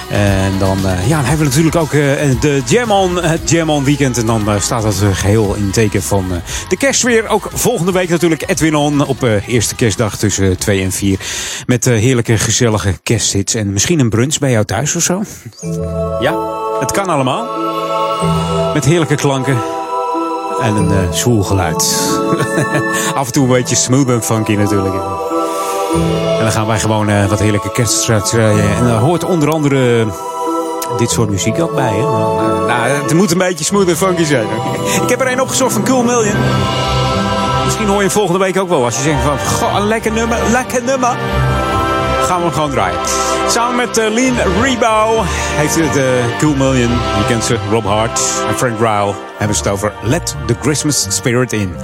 En 0.09 0.51
dan, 0.59 0.77
ja, 1.07 1.15
dan 1.15 1.26
hebben 1.26 1.38
we 1.38 1.43
natuurlijk 1.43 1.76
ook 1.76 1.91
de 2.41 2.61
Jam 2.65 2.91
On, 2.91 3.23
het 3.23 3.49
Jam 3.49 3.84
weekend. 3.84 4.18
En 4.18 4.26
dan 4.26 4.61
staat 4.61 4.81
dat 4.81 5.01
eh, 5.01 5.15
geheel 5.15 5.55
in 5.55 5.72
teken 5.72 6.03
van 6.03 6.26
de 6.69 6.77
kerstsfeer. 6.77 7.27
Ook 7.27 7.49
volgende 7.53 7.91
week 7.91 8.09
natuurlijk 8.09 8.43
Edwin 8.49 8.76
On 8.76 9.05
op 9.05 9.23
eerste 9.47 9.76
kerstdag 9.76 10.18
tussen 10.18 10.57
2 10.57 10.84
en 10.84 10.91
4. 10.91 11.19
Met 11.65 11.85
heerlijke, 11.85 12.38
gezellige 12.38 12.93
kersthits. 13.03 13.53
En 13.53 13.73
misschien 13.73 13.99
een 13.99 14.09
brunch 14.09 14.38
bij 14.38 14.51
jou 14.51 14.65
thuis 14.65 14.95
of 14.95 15.03
zo. 15.03 15.23
Ja, 16.19 16.35
het 16.80 16.91
kan 16.91 17.05
allemaal. 17.05 17.45
Met 18.78 18.86
heerlijke 18.86 19.16
klanken. 19.16 19.58
En 20.62 20.76
een 20.76 20.91
eh 20.91 21.12
zwoel 21.12 21.44
geluid. 21.44 22.10
Af 23.16 23.26
en 23.26 23.32
toe 23.32 23.44
een 23.44 23.54
beetje 23.54 23.76
smooth 23.76 24.10
en 24.10 24.24
funky 24.24 24.56
natuurlijk. 24.56 24.95
En 26.38 26.40
dan 26.40 26.52
gaan 26.52 26.68
wij 26.68 26.80
gewoon 26.80 27.10
eh, 27.10 27.26
wat 27.26 27.40
heerlijke 27.40 27.72
kerststraat 27.72 28.32
rijden. 28.32 28.76
En 28.76 28.84
daar 28.88 28.99
hoort 28.99 29.24
onder 29.24 29.49
andere 29.49 30.08
dit 30.98 31.12
soort 31.12 31.30
muziek 31.30 31.62
ook 31.62 31.76
bij. 31.76 31.94
Hè? 31.94 32.02
Nou, 32.02 32.68
nou, 32.68 32.90
het 32.90 33.14
moet 33.14 33.32
een 33.32 33.38
beetje 33.38 33.66
smooth 33.66 33.88
en 33.88 33.98
funky 33.98 34.24
zijn. 34.24 34.48
Ik 35.04 35.10
heb 35.10 35.22
er 35.22 35.32
een 35.32 35.41
opgezocht 35.41 35.74
van 35.74 35.84
Cool 35.84 36.04
Million. 36.04 36.36
Misschien 37.64 37.88
hoor 37.88 37.95
je 37.95 38.02
hem 38.02 38.12
volgende 38.12 38.40
week 38.40 38.60
ook 38.60 38.70
wel. 38.70 38.86
Als 38.86 38.95
je 38.95 39.02
zegt 39.02 39.24
van, 39.24 39.40
goh, 39.40 39.76
een 39.76 39.88
lekker 39.88 40.12
nummer, 40.12 40.38
lekker 40.52 40.84
nummer. 40.84 41.18
Gaan 42.28 42.44
we 42.44 42.52
gewoon 42.52 42.70
draaien. 42.70 42.99
Samen 43.49 43.76
met 43.76 43.98
uh, 43.98 44.14
Lean 44.14 44.36
Rebow 44.62 45.26
heeft 45.30 45.76
het 45.76 45.98
uh, 45.98 46.04
Cool 46.40 46.56
Million. 46.56 46.90
Je 46.90 47.26
kent 47.28 47.44
ze, 47.44 47.58
Rob 47.70 47.86
Hart 47.86 48.22
en 48.48 48.56
Frank 48.56 48.80
Ryle. 48.80 49.14
Hebben 49.38 49.58
ze 49.58 49.64
het 49.64 49.72
over 49.72 49.94
Let 50.04 50.36
the 50.45 50.56
Christmas 50.62 51.06
Spirit 51.10 51.54
In. 51.54 51.76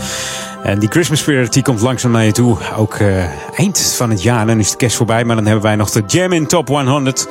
En 0.64 0.80
die 0.80 0.90
Christmas 0.90 1.20
Spirit 1.20 1.54
die 1.54 1.64
komt 1.64 1.82
langzaam 1.82 2.12
naar 2.12 2.24
je 2.24 2.32
toe. 2.32 2.58
Ook 2.78 2.94
eh, 2.94 3.60
eind 3.60 3.94
van 3.98 4.10
het 4.10 4.24
jaar. 4.24 4.46
Dan 4.46 4.60
is 4.60 4.72
de 4.72 4.78
kerst 4.78 4.96
voorbij. 4.96 5.24
Maar 5.24 5.36
dan 5.36 5.46
hebben 5.46 5.64
wij 5.64 5.76
nog 5.76 5.92
de 5.92 6.04
Jam 6.08 6.32
in 6.32 6.48
Top 6.48 6.68
100. 6.68 7.28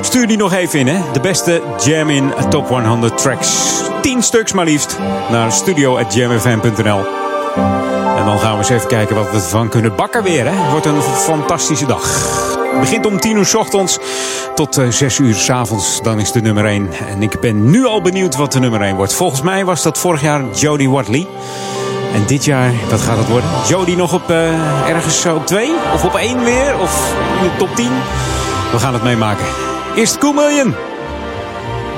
Stuur 0.00 0.26
die 0.26 0.36
nog 0.36 0.52
even 0.52 0.78
in, 0.78 0.86
hè. 0.86 1.00
De 1.12 1.20
beste 1.20 1.62
Jam 1.84 2.10
in 2.10 2.32
Top 2.48 2.68
100 2.68 3.18
tracks. 3.18 3.80
10 4.02 4.22
stuks 4.22 4.52
maar 4.52 4.64
liefst. 4.64 4.98
Naar 5.30 5.52
studio.jamfm.nl 5.52 7.89
En 8.20 8.26
dan 8.26 8.38
gaan 8.38 8.52
we 8.52 8.58
eens 8.58 8.68
even 8.68 8.88
kijken 8.88 9.16
wat 9.16 9.30
we 9.30 9.36
ervan 9.36 9.68
kunnen 9.68 9.94
bakken 9.94 10.22
weer, 10.22 10.46
hè. 10.52 10.70
Wordt 10.70 10.86
een 10.86 11.02
fantastische 11.02 11.86
dag. 11.86 12.02
Het 12.70 12.80
begint 12.80 13.06
om 13.06 13.20
10 13.20 13.36
uur 13.36 13.46
s 13.46 13.54
ochtends 13.54 13.98
tot 14.54 14.78
eh, 14.78 14.88
6 14.88 15.18
uur 15.18 15.34
s 15.34 15.50
avonds. 15.50 16.02
Dan 16.02 16.20
is 16.20 16.32
de 16.32 16.40
nummer 16.40 16.64
1. 16.64 16.88
En 17.08 17.22
ik 17.22 17.40
ben 17.40 17.70
nu 17.70 17.86
al 17.86 18.02
benieuwd 18.02 18.36
wat 18.36 18.52
de 18.52 18.58
nummer 18.58 18.80
1 18.80 18.96
wordt. 18.96 19.14
Volgens 19.14 19.42
mij 19.42 19.64
was 19.64 19.82
dat 19.82 19.98
vorig 19.98 20.20
jaar 20.20 20.44
Jodie 20.54 20.90
Watley. 20.90 21.26
En 22.14 22.26
dit 22.26 22.44
jaar, 22.44 22.72
wat 22.90 23.00
gaat 23.00 23.18
het 23.18 23.28
worden? 23.28 23.50
Jodie 23.68 23.96
nog 23.96 24.12
op 24.14 24.30
eh, 24.30 24.88
ergens 24.88 25.26
op 25.26 25.46
2? 25.46 25.70
Of 25.94 26.04
op 26.04 26.14
1 26.14 26.44
weer? 26.44 26.78
Of 26.80 27.14
in 27.42 27.42
de 27.42 27.56
top 27.56 27.76
10? 27.76 27.88
We 28.72 28.78
gaan 28.78 28.92
het 28.92 29.02
meemaken. 29.02 29.44
Eerst 29.94 30.18
Cool 30.18 30.32
Million. 30.32 30.74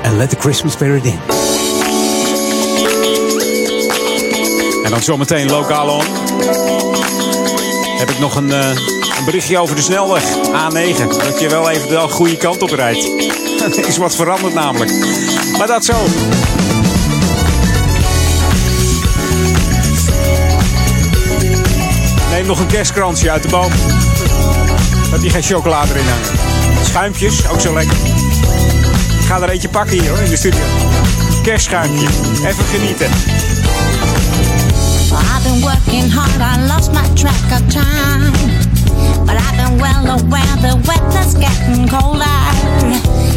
En 0.03 0.17
Let 0.17 0.31
the 0.31 0.37
Christmas 0.39 0.73
Spirit 0.73 1.05
in. 1.05 1.52
En 4.85 4.91
dan 4.91 5.03
zometeen 5.03 5.51
lokaal 5.51 5.89
on. 5.89 6.05
Heb 7.99 8.11
ik 8.11 8.19
nog 8.19 8.37
een, 8.37 8.53
eh, 8.53 8.69
een 9.19 9.25
berichtje 9.25 9.59
over 9.59 9.77
de 9.77 9.83
snelweg. 9.83 10.25
A9. 10.53 11.09
Dat 11.09 11.41
je 11.41 11.49
wel 11.49 11.71
even 11.71 11.89
de 11.89 11.99
goede 11.99 12.37
kant 12.37 12.63
op 12.63 12.71
rijdt. 12.71 13.05
Er 13.77 13.87
is 13.89 13.97
wat 13.97 14.15
veranderd 14.15 14.55
namelijk. 14.55 14.93
Maar 15.59 15.67
dat 15.67 15.85
zo. 15.85 15.95
Neem 22.31 22.47
nog 22.47 22.59
een 22.59 22.67
kerstkransje 22.67 23.31
uit 23.31 23.43
de 23.43 23.49
boom. 23.49 23.73
Dat 25.11 25.21
die 25.21 25.31
geen 25.31 25.43
chocolade 25.43 25.93
erin 25.93 26.09
hangen. 26.09 26.85
Schuimpjes, 26.85 27.49
ook 27.49 27.61
zo 27.61 27.73
lekker. 27.73 27.97
Ik 29.21 29.27
ga 29.27 29.41
er 29.41 29.49
eentje 29.49 29.69
pakken 29.69 30.01
hier 30.01 30.09
hoor, 30.11 30.19
in 30.19 30.31
de 30.31 30.37
studio. 30.37 30.65
Kerstschuimpje. 31.43 32.07
Even 32.47 32.65
genieten. 32.65 33.11
Been 35.53 35.65
working 35.65 36.09
hard, 36.09 36.41
I 36.41 36.65
lost 36.65 36.95
my 36.95 37.05
track 37.13 37.45
of 37.53 37.61
time. 37.69 38.33
But 39.27 39.37
I've 39.37 39.57
been 39.61 39.77
well 39.77 40.17
aware 40.17 40.55
the 40.65 40.81
weather's 40.89 41.37
getting 41.37 41.85
colder. 41.93 42.41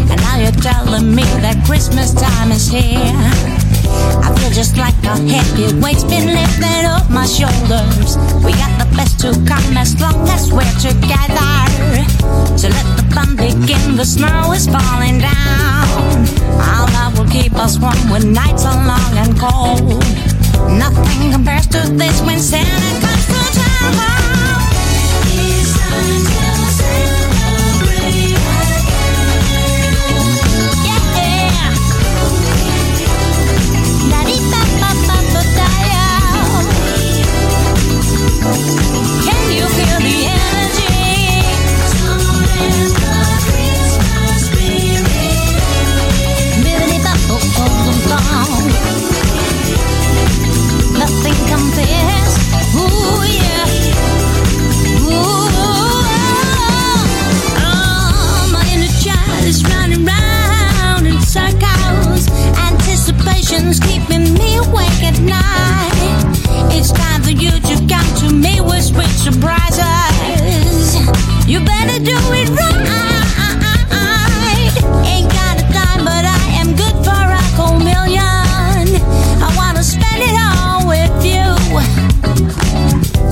And 0.07 0.15
now 0.23 0.39
you're 0.39 0.55
telling 0.63 1.13
me 1.13 1.23
that 1.43 1.59
Christmas 1.65 2.13
time 2.13 2.53
is 2.53 2.71
here. 2.71 3.19
I 4.23 4.31
feel 4.39 4.51
just 4.51 4.77
like 4.77 4.95
a 5.03 5.19
heavy 5.27 5.75
weight's 5.83 6.05
been 6.05 6.31
lifted 6.31 6.87
off 6.87 7.09
my 7.11 7.27
shoulders. 7.27 8.15
We 8.47 8.55
got 8.55 8.71
the 8.79 8.87
best 8.95 9.19
to 9.27 9.35
come 9.43 9.75
as 9.75 9.99
long 9.99 10.23
as 10.31 10.53
we're 10.55 10.63
together. 10.79 11.51
So 12.55 12.71
let 12.71 12.87
the 12.95 13.03
fun 13.11 13.35
begin, 13.35 13.97
the 13.97 14.05
snow 14.05 14.53
is 14.53 14.67
falling 14.71 15.19
down. 15.19 16.23
Our 16.63 16.87
love 16.95 17.19
will 17.19 17.27
keep 17.27 17.55
us 17.55 17.77
warm 17.77 17.99
when 18.07 18.31
nights 18.31 18.63
are 18.63 18.79
long 18.87 19.13
and 19.19 19.35
cold. 19.35 20.34
Nothing 20.77 21.32
compares 21.32 21.68
to 21.68 21.80
this 21.91 22.22
when 22.22 22.40
Santa 22.40 22.99
comes 23.02 23.26
to 23.27 23.60
town. 23.60 24.14
You 71.56 71.64
better 71.64 72.03
do 72.03 72.18
it 72.34 72.49
right. 72.49 73.15
Ain't 75.07 75.32
got 75.32 75.57
a 75.57 75.64
dime, 75.72 76.03
but 76.03 76.26
I 76.26 76.38
am 76.60 76.76
good 76.76 76.98
for 77.06 77.15
a 77.15 77.80
million. 77.80 78.19
I 79.41 79.53
wanna 79.56 79.82
spend 79.82 80.22
it 80.22 80.36
all 80.36 80.86
with 80.86 81.23
you. 81.23 81.56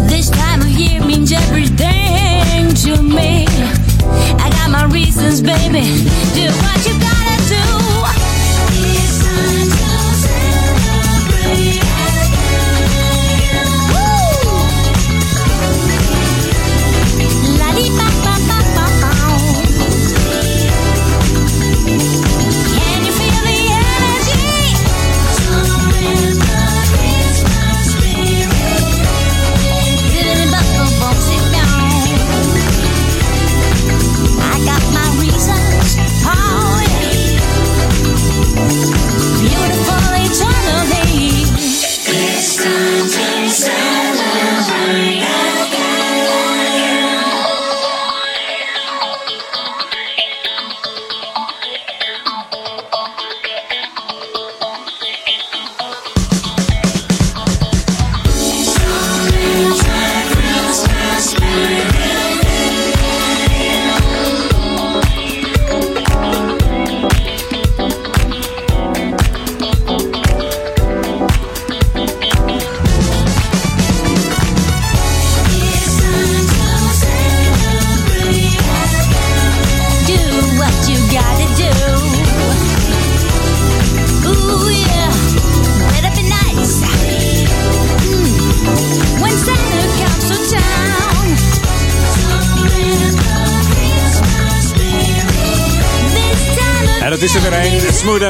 This 0.08 0.30
time 0.30 0.62
of 0.62 0.70
year 0.70 1.04
means 1.04 1.34
everything 1.34 2.74
to 2.86 3.02
me. 3.04 3.46
I 4.40 4.50
got 4.52 4.70
my 4.70 4.86
reasons, 4.86 5.42
baby. 5.42 5.84
Do 6.34 6.50
what 6.64 6.73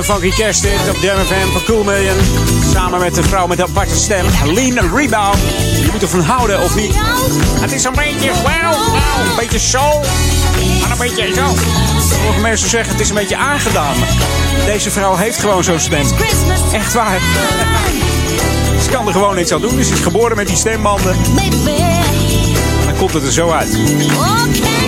een. 0.10 0.16
Een 0.16 0.34
smooth 0.34 0.62
en 0.64 0.74
funky 0.74 0.84
kersthit 0.84 0.90
op 0.90 1.02
Jam 1.02 1.18
FM 1.18 1.52
van 1.52 1.64
Cool 1.64 1.84
Million. 1.84 2.18
Samen 2.72 3.00
met 3.00 3.16
de 3.16 3.24
vrouw 3.24 3.48
met 3.48 3.58
de 3.58 3.64
aparte 3.64 3.96
stem, 3.96 4.26
Lean 4.46 4.96
Rebound. 4.96 5.38
Je 5.82 5.90
moet 5.92 6.02
ervan 6.02 6.22
houden, 6.22 6.62
of 6.62 6.76
niet? 6.76 6.96
Het 7.60 7.72
is 7.72 7.84
een 7.84 7.94
beetje, 7.94 8.32
wow, 8.32 8.74
wow, 8.74 9.30
een 9.30 9.36
beetje 9.38 9.60
soul. 9.60 10.02
Maar 10.82 10.92
een 10.92 10.98
beetje 10.98 11.34
zo. 11.34 11.46
Sommige 12.16 12.40
mensen 12.42 12.70
zeggen 12.70 12.92
het 12.92 13.02
is 13.02 13.10
een 13.10 13.16
beetje 13.16 13.38
aangedaan. 13.38 13.96
Deze 14.66 14.92
vrouw 14.92 15.16
heeft 15.16 15.40
gewoon 15.40 15.64
zo'n 15.64 15.80
stem. 15.80 16.06
Echt 16.74 16.94
waar. 16.94 17.20
Ze 18.84 18.90
kan 18.90 19.08
er 19.08 19.14
gewoon 19.14 19.36
niks 19.36 19.52
aan 19.52 19.62
doen. 19.62 19.76
Dus 19.76 19.88
ze 19.88 19.94
is 19.94 20.00
geboren 20.00 20.36
met 20.36 20.48
die 20.48 20.58
stembanden. 20.58 21.16
Dan 22.86 22.96
komt 22.98 23.14
het 23.14 23.26
er 23.26 23.32
zo 23.32 23.52
uit. 23.52 23.78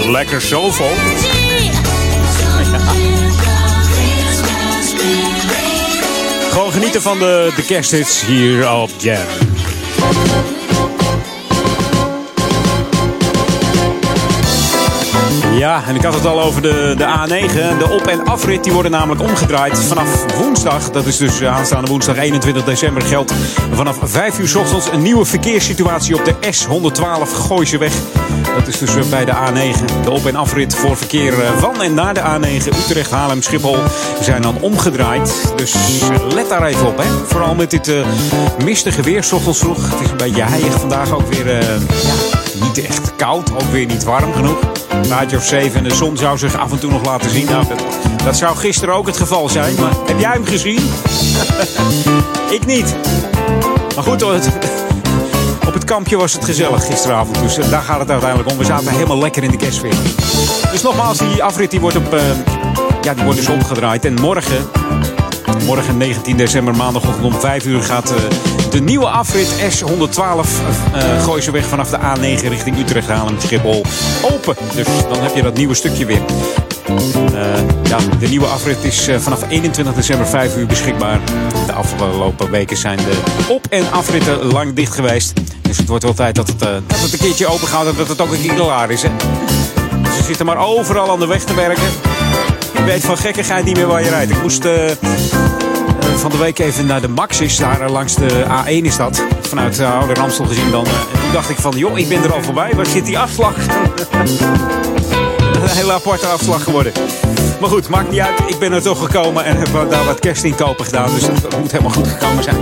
Lekker 0.05 0.41
soulful. 0.41 0.91
Gewoon 2.37 3.51
genieten 6.75 7.01
van 7.01 7.19
de, 7.19 7.51
de 7.55 7.65
kersthits 7.65 8.25
hier 8.25 8.71
op 8.71 8.89
Jam. 8.97 9.17
Ja, 15.57 15.83
en 15.87 15.95
ik 15.95 16.01
had 16.01 16.13
het 16.13 16.25
al 16.25 16.41
over 16.41 16.61
de, 16.61 16.93
de 16.97 17.03
A9. 17.03 17.77
De 17.77 17.89
op- 17.89 18.07
en 18.07 18.25
afrit 18.25 18.63
die 18.63 18.73
worden 18.73 18.91
namelijk 18.91 19.21
omgedraaid 19.21 19.79
vanaf 19.79 20.37
woensdag. 20.37 20.91
Dat 20.91 21.05
is 21.05 21.17
dus 21.17 21.41
eh, 21.41 21.55
aanstaande 21.55 21.87
woensdag 21.87 22.17
21 22.17 22.63
december. 22.63 23.01
Geldt 23.01 23.33
vanaf 23.71 23.97
5 24.03 24.39
uur 24.39 24.47
s 24.47 24.55
ochtends 24.55 24.91
een 24.91 25.01
nieuwe 25.01 25.25
verkeerssituatie 25.25 26.15
op 26.15 26.25
de 26.25 26.33
S112 26.33 27.31
Gooiseweg. 27.47 27.93
Dat 28.55 28.67
is 28.67 28.77
dus 28.79 28.95
eh, 28.95 29.09
bij 29.09 29.25
de 29.25 29.31
A9. 29.31 30.03
De 30.03 30.11
op- 30.11 30.25
en 30.25 30.35
afrit 30.35 30.75
voor 30.75 30.97
verkeer 30.97 31.43
eh, 31.43 31.57
van 31.57 31.81
en 31.81 31.93
naar 31.93 32.13
de 32.13 32.19
A9 32.19 32.67
Utrecht, 32.67 33.11
Haarlem, 33.11 33.41
Schiphol 33.41 33.77
zijn 34.21 34.41
dan 34.41 34.57
omgedraaid. 34.59 35.53
Dus 35.55 35.73
eh, 35.73 36.33
let 36.33 36.49
daar 36.49 36.63
even 36.63 36.87
op, 36.87 36.97
hè. 36.97 37.05
Vooral 37.27 37.55
met 37.55 37.71
dit 37.71 37.91
mistige 38.63 39.01
weer, 39.01 39.27
ochtends 39.33 39.59
vroeg. 39.59 39.89
Het 39.89 39.99
is 40.01 40.15
beetje 40.15 40.43
heilig 40.43 40.79
vandaag 40.79 41.11
ook 41.11 41.33
weer. 41.33 41.63
niet 42.61 42.85
echt 42.85 43.15
koud, 43.15 43.51
ook 43.51 43.71
weer 43.71 43.85
niet 43.85 44.03
warm 44.03 44.33
genoeg. 44.33 44.59
Een 44.89 45.05
graadje 45.05 45.37
of 45.37 45.45
7 45.45 45.77
en 45.77 45.83
de 45.83 45.95
zon 45.95 46.17
zou 46.17 46.37
zich 46.37 46.57
af 46.57 46.71
en 46.71 46.79
toe 46.79 46.91
nog 46.91 47.05
laten 47.05 47.29
zien. 47.29 47.45
Nou, 47.45 47.65
dat, 47.67 47.83
dat 48.23 48.37
zou 48.37 48.57
gisteren 48.57 48.95
ook 48.95 49.07
het 49.07 49.17
geval 49.17 49.49
zijn. 49.49 49.75
Maar 49.75 49.91
heb 50.05 50.19
jij 50.19 50.31
hem 50.31 50.45
gezien? 50.45 50.79
Ik 52.57 52.65
niet. 52.65 52.95
Maar 53.95 54.03
goed 54.03 54.21
het 54.21 54.49
kampje 55.85 56.17
was 56.17 56.33
het 56.33 56.45
gezellig 56.45 56.85
gisteravond. 56.85 57.39
Dus 57.39 57.57
eh, 57.57 57.69
daar 57.69 57.81
gaat 57.81 57.99
het 57.99 58.09
uiteindelijk 58.09 58.51
om. 58.51 58.57
We 58.57 58.63
zaten 58.63 58.91
helemaal 58.91 59.17
lekker 59.17 59.43
in 59.43 59.51
de 59.51 59.57
kerstsfeer. 59.57 59.95
Dus 60.71 60.81
nogmaals, 60.81 61.17
die 61.17 61.43
afrit 61.43 61.71
die 61.71 61.79
wordt, 61.79 61.97
op, 61.97 62.13
eh, 62.13 62.21
ja, 63.01 63.13
die 63.13 63.23
wordt 63.23 63.39
dus 63.39 63.49
omgedraaid. 63.49 64.05
En 64.05 64.13
morgen, 64.13 64.69
morgen 65.65 65.97
19 65.97 66.37
december, 66.37 66.75
maandagochtend 66.75 67.25
om 67.25 67.39
5 67.39 67.65
uur... 67.65 67.81
gaat 67.81 68.11
eh, 68.11 68.17
de 68.71 68.81
nieuwe 68.81 69.07
afrit 69.07 69.47
S112 69.47 70.47
eh 70.93 71.23
Gooiseweg 71.23 71.65
vanaf 71.65 71.89
de 71.89 71.97
A9 71.97 72.47
richting 72.47 72.77
Utrecht 72.77 73.07
halen 73.07 73.41
Schiphol 73.41 73.83
open. 74.31 74.55
Dus 74.75 74.87
dan 75.09 75.23
heb 75.23 75.35
je 75.35 75.41
dat 75.41 75.57
nieuwe 75.57 75.73
stukje 75.73 76.05
weer. 76.05 76.21
Ja, 77.83 77.97
de 78.19 78.27
nieuwe 78.27 78.45
afrit 78.45 78.83
is 78.83 79.09
vanaf 79.17 79.49
21 79.49 79.93
december 79.93 80.27
5 80.27 80.57
uur 80.57 80.65
beschikbaar. 80.65 81.19
De 81.65 81.73
afgelopen 81.73 82.51
weken 82.51 82.77
zijn 82.77 82.97
de 82.97 83.17
op- 83.47 83.67
en 83.69 83.91
afritten 83.91 84.45
lang 84.45 84.73
dicht 84.73 84.93
geweest. 84.93 85.33
Dus 85.67 85.77
het 85.77 85.87
wordt 85.87 86.03
wel 86.03 86.13
tijd 86.13 86.35
dat 86.35 86.47
het, 86.47 86.61
eh, 86.61 86.69
dat 86.87 86.99
het 86.99 87.13
een 87.13 87.19
keertje 87.19 87.47
open 87.47 87.67
gaat 87.67 87.87
en 87.87 87.93
dat 87.97 88.07
het 88.07 88.21
ook 88.21 88.31
een 88.31 88.41
keer 88.41 88.53
klaar 88.53 88.91
is. 88.91 89.01
Hè? 89.01 89.09
Ze 90.17 90.23
zitten 90.23 90.45
maar 90.45 90.57
overal 90.57 91.11
aan 91.11 91.19
de 91.19 91.27
weg 91.27 91.43
te 91.43 91.53
werken. 91.53 91.83
Je 92.75 92.83
weet 92.83 93.05
van 93.05 93.17
gekkigheid 93.17 93.65
niet 93.65 93.75
meer 93.75 93.87
waar 93.87 94.03
je 94.03 94.09
rijdt. 94.09 94.31
Ik 94.31 94.41
moest 94.41 94.65
eh, 94.65 94.91
eh, 94.91 94.97
van 96.15 96.31
de 96.31 96.37
week 96.37 96.59
even 96.59 96.85
naar 96.85 97.01
de 97.01 97.07
Maxis, 97.07 97.57
daar 97.57 97.89
langs 97.89 98.15
de 98.15 98.45
A1 98.47 98.85
is 98.85 98.97
dat. 98.97 99.23
Vanuit 99.41 99.79
uh, 99.79 99.99
Oude 99.99 100.13
Ramstel 100.13 100.45
gezien 100.45 100.71
dan. 100.71 100.85
en 100.85 101.19
toen 101.21 101.31
dacht 101.33 101.49
ik 101.49 101.57
van, 101.57 101.77
joh, 101.77 101.97
ik 101.97 102.07
ben 102.07 102.23
er 102.23 102.33
al 102.33 102.43
voorbij. 102.43 102.71
Waar 102.75 102.85
zit 102.85 103.05
die 103.05 103.19
afslag? 103.19 103.55
een 105.61 105.69
hele 105.69 105.93
aparte 105.93 106.27
afslag 106.27 106.63
geworden. 106.63 106.93
Maar 107.59 107.69
goed, 107.69 107.89
maakt 107.89 108.11
niet 108.11 108.19
uit. 108.19 108.39
Ik 108.47 108.59
ben 108.59 108.71
er 108.71 108.81
toch 108.81 108.99
gekomen 109.05 109.45
en 109.45 109.57
heb 109.57 109.89
daar 109.89 110.05
wat 110.05 110.19
kerstinkopen 110.19 110.85
gedaan. 110.85 111.09
Dus 111.13 111.41
dat 111.41 111.59
moet 111.59 111.71
helemaal 111.71 111.93
goed 111.93 112.07
gekomen 112.07 112.43
zijn. 112.43 112.55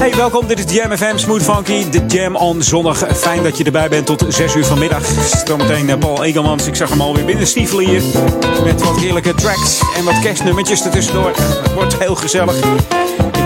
Hey, 0.00 0.14
welkom. 0.14 0.46
Dit 0.46 0.58
is 0.58 0.74
Jam 0.74 0.96
FM 0.96 1.16
Smooth 1.16 1.42
Funky. 1.42 1.90
De 1.90 2.06
Jam 2.06 2.36
on 2.36 2.62
zondag. 2.62 3.16
Fijn 3.16 3.42
dat 3.42 3.58
je 3.58 3.64
erbij 3.64 3.88
bent 3.88 4.06
tot 4.06 4.24
6 4.28 4.54
uur 4.54 4.64
vanmiddag. 4.64 5.04
Zometeen 5.44 5.90
eh, 5.90 5.98
Paul 5.98 6.24
Egelmans. 6.24 6.66
Ik 6.66 6.74
zag 6.74 6.90
hem 6.90 7.00
alweer 7.00 7.24
binnen 7.24 7.46
stiefelen 7.46 7.84
hier. 7.88 8.02
Met 8.64 8.82
wat 8.82 8.98
heerlijke 8.98 9.34
tracks 9.34 9.80
en 9.96 10.04
wat 10.04 10.18
kerstnummertjes 10.18 10.84
ertussendoor. 10.84 11.32
Het 11.36 11.72
wordt 11.74 11.98
heel 11.98 12.14
gezellig. 12.14 12.56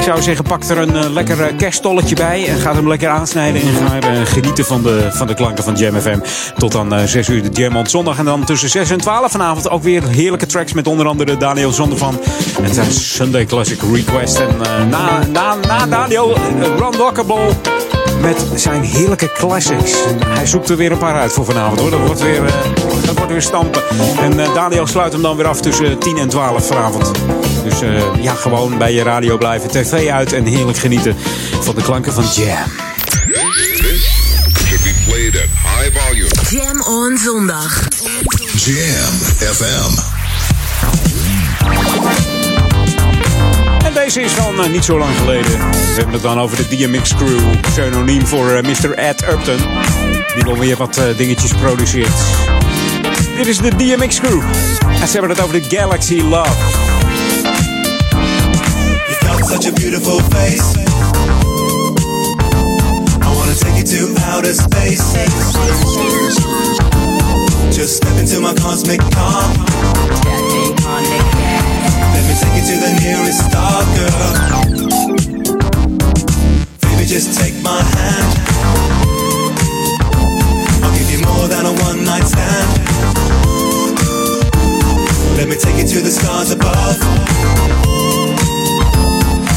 Zou 0.05 0.22
zeggen, 0.22 0.44
pak 0.44 0.62
er 0.62 0.78
een 0.78 0.97
eh, 0.97 1.10
lekker 1.10 1.43
eh, 1.43 1.56
kersttolletje 1.56 2.14
bij. 2.14 2.47
En 2.48 2.59
ga 2.59 2.74
hem 2.74 2.89
lekker 2.89 3.09
aansnijden. 3.09 3.62
En 3.62 3.74
ga 3.74 3.98
eh, 4.01 4.20
genieten 4.24 4.64
van 4.64 4.82
de, 4.82 5.09
van 5.12 5.26
de 5.26 5.35
klanken 5.35 5.64
van 5.64 5.74
Jam 5.74 6.01
FM. 6.01 6.18
Tot 6.59 6.74
eh 6.74 7.02
6 7.05 7.28
uur 7.28 7.43
de 7.43 7.48
Jam 7.48 7.76
on 7.76 7.86
zondag. 7.86 8.18
En 8.18 8.24
dan 8.24 8.44
tussen 8.44 8.68
6 8.68 8.90
en 8.90 8.98
12 8.98 9.31
vanavond 9.31 9.70
ook 9.70 9.82
weer 9.82 10.09
heerlijke 10.09 10.47
tracks. 10.47 10.72
Met 10.72 10.86
onder 10.86 11.06
andere 11.06 11.36
Daniel 11.36 11.72
Zondervan. 11.72 12.20
En 12.62 12.74
zijn 12.74 12.93
Sunday 12.93 13.44
Classic 13.44 13.81
Request. 13.93 14.39
En 14.39 14.56
na, 14.89 15.24
na, 15.32 15.55
na 15.55 15.86
Daniel, 15.86 16.35
eh, 16.35 16.43
Ron. 16.78 16.93
Met 18.25 18.47
zijn 18.55 18.83
heerlijke 18.83 19.33
classics. 19.33 19.93
Hij 20.27 20.47
zoekt 20.47 20.69
er 20.69 20.77
weer 20.77 20.93
een 20.93 20.99
paar 20.99 21.15
uit 21.15 21.33
voor 21.33 21.45
vanavond 21.45 21.81
hoor. 21.81 21.91
Dat 21.91 22.01
wordt 22.01 22.21
weer, 22.21 22.45
eh, 22.45 22.53
dat 23.05 23.17
wordt 23.17 23.33
weer 23.33 23.43
stampen. 23.43 23.83
En 24.21 24.41
eh, 24.41 24.55
Daniel 24.55 24.87
sluit 24.87 25.13
hem 25.13 25.23
dan 25.23 25.37
weer 25.37 25.47
af 25.47 25.61
tussen 25.61 25.99
10 25.99 26.19
en 26.19 26.29
12 26.29 26.67
vanavond. 26.67 27.11
Dus 27.65 27.81
eh, 27.81 28.03
ja, 28.21 28.35
gewoon 28.35 28.79
bij 28.79 28.93
je 28.93 29.03
radio 29.03 29.37
blijven. 29.37 29.71
TV 29.71 30.09
uit 30.09 30.33
en 30.33 30.45
heerlijk 30.47 30.79
genieten 30.79 31.17
van 31.61 31.75
de 31.75 31.83
klanken 31.83 32.13
van 32.13 32.25
Jam. 32.25 32.71
Should 34.65 34.83
be 34.83 34.95
played 35.07 35.37
at 35.37 35.49
high 35.79 35.99
volume. 35.99 36.29
Jam 36.51 36.83
on 36.83 37.19
zondag. 37.19 37.89
Jam 38.55 39.15
FM. 39.53 40.24
Deze 43.95 44.21
is 44.21 44.33
van 44.33 44.62
eh, 44.62 44.71
niet 44.71 44.85
zo 44.85 44.99
lang 44.99 45.16
geleden. 45.16 45.51
We 45.71 45.95
hebben 45.95 46.12
het 46.12 46.23
dan 46.23 46.41
over 46.41 46.57
de 46.57 46.69
DMX 46.69 47.15
Crew. 47.15 47.61
Pseudoniem 47.61 48.27
voor 48.27 48.51
eh, 48.51 48.62
Mr. 48.62 48.95
Ed 48.95 49.23
Upton. 49.23 49.59
Die 50.35 50.45
wel 50.45 50.59
weer 50.59 50.77
wat 50.77 50.97
eh, 50.97 51.16
dingetjes 51.16 51.53
produceert. 51.53 52.12
Dit 53.37 53.47
is 53.47 53.59
de 53.59 53.77
DMX 53.77 54.21
Crew. 54.21 54.41
En 55.01 55.09
ze 55.09 55.12
hebben 55.12 55.31
het 55.31 55.41
over 55.41 55.62
de 55.62 55.77
Galaxy 55.77 56.21
Love. 56.21 56.51
You 59.07 59.37
got 59.39 59.49
such 59.49 59.66
a 59.66 59.73
beautiful 59.73 60.21
face. 60.29 60.79
I 63.23 63.35
wanna 63.35 63.55
take 63.59 63.75
you 63.75 63.85
to 63.85 64.23
outer 64.33 64.55
space. 64.55 65.03
Just 67.71 67.95
step 67.95 68.19
into 68.19 68.41
my 68.41 68.53
cosmic 68.55 69.01
car. 69.11 69.43
To 72.66 72.77
the 72.81 72.93
nearest 73.03 73.45
star, 73.45 73.85
girl. 73.95 74.32
Baby, 76.81 77.05
just 77.05 77.39
take 77.39 77.55
my 77.62 77.82
hand. 77.82 78.31
I'll 80.82 80.97
give 80.97 81.11
you 81.11 81.20
more 81.27 81.47
than 81.47 81.66
a 81.66 81.73
one 81.85 82.05
night 82.05 82.24
stand. 82.24 82.70
Let 85.36 85.49
me 85.49 85.57
take 85.57 85.77
you 85.77 85.86
to 85.89 86.01
the 86.01 86.11
stars 86.11 86.53
above. 86.53 86.97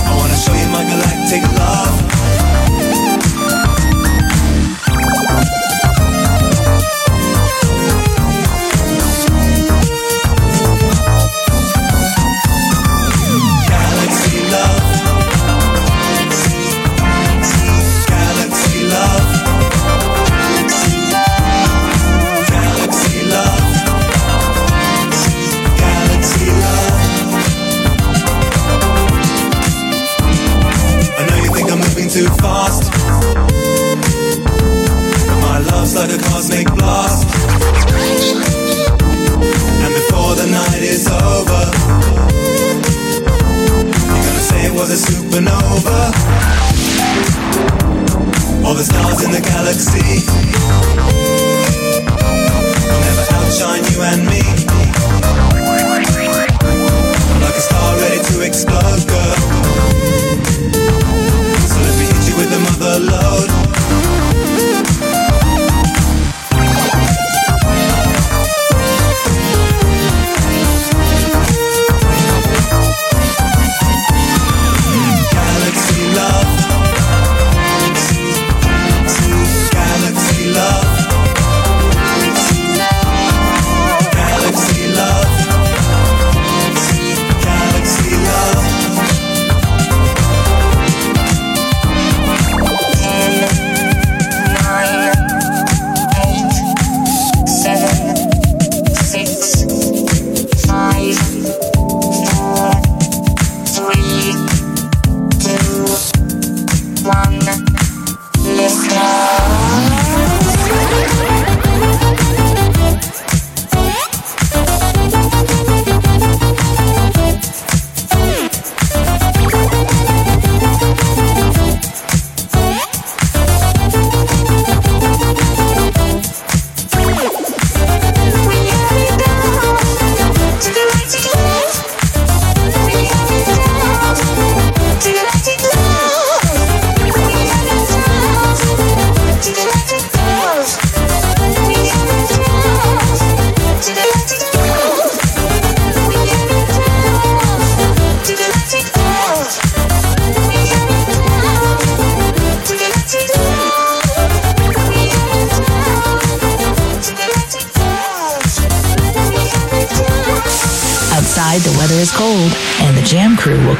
I 0.04 0.14
wanna 0.18 0.36
show 0.36 0.54
you 0.54 0.68
my 0.68 0.84
galactic 0.84 1.44
love. 1.56 2.47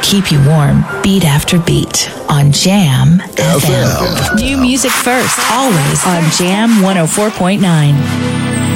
Keep 0.08 0.32
you 0.32 0.42
warm 0.48 0.82
beat 1.02 1.26
after 1.26 1.58
beat 1.58 2.10
on 2.30 2.50
Jam 2.50 3.18
FM. 3.36 4.36
New 4.40 4.56
music 4.56 4.90
first, 4.90 5.38
always 5.52 6.02
on 6.06 6.22
Jam 6.30 6.70
104.9. 6.82 8.67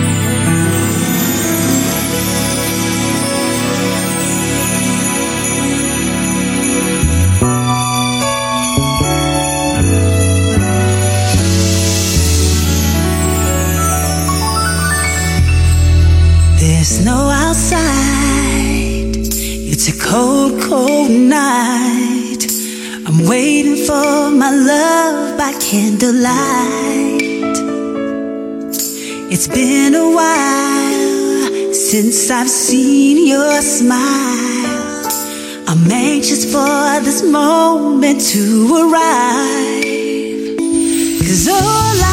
cold, 20.13 20.61
cold 20.61 21.11
night. 21.11 22.43
I'm 23.07 23.27
waiting 23.27 23.77
for 23.87 24.31
my 24.43 24.51
love 24.51 25.39
by 25.39 25.53
candlelight. 25.55 27.57
It's 29.33 29.49
been 29.49 29.95
a 29.95 30.09
while 30.19 31.73
since 31.73 32.31
I've 32.31 32.51
seen 32.51 33.27
your 33.27 33.63
smile. 33.63 35.09
I'm 35.67 35.91
anxious 35.91 36.45
for 36.45 37.01
this 37.07 37.23
moment 37.23 38.21
to 38.33 38.43
arrive. 38.83 40.59
Cause 41.27 41.49
all 41.49 41.97
I 42.05 42.12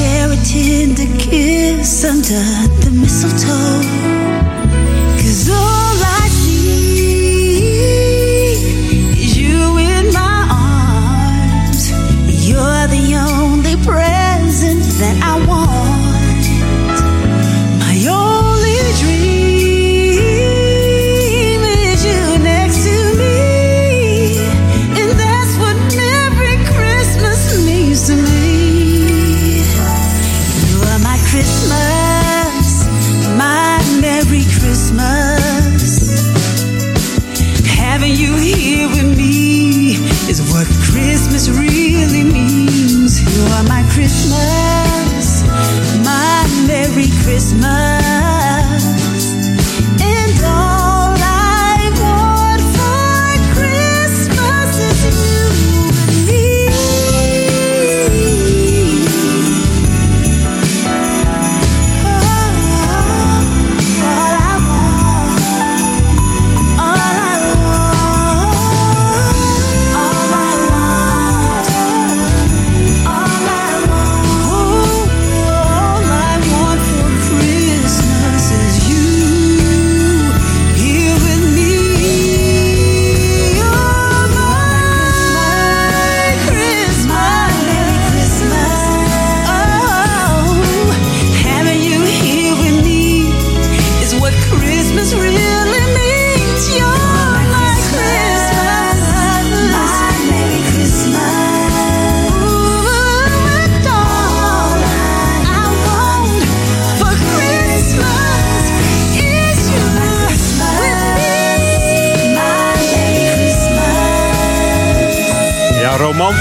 share 0.00 0.32
a 0.32 0.36
tender 0.36 1.10
kiss 1.18 2.04
under 2.04 2.44
the 2.80 2.90
mistletoe. 2.90 3.89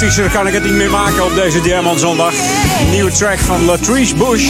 Kan 0.07 0.47
ik 0.47 0.53
het 0.53 0.63
niet 0.63 0.73
meer 0.73 0.89
maken 0.89 1.25
op 1.25 1.35
deze 1.35 1.61
Jam 1.61 1.87
on 1.87 1.99
zondag. 1.99 2.33
Nieuwe 2.91 3.11
track 3.11 3.39
van 3.39 3.65
Latrice 3.65 4.15
Bush. 4.15 4.47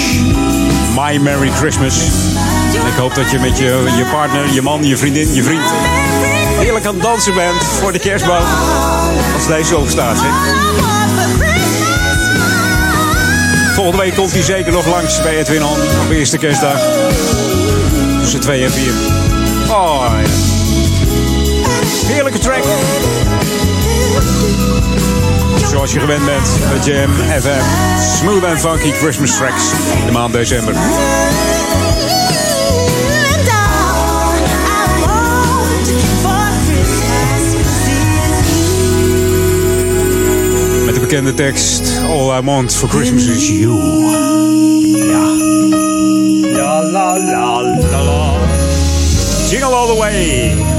My 0.96 1.18
Merry 1.18 1.50
Christmas. 1.50 1.96
Ik 2.88 2.94
hoop 2.98 3.16
dat 3.16 3.32
je 3.32 3.40
met 3.40 3.58
je, 3.58 3.94
je 3.98 4.06
partner, 4.12 4.54
je 4.54 4.62
man, 4.62 4.84
je 4.84 4.98
vriendin, 4.98 5.34
je 5.34 5.44
vriend... 5.44 5.64
heerlijk 6.58 6.86
aan 6.86 6.94
het 6.94 7.04
dansen 7.04 7.34
bent 7.34 7.64
voor 7.64 7.92
de 7.92 8.00
kerstboom. 8.00 8.44
Als 9.36 9.48
deze 9.48 9.78
opstaat, 9.78 10.18
hè. 10.20 10.30
Volgende 13.74 13.98
week 14.04 14.16
komt 14.16 14.32
hij 14.32 14.42
zeker 14.42 14.72
nog 14.72 14.88
langs 14.88 15.22
bij 15.22 15.38
Edwin 15.38 15.64
On 15.64 15.78
op 16.06 16.12
eerste 16.12 16.38
kerstdag. 16.38 16.80
Tussen 18.22 18.40
2 18.40 18.64
en 18.64 18.72
4. 18.72 18.92
Oh, 19.70 20.14
ja. 20.22 20.30
Heerlijke 22.08 22.40
track. 22.40 22.64
Zoals 25.70 25.94
je 25.94 26.00
gewend 26.00 26.26
bent 26.26 26.60
bij 26.70 26.94
Jam 26.94 27.12
FM. 27.12 27.62
Smooth 28.18 28.44
and 28.44 28.60
funky 28.60 28.92
Christmas 28.92 29.36
tracks 29.36 29.64
in 30.00 30.06
de 30.06 30.12
maand 30.12 30.34
december. 30.34 30.74
Met 40.86 40.94
de 40.94 41.00
bekende 41.00 41.34
tekst 41.34 42.02
All 42.08 42.38
I 42.38 42.42
Want 42.42 42.76
for 42.76 42.90
Christmas 42.90 43.26
is 43.26 43.48
You. 43.50 43.74
Ja, 46.52 46.84
la, 46.84 47.18
la, 47.18 47.62
la, 47.92 48.02
la. 48.04 48.38
Jingle 49.50 49.74
all 49.74 49.88
the 49.88 49.98
way. 50.00 50.79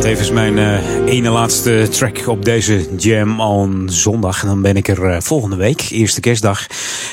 Tevens 0.00 0.30
mijn 0.30 0.58
eh, 0.58 1.06
ene 1.06 1.30
laatste 1.30 1.88
track 1.90 2.26
op 2.26 2.44
deze 2.44 2.88
Jam 2.96 3.40
on 3.40 3.88
zondag. 3.92 4.42
En 4.42 4.48
dan 4.48 4.62
ben 4.62 4.76
ik 4.76 4.88
er 4.88 5.04
eh, 5.04 5.20
volgende 5.20 5.56
week, 5.56 5.90
eerste 5.90 6.20
kerstdag, 6.20 6.66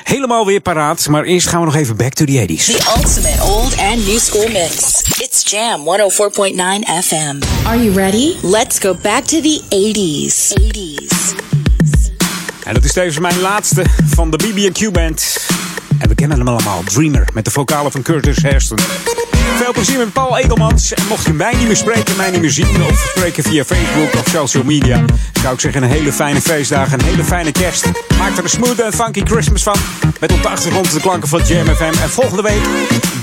helemaal 0.03 0.45
weer 0.45 0.59
paraat. 0.59 1.07
Maar 1.07 1.23
eerst 1.23 1.47
gaan 1.47 1.59
we 1.59 1.65
nog 1.65 1.75
even 1.75 1.97
back 1.97 2.13
to 2.13 2.25
the 2.25 2.45
80s. 2.47 2.65
The 2.65 2.93
ultimate 2.97 3.43
old 3.43 3.77
and 3.77 4.05
new 4.05 4.17
school 4.17 4.47
mix. 4.47 5.01
It's 5.19 5.51
Jam 5.51 5.79
104.9 5.79 7.03
FM. 7.03 7.65
Are 7.65 7.83
you 7.83 7.95
ready? 7.95 8.35
Let's 8.41 8.79
go 8.79 8.95
back 9.01 9.23
to 9.23 9.41
the 9.41 9.61
80s. 9.69 10.53
80s. 10.61 11.35
En 12.63 12.73
dat 12.73 12.83
is 12.83 12.93
tevens 12.93 13.19
mijn 13.19 13.39
laatste 13.39 13.85
van 14.15 14.29
de 14.31 14.37
BB&Q 14.37 14.91
Band. 14.91 15.37
En 15.99 16.09
we 16.09 16.15
kennen 16.15 16.37
hem 16.37 16.47
allemaal, 16.47 16.83
Dreamer, 16.83 17.27
met 17.33 17.45
de 17.45 17.51
vocalen 17.51 17.91
van 17.91 18.01
Curtis 18.01 18.41
Hairston. 18.41 18.77
Veel 19.55 19.71
plezier 19.71 19.97
met 19.97 20.13
Paul 20.13 20.37
Edelmans. 20.37 20.93
En 20.93 21.07
mocht 21.07 21.25
je 21.25 21.33
mij 21.33 21.53
niet 21.55 21.67
meer 21.67 21.75
spreken, 21.75 22.15
mij 22.15 22.31
niet 22.31 22.41
meer 22.41 22.51
zien 22.51 22.83
of 22.89 23.11
spreken 23.15 23.43
via 23.43 23.63
Facebook 23.63 24.13
of 24.13 24.27
social 24.27 24.63
media, 24.63 25.05
zou 25.41 25.53
ik 25.53 25.59
zeggen 25.59 25.83
een 25.83 25.89
hele 25.89 26.13
fijne 26.13 26.41
feestdag, 26.41 26.91
een 26.91 27.03
hele 27.03 27.23
fijne 27.23 27.51
kerst. 27.51 27.85
Maak 28.17 28.37
er 28.37 28.43
een 28.43 28.49
smooth 28.49 28.79
en 28.79 28.93
funky 28.93 29.21
Christmas 29.23 29.63
van. 29.63 29.75
Met 30.19 30.31
op 30.31 30.41
de 30.41 30.49
achtergrond 30.49 30.91
de 30.91 30.99
klanken 30.99 31.29
van 31.29 31.41
Jam 31.47 31.65
FM. 31.65 32.01
En 32.01 32.09
volgende 32.09 32.41
week 32.41 32.61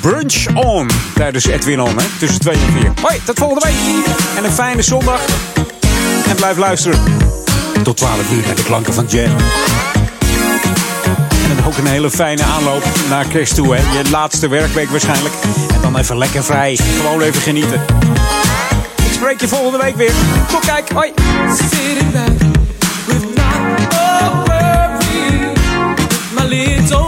brunch 0.00 0.46
on 0.54 0.90
tijdens 1.14 1.46
Edwin 1.46 1.80
On, 1.80 1.98
hè, 1.98 2.04
tussen 2.18 2.40
2 2.40 2.54
en 2.54 2.72
4. 2.72 2.92
Hoi, 3.02 3.20
tot 3.24 3.38
volgende 3.38 3.66
week. 3.66 4.06
En 4.36 4.44
een 4.44 4.52
fijne 4.52 4.82
zondag. 4.82 5.20
En 6.28 6.36
blijf 6.36 6.56
luisteren. 6.56 6.98
Tot 7.82 7.96
12 7.96 8.32
uur 8.32 8.42
naar 8.46 8.54
de 8.54 8.64
klanken 8.64 8.94
van 8.94 9.06
Jam. 9.08 9.36
En 11.50 11.64
ook 11.66 11.76
een 11.76 11.86
hele 11.86 12.10
fijne 12.10 12.42
aanloop 12.42 12.84
naar 13.08 13.26
kerst 13.26 13.54
toe. 13.54 13.74
Hè? 13.74 13.98
Je 13.98 14.10
laatste 14.10 14.48
werkweek 14.48 14.88
waarschijnlijk. 14.88 15.34
En 15.74 15.80
dan 15.80 15.96
even 15.96 16.18
lekker 16.18 16.44
vrij. 16.44 16.78
Gewoon 17.00 17.20
even 17.20 17.42
genieten. 17.42 17.80
Ik 18.96 19.12
spreek 19.12 19.40
je 19.40 19.48
volgende 19.48 19.78
week 19.78 19.96
weer. 19.96 20.12
Tot 20.50 20.64
kijk. 20.64 20.90
Hoi. 20.90 21.12
Sitting 21.56 22.12
back 22.12 22.38
with 23.06 23.34
not 23.34 23.94
a 23.94 24.44
worry, 24.46 25.52
with 26.34 27.03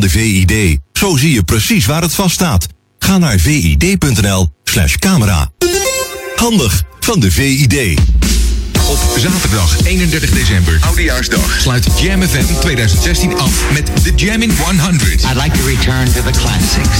van 0.00 0.08
de 0.08 0.18
VID. 0.18 0.78
Zo 0.92 1.16
zie 1.16 1.32
je 1.32 1.42
precies 1.42 1.86
waar 1.86 2.02
het 2.02 2.14
vast 2.14 2.34
staat. 2.34 2.66
Ga 2.98 3.18
naar 3.18 3.38
vid.nl 3.38 4.48
slash 4.64 4.94
camera. 4.94 5.50
Handig 6.36 6.82
van 7.00 7.20
de 7.20 7.30
VID. 7.30 7.98
Op 8.88 8.98
zaterdag 9.16 9.76
31 9.84 10.30
december, 10.30 10.78
Oudejaarsdag, 10.80 11.60
sluit 11.60 11.86
Jam 12.00 12.22
FM 12.22 12.44
2016 12.60 13.38
af 13.38 13.50
met 13.72 13.90
de 14.02 14.12
Jammin' 14.14 14.56
100. 14.56 15.10
I'd 15.10 15.42
like 15.42 15.58
to 15.58 15.66
return 15.66 16.12
to 16.12 16.22
the 16.22 16.30
classics. 16.38 16.98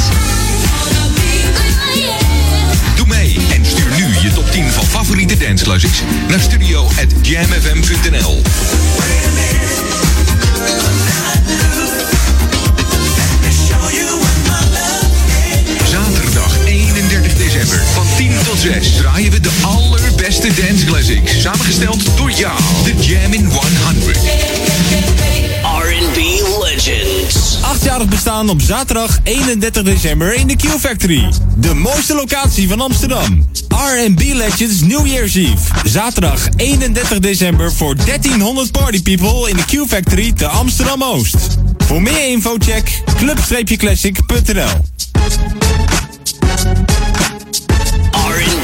Doe 2.96 3.06
mee 3.06 3.36
en 3.52 3.66
stuur 3.66 3.90
nu 3.96 4.06
je 4.22 4.30
top 4.34 4.50
10 4.50 4.70
van 4.70 4.84
favoriete 4.84 5.36
dance 5.36 5.64
classics 5.64 6.02
naar 6.28 6.40
studio@jamfm.nl. 6.40 8.42
Zaterdag 9.69 9.69
31 17.60 17.60
december 17.60 17.86
van 17.94 18.06
10 18.16 18.32
tot 18.44 18.58
6 18.58 18.96
draaien 18.96 19.30
we 19.30 19.40
de 19.40 19.50
allerbeste 19.62 20.48
dance 20.54 20.84
classics. 20.84 21.40
Samengesteld 21.40 22.16
door 22.16 22.30
jou, 22.30 22.58
de 22.84 22.94
Jammin' 23.04 23.46
100. 23.46 24.18
R&B 25.62 26.18
Legends. 26.62 27.58
Achtjarig 27.62 28.08
bestaan 28.08 28.48
op 28.48 28.60
zaterdag 28.60 29.18
31 29.22 29.82
december 29.82 30.34
in 30.34 30.46
de 30.46 30.56
Q 30.56 30.64
Factory. 30.78 31.32
De 31.56 31.74
mooiste 31.74 32.14
locatie 32.14 32.68
van 32.68 32.80
Amsterdam. 32.80 33.46
R&B 33.68 34.20
Legends 34.20 34.80
New 34.80 35.06
Year's 35.06 35.34
Eve. 35.34 35.56
Zaterdag 35.84 36.48
31 36.56 37.18
december 37.18 37.72
voor 37.72 37.96
1300 37.96 38.70
party 38.70 39.02
people 39.02 39.50
in 39.50 39.56
de 39.56 39.64
Q 39.64 39.88
Factory 39.88 40.32
te 40.32 40.46
Amsterdam 40.46 41.02
Oost. 41.02 41.36
Voor 41.78 42.02
meer 42.02 42.28
info 42.28 42.56
check 42.58 43.02
club-classic.nl 43.16 45.59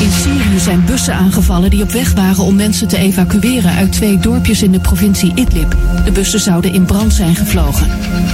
In 0.00 0.12
Syrië 0.12 0.58
zijn 0.58 0.84
bussen 0.84 1.14
aangevallen 1.14 1.70
die 1.70 1.82
op 1.82 1.90
weg 1.90 2.12
waren 2.12 2.44
om 2.44 2.54
mensen 2.54 2.88
te 2.88 2.96
evacueren 2.96 3.72
uit 3.72 3.92
twee 3.92 4.18
dorpjes 4.18 4.62
in 4.62 4.72
de 4.72 4.80
provincie 4.80 5.32
Idlib. 5.34 5.76
De 6.04 6.12
bussen 6.12 6.40
zouden 6.40 6.72
in 6.72 6.84
brand 6.84 7.12
zijn 7.12 7.36
gevlogen. 7.36 7.88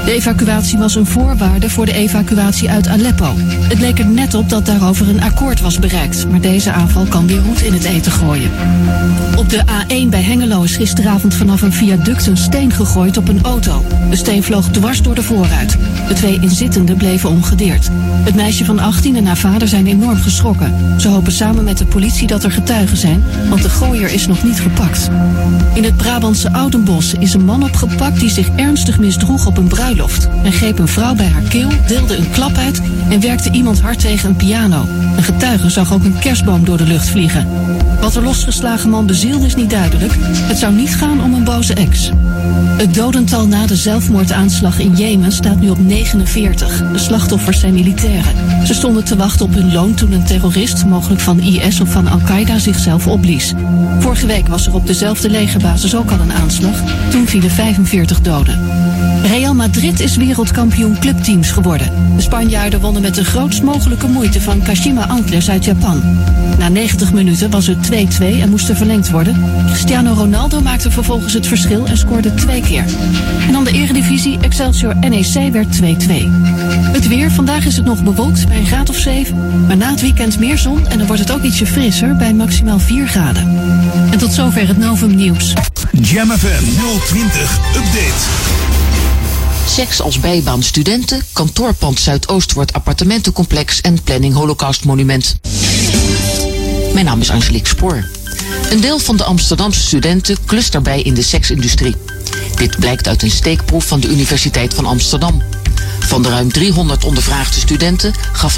De 0.05 0.13
evacuatie 0.13 0.79
was 0.79 0.95
een 0.95 1.07
voorwaarde 1.07 1.71
voor 1.71 1.87
de 1.87 1.93
evacuatie 1.93 2.71
uit 2.71 2.89
Aleppo. 2.89 3.35
Het 3.39 3.79
leek 3.79 3.99
er 3.99 4.07
net 4.07 4.35
op 4.35 4.49
dat 4.49 4.67
daarover 4.67 5.09
een 5.09 5.23
akkoord 5.23 5.61
was 5.61 5.79
bereikt, 5.79 6.31
maar 6.31 6.41
deze 6.41 6.73
aanval 6.73 7.05
kan 7.05 7.27
weer 7.27 7.43
roet 7.43 7.63
in 7.63 7.73
het 7.73 7.85
eten 7.85 8.13
gooien. 8.13 8.51
Op 9.37 9.51
de 9.51 9.63
A1 9.65 10.09
bij 10.09 10.23
Hengelo 10.23 10.63
is 10.63 10.77
gisteravond 10.77 11.35
vanaf 11.35 11.63
een 11.63 11.73
viaduct 11.73 12.27
een 12.27 12.37
steen 12.37 12.73
gegooid 12.73 13.17
op 13.17 13.29
een 13.29 13.43
auto. 13.43 13.85
De 14.11 14.17
steen 14.17 14.43
vloog 14.43 14.69
dwars 14.69 15.03
door 15.03 15.15
de 15.15 15.23
voorruit. 15.23 15.77
De 16.09 16.15
twee 16.15 16.41
inzittenden 16.41 16.97
bleven 16.97 17.31
ongedeerd. 17.31 17.89
Het 18.25 18.35
meisje 18.35 18.65
van 18.65 18.79
18 18.79 19.17
en 19.17 19.27
haar 19.27 19.37
vader 19.37 19.69
zijn 19.69 19.87
enorm 19.87 20.17
geschrokken. 20.17 21.01
Ze 21.01 21.09
hopen 21.09 21.33
samen 21.33 21.56
met 21.65 21.79
de 21.79 21.87
politie 21.87 22.27
dat 22.27 22.45
er 22.45 22.51
getuigen 22.51 22.97
zijn, 22.97 23.25
want 23.49 23.63
de 23.63 23.69
gooier 23.69 24.13
is 24.13 24.27
nog 24.27 24.43
niet 24.43 24.61
gepakt. 24.61 25.11
In 25.75 25.85
het 25.85 25.97
Brabantse 25.97 26.53
Oudenbos 26.53 27.15
is 27.15 27.35
een 27.35 27.45
man 27.45 27.63
opgepakt 27.63 28.21
die 28.21 28.31
zich 28.31 28.49
ernstig 28.57 28.99
misdroeg 28.99 29.47
op 29.47 29.57
een 29.57 29.69
bruiloft. 29.69 30.29
Hij 30.31 30.53
greep 30.53 30.79
een 30.79 30.89
vrouw 30.89 31.15
bij 31.15 31.29
haar 31.29 31.43
keel, 31.43 31.71
deelde 31.87 32.17
een 32.17 32.31
klap 32.31 32.57
uit 32.57 32.83
en 33.09 33.21
werkte 33.21 33.51
iemand 33.51 33.81
hard 33.81 34.01
tegen 34.01 34.29
een 34.29 34.37
piano. 34.37 34.87
Een 35.17 35.23
getuige 35.23 35.71
zag 35.71 35.93
ook 35.93 36.05
een 36.05 36.19
kerstboom 36.19 36.65
door 36.65 36.77
de 36.77 36.87
lucht 36.87 37.09
vliegen. 37.09 37.47
Wat 38.07 38.15
de 38.15 38.23
losgeslagen 38.23 38.91
man 38.91 39.07
bezielde 39.07 39.47
is 39.47 39.55
niet 39.55 39.71
duidelijk. 39.71 40.13
Het 40.21 40.59
zou 40.59 40.75
niet 40.75 40.97
gaan 40.97 41.23
om 41.23 41.35
een 41.35 41.45
boze 41.45 41.75
ex. 41.75 42.11
Het 42.77 42.95
dodental 42.95 43.47
na 43.47 43.67
de 43.67 43.77
zelfmoordaanslag 43.77 44.79
in 44.79 44.97
Jemen 44.97 45.33
staat 45.33 45.61
nu 45.61 45.71
op 45.71 45.79
49. 45.79 46.91
De 46.93 46.99
slachtoffers 46.99 47.61
zijn 47.61 47.75
militairen. 47.75 48.67
Ze 48.67 48.75
stonden 48.75 49.05
te 49.05 49.17
wachten 49.17 49.47
op 49.47 49.55
hun 49.55 49.73
loon 49.73 49.95
toen 49.95 50.13
een 50.13 50.25
terrorist, 50.25 50.85
mogelijk 50.85 51.21
van 51.21 51.41
IS 51.41 51.81
of 51.81 51.89
van 51.89 52.07
Al-Qaeda, 52.07 52.59
zichzelf 52.59 53.07
opblies. 53.07 53.53
Vorige 53.99 54.27
week 54.27 54.49
was 54.49 54.67
er 54.67 54.75
op 54.75 54.87
dezelfde 54.87 55.31
legerbasis 55.31 55.95
ook 55.95 56.11
al 56.11 56.21
een 56.21 56.33
aanslag. 56.33 56.83
Toen 57.11 57.27
vielen 57.27 57.51
45 57.51 58.21
doden. 58.21 58.61
Real 59.23 59.55
Madrid 59.55 60.01
is 60.01 60.17
wereldkampioen 60.17 60.99
clubteams 60.99 61.51
geworden. 61.51 61.91
De 62.17 62.23
Spanjaarden 62.23 62.81
wonnen 62.81 63.03
met 63.03 63.15
de 63.15 63.25
grootst 63.25 63.63
mogelijke 63.63 64.07
moeite 64.07 64.41
van 64.41 64.63
Kashima 64.63 65.07
Antlers 65.07 65.51
uit 65.51 65.65
Japan. 65.65 66.03
Na 66.59 66.69
90 66.69 67.13
minuten 67.13 67.51
was 67.51 67.67
het 67.67 67.83
2-2 67.97 68.41
en 68.41 68.49
moest 68.49 68.69
er 68.69 68.77
verlengd 68.77 69.11
worden. 69.11 69.45
Cristiano 69.67 70.13
Ronaldo 70.13 70.61
maakte 70.61 70.91
vervolgens 70.91 71.33
het 71.33 71.47
verschil 71.47 71.87
en 71.87 71.99
scoorde 71.99 72.35
twee 72.35 72.61
keer. 72.61 72.85
En 73.47 73.53
dan 73.53 73.65
de 73.65 73.71
eredivisie 73.71 74.39
Excelsior 74.41 74.97
NEC 74.97 75.53
werd 75.53 75.81
2-2. 75.81 75.85
Het 76.93 77.09
weer, 77.09 77.31
vandaag 77.31 77.67
is 77.67 77.77
het 77.77 77.85
nog 77.85 78.03
bewolkt 78.03 78.49
bij 78.49 78.59
een 78.59 78.67
graad 78.67 78.89
of 78.89 78.97
7. 78.97 79.67
Maar 79.67 79.77
na 79.77 79.91
het 79.91 80.01
weekend 80.01 80.39
meer 80.39 80.59
zon 80.59 80.87
en 80.89 80.99
dan 80.99 81.07
wordt 81.07 81.23
het 81.23 81.33
ook 81.33 81.43
ietsje 81.43 81.67
frisser 81.67 82.17
bij 82.17 82.35
maximaal 82.35 82.79
4 82.79 83.09
graden. 83.09 83.59
En 84.11 84.19
tot 84.19 84.33
zover 84.33 84.69
het 84.69 84.79
Novum 84.79 85.15
Nieuws. 85.15 85.53
Jam 85.93 86.31
FM 86.31 86.65
020 87.07 87.59
Update. 87.77 88.25
Seks 89.67 90.01
als 90.01 90.21
bijbaan 90.21 90.63
studenten, 90.63 91.21
kantoorpand 91.33 92.01
Zuidoost 92.01 92.53
wordt 92.53 92.73
appartementencomplex 92.73 93.81
en 93.81 94.03
planning 94.03 94.35
Holocaust 94.35 94.85
monument. 94.85 95.37
Mijn 96.97 97.09
naam 97.09 97.21
is 97.21 97.31
Angelique 97.31 97.69
Spoor. 97.69 98.09
Een 98.71 98.81
deel 98.81 98.99
van 98.99 99.17
de 99.17 99.25
Amsterdamse 99.25 99.81
studenten 99.81 100.37
klust 100.45 100.73
daarbij 100.73 101.03
in 101.03 101.15
de 101.15 101.23
seksindustrie. 101.23 101.97
Dit 102.55 102.79
blijkt 102.79 103.09
uit 103.09 103.23
een 103.23 103.31
steekproef 103.31 103.87
van 103.87 104.01
de 104.01 104.09
Universiteit 104.09 104.75
van 104.75 104.87
Amsterdam. 104.87 105.43
Van 106.01 106.23
de 106.23 106.29
ruim 106.29 106.53
300 106.53 107.05
ondervraagde 107.05 107.61
studenten 107.61 108.15
gaf 108.33 108.57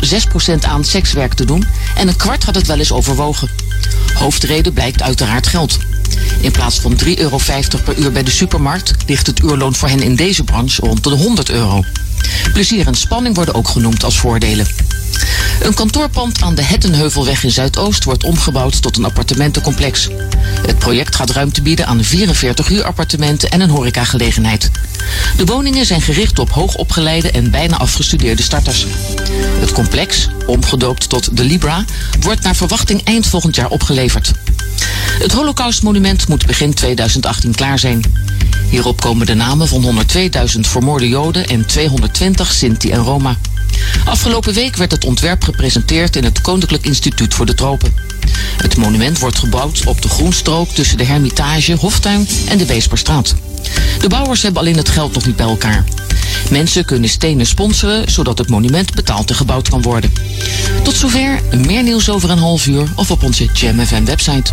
6% 0.51 0.55
aan 0.61 0.85
sekswerk 0.85 1.35
te 1.35 1.45
doen 1.45 1.65
en 1.97 2.09
een 2.09 2.17
kwart 2.17 2.45
had 2.45 2.55
het 2.55 2.67
wel 2.67 2.79
eens 2.79 2.93
overwogen. 2.93 3.51
Hoofdreden 4.15 4.73
blijkt 4.73 5.03
uiteraard 5.03 5.47
geld. 5.47 5.79
In 6.41 6.53
plaats 6.53 6.81
van 6.81 6.99
3,50 7.05 7.15
euro 7.15 7.39
per 7.85 7.99
uur 7.99 8.13
bij 8.13 8.23
de 8.23 8.31
supermarkt 8.31 8.93
ligt 9.07 9.27
het 9.27 9.43
uurloon 9.43 9.75
voor 9.75 9.89
hen 9.89 10.03
in 10.03 10.17
deze 10.17 10.45
branche 10.45 10.81
rond 10.81 11.05
de 11.05 11.11
100 11.11 11.51
euro. 11.51 11.85
Plezier 12.53 12.87
en 12.87 12.95
spanning 12.95 13.35
worden 13.35 13.55
ook 13.55 13.69
genoemd 13.69 14.05
als 14.05 14.19
voordelen. 14.19 14.67
Een 15.61 15.75
kantoorpand 15.75 16.43
aan 16.43 16.55
de 16.55 16.63
Hettenheuvelweg 16.63 17.45
in 17.45 17.51
Zuidoost 17.51 18.05
wordt 18.05 18.25
omgebouwd 18.25 18.83
tot 18.83 18.97
een 18.97 19.05
appartementencomplex. 19.05 20.09
Het 20.67 20.79
project 20.79 21.17
gaat 21.17 21.31
ruimte 21.31 21.63
bieden 21.63 21.87
aan 21.87 22.05
44 22.05 22.69
huurappartementen 22.69 23.51
en 23.51 23.61
een 23.61 23.71
horecagelegenheid. 23.71 24.71
De 25.37 25.45
woningen 25.45 25.87
zijn 25.87 26.01
gericht 26.01 26.39
op 26.39 26.51
hoogopgeleide 26.51 27.31
en 27.31 27.51
bijna 27.51 27.77
afgestudeerde 27.77 28.43
starters. 28.43 28.87
Het 29.61 29.73
complex, 29.73 30.29
omgedoopt 30.47 31.09
tot 31.09 31.37
de 31.37 31.45
Libra, 31.45 31.85
wordt 32.21 32.43
naar 32.43 32.57
verwachting 32.57 33.05
eind 33.05 33.27
volgend 33.27 33.55
jaar 33.55 33.69
opgeleverd. 33.69 34.33
Het 35.19 35.33
Holocaustmonument 35.33 36.29
moet 36.29 36.47
begin 36.47 36.75
2018 36.75 37.55
klaar 37.55 37.79
zijn. 37.79 38.03
Hierop 38.71 39.01
komen 39.01 39.27
de 39.27 39.35
namen 39.35 39.69
van 39.69 40.05
102.000 40.55 40.61
vermoorde 40.61 41.09
Joden 41.09 41.47
en 41.47 41.67
220 41.67 42.53
Sinti 42.53 42.91
en 42.91 43.03
Roma. 43.03 43.37
Afgelopen 44.05 44.55
week 44.55 44.77
werd 44.77 44.91
het 44.91 45.05
ontwerp 45.05 45.45
gepresenteerd 45.45 46.17
in 46.17 46.25
het 46.25 46.41
Koninklijk 46.41 46.85
Instituut 46.85 47.35
voor 47.35 47.47
de 47.47 47.55
Tropen. 47.55 47.95
Het 48.57 48.77
monument 48.77 49.19
wordt 49.19 49.39
gebouwd 49.39 49.87
op 49.87 50.03
de 50.03 50.09
groenstrook 50.09 50.69
tussen 50.69 50.99
de 50.99 51.05
Hermitage, 51.05 51.75
Hoftuin 51.75 52.29
en 52.49 52.59
de 52.59 52.67
Weesperstraat. 52.67 53.35
De 54.01 54.09
bouwers 54.09 54.43
hebben 54.43 54.61
alleen 54.61 54.77
het 54.77 54.89
geld 54.89 55.15
nog 55.15 55.27
niet 55.27 55.37
bij 55.37 55.47
elkaar. 55.47 55.85
Mensen 56.51 56.85
kunnen 56.85 57.09
stenen 57.09 57.47
sponsoren, 57.47 58.11
zodat 58.11 58.39
het 58.39 58.49
monument 58.49 58.95
betaald 58.95 59.31
en 59.31 59.37
gebouwd 59.37 59.69
kan 59.69 59.83
worden. 59.83 60.13
Tot 60.83 60.95
zover, 60.95 61.41
meer 61.67 61.83
nieuws 61.83 62.11
over 62.11 62.31
een 62.31 62.39
half 62.39 62.67
uur 62.67 62.87
of 62.95 63.11
op 63.11 63.23
onze 63.23 63.49
Jam 63.53 63.87
FM 63.87 64.05
website. 64.05 64.53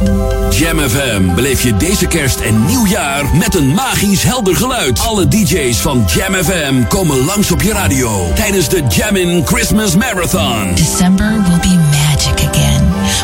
Jam 0.50 0.80
FM 0.80 1.36
beleef 1.36 1.64
je 1.64 1.78
deze 1.78 2.06
kerst 2.06 2.40
en 2.40 2.66
nieuwjaar 2.66 3.36
met 3.36 3.56
een 3.56 3.74
magisch 3.74 4.24
helder 4.24 4.56
geluid. 4.56 5.00
Alle 5.00 5.28
DJ's 5.28 5.78
van 5.78 6.06
Jam 6.16 6.34
FM 6.34 6.88
komen 6.88 7.26
langs 7.26 7.52
op 7.52 7.62
je 7.62 7.72
radio 7.72 8.32
tijdens 8.36 8.70
de 8.70 8.84
Jammin' 8.90 9.48
Christmas 9.48 9.96
Marathon. 9.96 10.76
December 10.76 11.44
will 11.48 11.60
be 11.60 11.75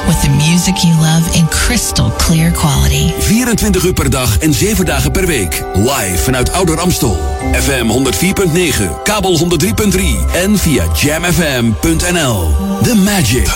with 0.07 0.21
the 0.21 0.29
music 0.29 0.77
you 0.77 0.93
love 0.93 1.35
in 1.35 1.47
crystal 1.47 2.11
clear 2.17 2.51
quality. 2.51 3.13
24 3.19 3.55
24 3.55 3.85
uur 3.85 3.93
per 3.93 4.09
dag 4.09 4.37
en 4.37 4.53
7 4.53 4.85
dagen 4.85 5.11
per 5.11 5.25
week. 5.25 5.63
Live 5.73 6.23
vanuit 6.25 6.51
Ouder 6.51 6.79
Amstel. 6.79 7.17
FM 7.53 7.91
104.9, 7.91 9.01
kabel 9.03 9.39
103.3 9.39 10.33
en 10.33 10.57
via 10.57 10.83
jamfm.nl. 10.93 12.55
The 12.81 12.95
magic, 12.95 13.47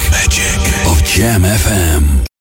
of 0.85 1.01
Jam 1.15 1.43
FM. 1.43 2.25